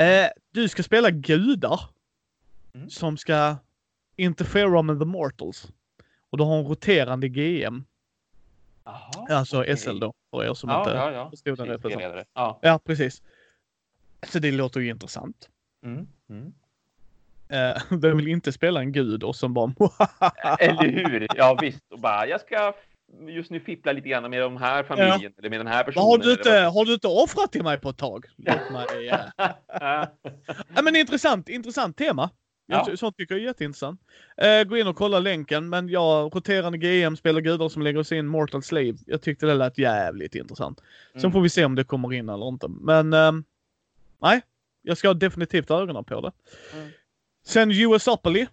[0.00, 1.80] Uh, du ska spela gudar
[2.74, 2.90] mm.
[2.90, 3.56] som ska
[4.20, 5.72] Interfera med the Mortals.
[6.30, 7.84] Och du har en roterande GM.
[8.84, 9.76] Aha, alltså okej.
[9.76, 11.30] SL då, för er som Ja, inte ja, ja.
[11.30, 12.00] förstod den Precis, referensen.
[12.00, 12.24] spelledare.
[12.34, 12.58] Ja.
[12.62, 13.22] Ja, precis.
[14.22, 15.48] Så det låter ju intressant.
[15.84, 16.08] Mm.
[16.30, 16.52] Mm.
[17.48, 19.72] Eh, vem vill inte spela en gud och som bara
[20.58, 21.26] Eller hur?
[21.36, 21.92] Ja visst.
[21.92, 22.74] Och bara, jag ska
[23.28, 26.04] just nu fippla lite grann med de här familjen eller med den här personen.
[26.06, 28.26] Har du, inte, har du inte offrat till mig på ett tag?
[28.36, 29.20] Mig, eh.
[30.74, 32.30] ja, men intressant, intressant tema.
[32.66, 32.96] Ja.
[32.96, 34.00] Sånt tycker jag är jätteintressant.
[34.36, 38.18] Eh, gå in och kolla länken, men jag roterande GM spelar gudar som lägger sig
[38.18, 38.94] in Mortal Slave.
[39.06, 40.80] Jag tyckte det lät jävligt intressant.
[41.12, 41.32] Sen Mm.
[41.32, 42.68] får vi se om det kommer in eller inte.
[42.68, 43.44] Men ehm,
[44.22, 44.40] nej,
[44.82, 46.32] jag ska ha definitivt ögonen på det.
[46.76, 46.88] Mm.
[47.44, 48.46] Sen US Upperly.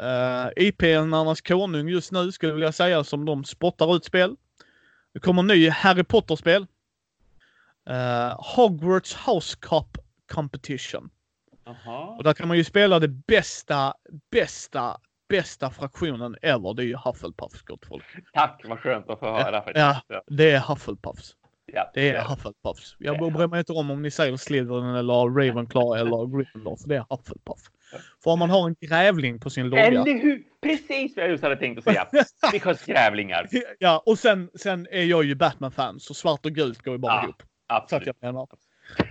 [0.00, 4.36] Uh, IP-narnas konung just nu skulle jag vilja säga som de spottar ut spel.
[5.14, 6.66] Det kommer en ny Harry Potter-spel.
[7.90, 9.98] Eh, Hogwarts House Cup
[10.32, 11.10] Competition.
[11.64, 12.16] Jaha.
[12.16, 13.94] Och där kan man ju spela det bästa,
[14.30, 14.96] bästa,
[15.28, 16.74] bästa fraktionen ever.
[16.74, 18.04] Det är ju Hufflepuffs gott folk.
[18.32, 19.78] Tack, vad skönt att få höra faktiskt.
[19.78, 20.00] Ja.
[20.08, 20.22] Ja.
[20.26, 21.34] Det är Hufflepuffs.
[21.66, 21.90] Ja.
[21.94, 22.22] Det är Ja.
[22.22, 22.96] Hufflepuffs.
[22.98, 26.76] Jag bryr mig inte om om ni säger Slytherin eller Ravenclaw eller Gryffindor.
[26.76, 27.60] För det är Hufflepuff.
[28.24, 29.86] För om man har en grävling på sin logga.
[29.86, 30.42] Eller hur?
[30.62, 32.06] Precis vad jag just hade tänkt att säga.
[32.52, 33.48] Because grävlingar.
[33.78, 37.12] Ja, och sen, sen är jag ju Batman-fan så svart och gult går ju bara
[37.14, 37.42] Ja, ihop.
[37.42, 38.06] Så att Absolut.
[38.06, 38.48] jag menar.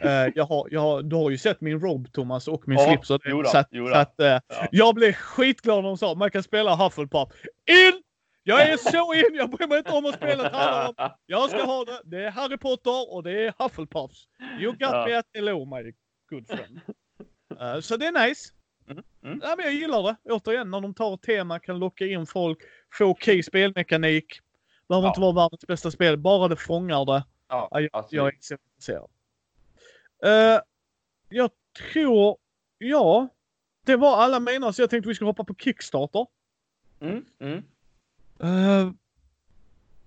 [0.01, 2.85] Eh, jag har, jag har, du har ju sett min robe Thomas och min Ja,
[2.87, 3.09] slips.
[3.09, 4.67] Och det, jo då, så att, så att, eh, Ja.
[4.71, 7.29] Jag blev skitglad när de sa man kan spela Hufflepuff.
[7.71, 8.01] In!
[8.43, 9.35] Jag är så in!
[9.35, 11.09] Jag bryr mig inte om vad spelet handlar om.
[11.25, 12.01] Jag ska ha det.
[12.03, 14.27] Det är Harry Potter och det är Hufflepuffs.
[14.59, 15.05] You got Ja.
[15.07, 15.91] me at hello my
[16.29, 16.79] good friend.
[17.61, 18.49] Eh, så det är nice.
[18.89, 19.39] Mm, mm.
[19.43, 20.15] Ja, men jag gillar det.
[20.33, 22.57] Återigen, när de tar ett tema, kan locka in folk,
[22.97, 24.39] få okej spelmekanik.
[24.89, 25.11] Behöver Ja.
[25.11, 27.23] inte vara världens bästa spel, bara det fångar det.
[27.49, 28.11] Ja, Ja, jag, absolut.
[28.17, 29.09] jag är så intresserad.
[30.23, 30.61] Eh,
[31.29, 31.51] jag
[31.93, 32.37] tror,
[32.77, 33.27] ja,
[33.85, 36.25] det var alla mina så jag tänkte vi skulle hoppa på Kickstarter.
[36.99, 37.25] Mm.
[38.39, 38.91] Eh,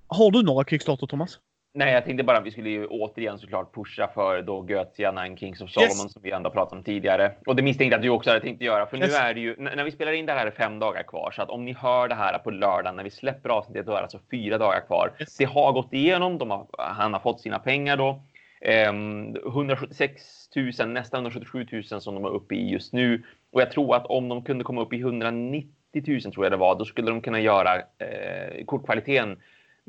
[0.06, 1.40] har du några Kickstarter Thomas?
[1.72, 5.36] Nej, jag tänkte bara att vi skulle ju återigen såklart pusha för då Götia Nine
[5.36, 5.74] Kings of Yes.
[5.74, 7.32] Solomon som vi ändå pratat om tidigare.
[7.46, 8.86] Och det misstänkte jag att du också hade tänkt göra.
[8.86, 9.08] För Yes.
[9.08, 11.30] nu är det ju, när vi spelar in det här är fem dagar kvar.
[11.30, 13.96] Så att om ni hör det här på lördag när vi släpper avsnittet då är
[13.96, 15.12] det alltså fyra dagar kvar.
[15.20, 15.36] Yes.
[15.36, 18.22] Det har gått igenom, de har, han har fått sina pengar då.
[18.60, 20.48] Ehm, 176
[20.78, 23.22] 000, nästan 177 000 som de är uppe i just nu.
[23.52, 25.68] Och jag tror att om de kunde komma upp i 190
[26.06, 29.38] 000 tror jag det var, då skulle de kunna göra eh, kortkvaliteten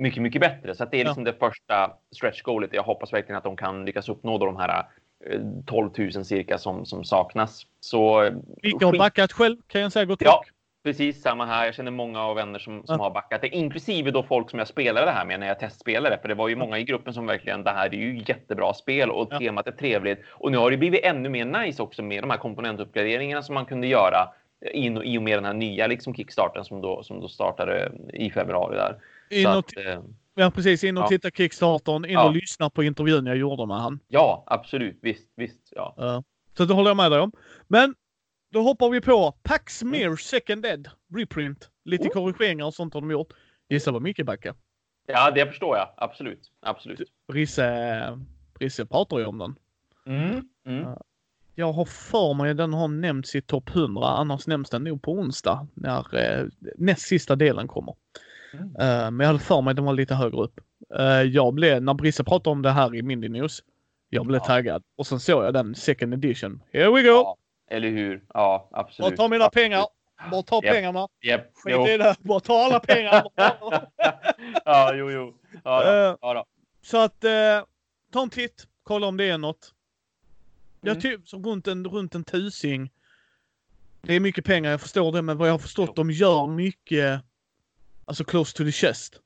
[0.02, 0.76] mycket, mycket bättre.
[0.76, 1.06] Så det är Ja.
[1.08, 2.70] liksom det första stretch goalet.
[2.74, 4.84] Jag hoppas verkligen att de kan lyckas uppnå de här
[5.30, 7.62] eh, 12 000 cirka som, som saknas.
[7.80, 8.34] Så eh,
[8.64, 10.44] Micke har backat själv kan jag säga gott Ja,
[10.84, 11.66] precis samma här.
[11.66, 13.04] Jag känner många av vänner som, som Ja.
[13.04, 16.18] har backat det, inklusive då folk som jag spelade det här med när jag testspelade.
[16.22, 19.10] För det var ju många i gruppen som verkligen, det här är ju jättebra spel
[19.12, 19.40] och Ja.
[19.40, 20.20] temat är trevligt.
[20.30, 23.66] Och nu har det blivit ännu mer nice också med de här komponentuppgraderingarna som man
[23.66, 24.28] kunde göra
[24.74, 28.32] in i och med den här nya liksom kickstarten som då, som då startade i
[28.32, 28.96] februari där.
[29.32, 30.02] In och, att, eh,
[30.36, 31.08] ja, precis, in och ja.
[31.08, 32.28] titta Kickstartern, in Ja.
[32.28, 34.00] och lyssna på intervjun jag gjorde med han.
[34.08, 35.00] ja, absolut.
[35.02, 35.68] Visst, visst.
[35.72, 35.96] Ja.
[36.00, 36.22] Eh,
[36.58, 37.32] så det håller jag med dig om.
[37.68, 37.96] Men
[38.52, 41.70] då hoppar vi på Pax Mir Second Ed Reprint.
[41.86, 42.14] Lite Mm.
[42.14, 43.34] korrigeringar och sånt har de gjort.
[43.70, 44.56] Gissa vad Micke backar.
[45.08, 45.88] ja, det förstår jag.
[45.98, 46.52] Absolut.
[46.62, 47.02] Absolut.
[47.28, 48.20] Brisse,
[48.60, 49.56] Brisse pratar ju om den.
[50.06, 50.42] Mm.
[50.66, 50.84] Mm.
[50.84, 51.02] Ja.
[51.56, 55.12] Jag har för mig den har nämnts i topp 100, annars nämns den nog på
[55.14, 56.46] onsdag när eh,
[56.78, 57.96] näst sista delen kommer.
[58.54, 58.66] Mm.
[58.76, 60.60] Eh, men jag hade för mig den var lite högre upp.
[61.00, 63.64] Eh, jag blev, när Brisse pratade om det här i Mindy News,
[64.10, 64.46] jag blev Ja.
[64.48, 64.84] taggad.
[64.98, 66.62] Och sen såg jag den second edition.
[66.74, 67.08] Here we go!
[67.10, 67.38] Ja,
[67.70, 68.24] eller hur?
[68.34, 69.16] Ja, Bara absolut.
[69.18, 69.64] ta mina Absolut.
[69.64, 69.86] pengar!
[70.32, 70.74] Bara ta Japp.
[70.76, 71.08] pengarna!
[71.22, 71.42] Japp.
[71.54, 71.88] Skit Jo.
[71.88, 72.16] i det!
[72.20, 73.24] Bara ta alla pengar!
[74.66, 75.34] ja, jo, jo.
[75.64, 75.90] Ja, då.
[75.92, 76.46] Eh, Ja, då.
[76.82, 77.32] Så att eh,
[78.14, 79.74] ta en titt, kolla om det är något.
[80.82, 81.02] Jag Mm.
[81.02, 82.92] typ som runt en, runt en tusing.
[84.02, 86.04] Det är mycket pengar, jag förstår det, men vad jag har förstått, Jo.
[86.04, 87.22] de gör mycket
[88.12, 89.20] alltså close to the chest.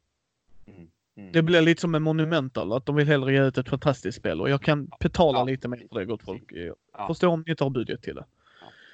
[0.67, 0.87] Mm.
[1.17, 1.31] Mm.
[1.31, 4.41] Det blir lite som en monumental, att de vill hellre ge ut ett fantastiskt spel
[4.41, 6.43] och jag kan betala Ja, lite mer för det gott folk.
[6.51, 7.07] Jag Ja.
[7.07, 8.25] förstår om ni inte har budget till det.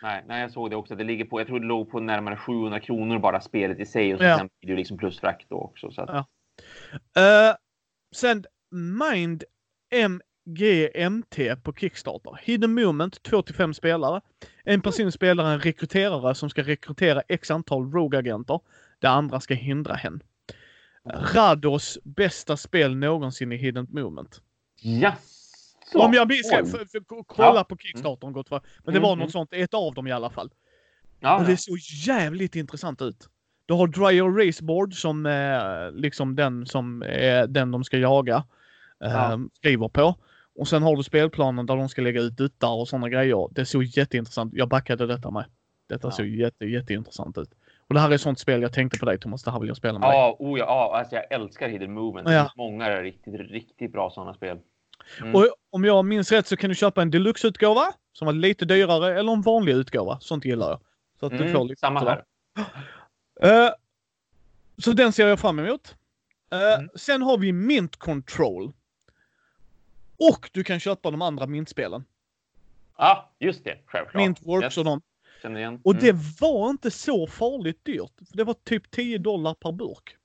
[0.04, 0.96] Nej, nej, jag såg det också.
[0.96, 4.14] Det ligger på, jag tror det låg på närmare 700 kronor bara spelet i sig
[4.14, 4.38] och så Ja.
[4.38, 5.92] sen blir det liksom plus frakt då också.
[5.92, 6.10] Så att,
[7.14, 7.50] Ja.
[7.50, 7.56] Eh,
[8.16, 9.44] sen Mind
[9.92, 12.40] MGMT på Kickstarter.
[12.44, 14.22] Hidden Moment, 2-5 spelare.
[14.64, 18.60] En person spelar en rekryterare som ska rekrytera x antal Rogue-agenter.
[19.02, 20.20] Det andra ska hindra henne.
[21.34, 24.42] Rados bästa spel någonsin i Hidden Moment.
[24.82, 26.00] Jaså?
[26.00, 27.64] Om jag minns rätt, kolla Ja.
[27.64, 28.62] på Kickstartern gott för.
[28.84, 29.24] Men det Mm, var mm.
[29.24, 30.50] något sånt, ett av dem i alla fall.
[31.20, 31.58] Ja, Och det ja.
[31.58, 33.28] såg jävligt intressant ut.
[33.66, 38.44] Du har Dryer Raceboard som är liksom den som är den de ska jaga.
[39.00, 39.34] Ja.
[39.34, 40.16] Eh, skriver på.
[40.56, 43.48] Och sen har du spelplanen där de ska lägga ut duttar och sådana grejer.
[43.52, 45.46] Det såg jätteintressant Jag backade detta med.
[45.90, 46.12] Detta ja.
[46.12, 47.50] såg jätte, jätteintressant ut.
[47.92, 49.68] Och det här är ett sånt spel jag tänkte på dig Thomas, det här vill
[49.68, 50.48] jag spela med ja, dig.
[50.48, 52.30] Oh, ja, ja, alltså jag älskar Hidden Movement.
[52.30, 52.52] Ja.
[52.58, 54.60] Många är riktigt, riktigt bra sådana spel.
[55.22, 55.36] Mm.
[55.36, 59.20] Och om jag minns rätt så kan du köpa en deluxe-utgåva som var lite dyrare
[59.20, 60.20] eller en vanlig utgåva.
[60.20, 60.80] Sånt gillar jag.
[61.20, 62.24] Så att mm, du får lite samma här.
[63.44, 63.72] Uh,
[64.84, 65.96] så den ser jag fram emot.
[66.54, 66.90] Uh, mm.
[66.96, 68.74] Sen har vi Mint Control.
[70.20, 72.04] Och du kan köpa de andra Mint-spelen.
[72.98, 73.78] Ja, just det.
[73.86, 74.22] Självklart.
[74.22, 74.78] Mintworks yes.
[74.78, 75.02] och de.
[75.44, 75.80] Mm.
[75.84, 78.12] Och det var inte så farligt dyrt.
[78.34, 80.18] Det var typ 10 dollar per burk.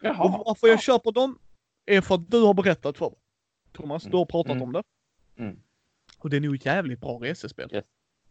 [0.00, 0.24] Jaha.
[0.24, 1.38] Och varför jag köper dem
[1.86, 3.18] är för att du har berättat för mig.
[3.72, 4.10] Thomas, mm.
[4.10, 4.62] du har pratat mm.
[4.62, 4.82] om det.
[5.36, 5.56] Mm.
[6.18, 7.70] Och det är nog jävligt bra resespel.
[7.72, 7.84] Yes,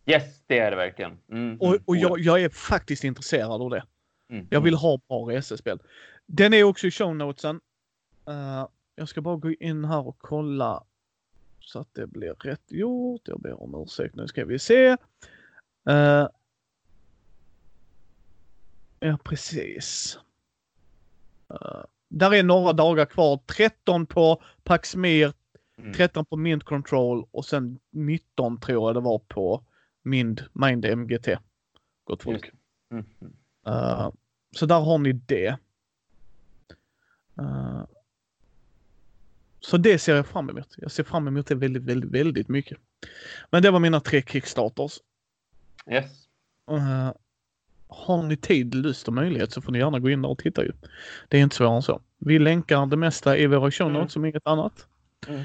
[0.05, 1.17] yes det är det verkligen.
[1.31, 1.57] Mm.
[1.61, 3.83] Och, och jag, jag, är faktiskt intresserad av det.
[4.29, 4.47] Mm.
[4.49, 5.79] Jag vill ha bra resespel.
[6.25, 7.59] Den är också i show notesen.
[8.29, 10.83] Uh, jag ska bara gå in här och kolla
[11.59, 13.21] så att det blir rätt gjort.
[13.25, 14.15] Jag ber om ursäkt.
[14.15, 14.97] Nu ska vi se.
[15.89, 16.27] Uh,
[18.99, 20.17] ja, precis.
[21.53, 23.39] Uh, där är några dagar kvar.
[23.45, 25.33] 13 på Paxmir,
[25.95, 26.25] 13 mm.
[26.25, 29.63] på Mind Control och sen 19 tror jag det var på
[30.03, 31.37] Mind, Mind MGT.
[32.03, 32.51] Gott folk.
[32.91, 33.05] Mm.
[33.67, 34.11] Uh,
[34.51, 35.57] så där har ni det.
[37.39, 37.85] Uh,
[39.59, 40.75] så det ser jag fram emot.
[40.77, 42.77] Jag ser fram emot det väldigt, väldigt, väldigt mycket.
[43.49, 44.99] Men det var mina tre Kickstarters.
[45.91, 46.27] Yes.
[46.71, 47.11] Uh,
[47.87, 50.63] har ni tid, lust och möjlighet så får ni gärna gå in där och titta
[50.63, 50.71] ju.
[51.27, 52.01] Det är inte svårare än så.
[52.17, 53.93] Vi länkar det mesta i våra show mm.
[53.93, 54.09] notes mm.
[54.09, 54.87] som inget annat.
[55.27, 55.41] Mm.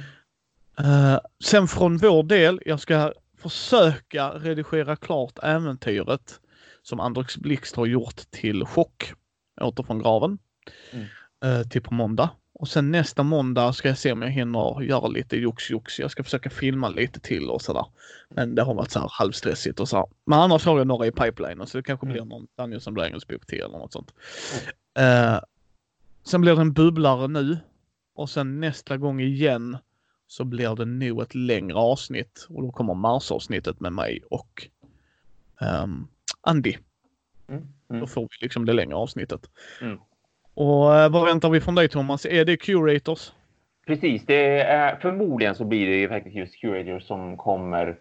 [0.80, 6.40] Uh, sen från vår del, jag ska försöka redigera klart äventyret
[6.82, 9.12] som Andrex Blixt har gjort till Chock,
[9.60, 10.38] åter från graven,
[10.92, 11.06] mm.
[11.44, 12.30] uh, till på måndag.
[12.58, 15.98] Och sen nästa måndag ska jag se om jag hinner göra lite jox-jox.
[15.98, 17.86] Jag ska försöka filma lite till och sådär.
[18.28, 20.06] Men det har varit så här halvstressigt och så här.
[20.24, 22.28] Men annars har jag några i pipeline så det kanske blir mm.
[22.28, 24.14] någon Daniel som blir bok till eller något sånt.
[24.94, 25.34] Mm.
[25.34, 25.40] Uh,
[26.24, 27.58] sen blir det en bubblare nu.
[28.14, 29.76] Och sen nästa gång igen
[30.26, 34.68] så blir det nog ett längre avsnitt och då kommer marsavsnittet med mig och
[35.60, 36.08] um,
[36.40, 36.76] Andy.
[37.48, 37.62] Mm.
[37.90, 38.00] Mm.
[38.00, 39.50] Då får vi liksom det längre avsnittet.
[39.80, 39.98] Mm.
[40.60, 42.26] Och eh, vad väntar vi från dig Thomas?
[42.26, 43.32] Är det Curators?
[43.86, 47.96] Precis, det är, förmodligen så blir det ju faktiskt just Curators som kommer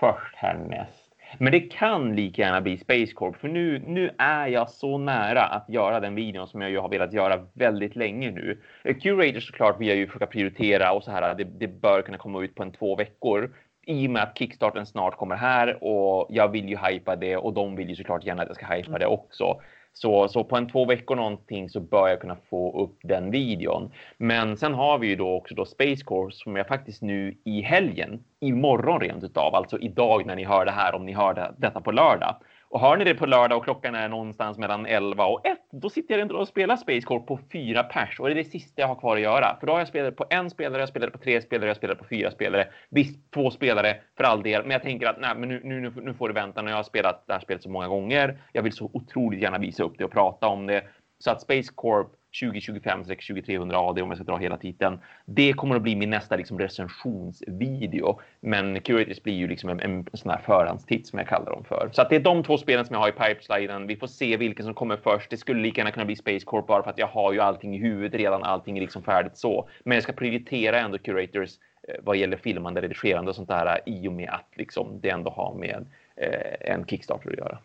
[0.00, 1.12] först härnäst.
[1.38, 5.42] Men det kan lika gärna bli Space Corp för nu, nu är jag så nära
[5.42, 8.58] att göra den videon som jag ju har velat göra väldigt länge nu.
[8.84, 11.34] Eh, curators såklart vill jag ju försöka prioritera och så här.
[11.34, 13.50] Det, det bör kunna komma ut på en två veckor
[13.86, 17.52] i och med att Kickstarten snart kommer här och jag vill ju hypa det och
[17.52, 19.60] de vill ju såklart gärna att jag ska hypa det också.
[19.92, 23.92] Så, så på en två veckor någonting så bör jag kunna få upp den videon.
[24.18, 27.60] Men sen har vi ju då också då Space Course som jag faktiskt nu i
[27.60, 31.54] helgen, imorgon rent utav, alltså idag när ni hör det här, om ni hör det,
[31.58, 32.36] detta på lördag,
[32.70, 35.90] och hör ni det på lördag och klockan är någonstans mellan 11 och 1, då
[35.90, 38.88] sitter jag och spelar Space Corp på fyra pers och det är det sista jag
[38.88, 39.56] har kvar att göra.
[39.60, 41.98] För då har jag spelat på en spelare, jag spelade på tre spelare, jag spelade
[41.98, 42.68] på fyra spelare.
[42.90, 46.14] Visst, två spelare för all del, men jag tänker att nej, men nu, nu, nu
[46.14, 46.62] får du vänta.
[46.62, 48.38] När jag har spelat det här spelet så många gånger.
[48.52, 50.84] Jag vill så otroligt gärna visa upp det och prata om det.
[51.18, 52.08] Så att Space Corp
[52.40, 54.98] 2025 2300 AD om jag ska dra hela titeln.
[55.24, 58.20] Det kommer att bli min nästa liksom, recensionsvideo.
[58.40, 61.90] Men Curators blir ju liksom en, en sån här förhandstitt som jag kallar dem för.
[61.92, 63.86] Så att det är de två spelen som jag har i pipesliden.
[63.86, 65.30] Vi får se vilken som kommer först.
[65.30, 67.76] Det skulle lika gärna kunna bli Space Corp bara för att jag har ju allting
[67.76, 68.42] i huvudet redan.
[68.42, 69.68] Allting är liksom färdigt så.
[69.84, 71.50] Men jag ska prioritera ändå Curators
[71.88, 75.30] eh, vad gäller filmande, redigerande och sånt där i och med att liksom, det ändå
[75.30, 75.86] har med
[76.16, 77.58] eh, en Kickstarter att göra.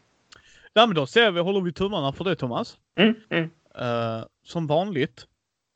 [0.73, 2.77] Ja, men då ser vi, håller vi tummarna för det Thomas.
[2.95, 3.49] Mm, mm.
[3.81, 5.27] Uh, som vanligt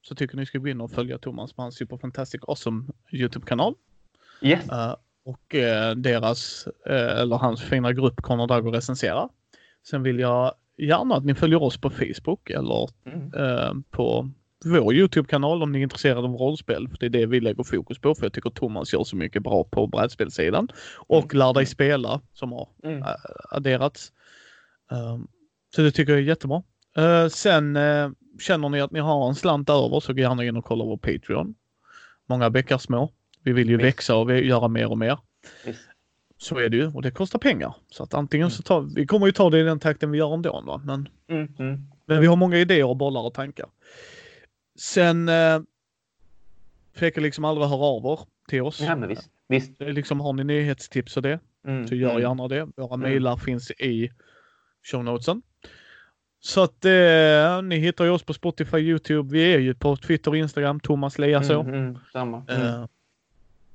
[0.02, 3.76] så tycker ni ska gå in och följa Thomas på hans Super Fantastic Awesome Youtube-kanal.
[4.42, 4.70] Yes.
[4.72, 4.96] Uh,
[5.26, 9.30] och uh, deras, eller hans fina grupp Conor Dagger recenserar.
[9.90, 13.84] Sen vill jag gärna att ni följer oss på Facebook eller mm.
[13.84, 14.30] på
[14.66, 16.88] vår Youtube-kanal om ni är intresserade av rollspel.
[16.88, 19.44] För det är det vi lägger fokus på för jag tycker Thomas gör så mycket
[19.44, 20.68] bra på brädspelssidan.
[20.98, 21.40] Och mm.
[21.40, 23.04] Lär dig spela som har mm.
[23.50, 24.12] adderats.
[25.76, 26.64] Så det tycker jag är jättebra.
[27.00, 30.58] Uh, sen uh, känner ni att ni har en slant över så gå gärna in
[30.58, 31.56] och kolla vår Patreon.
[32.26, 33.12] Många bäckar små.
[33.44, 33.86] Vi vill ju Visst.
[33.86, 35.20] växa och göra mer och mer.
[35.66, 35.82] Visst.
[36.38, 37.76] Så är det ju och det kostar pengar.
[37.90, 38.52] Så att antingen mm.
[38.52, 40.62] så tar vi kommer ju ta det i den takten vi gör ändå.
[40.62, 40.82] Va?
[40.86, 41.82] Men, mm, mm.
[42.06, 43.70] men vi har många idéer och bollar och tankar.
[44.80, 45.62] Sen eh,
[46.96, 48.82] Feka liksom aldrig höra av er till oss.
[48.82, 49.30] Ja, men visst.
[49.48, 49.80] visst.
[49.80, 52.22] Liksom, har ni nyhetstips och det mm, så gör mm.
[52.22, 52.68] gärna det.
[52.78, 53.10] Våra mm.
[53.10, 54.12] mejlar finns i
[54.92, 55.42] show notesen.
[56.40, 59.32] Så att eh, ni hittar ju oss på Spotify, Youtube.
[59.32, 61.60] Vi är ju på Twitter och Instagram, Thomas Leaså.
[61.60, 62.44] Mm, mm, samma.
[62.48, 62.68] Mm.
[62.68, 62.88] Eh,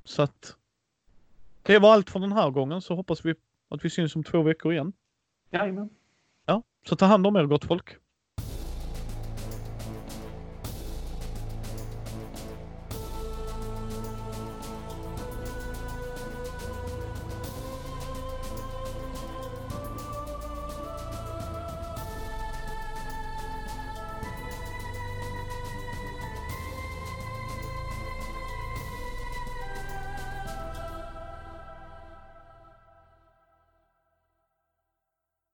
[0.05, 0.57] så att
[1.62, 3.35] det var allt för den här gången så hoppas vi
[3.69, 4.93] att vi syns om två veckor igen.
[5.51, 5.91] Jajamän.
[6.47, 7.97] Ja, så ta hand om er gott folk.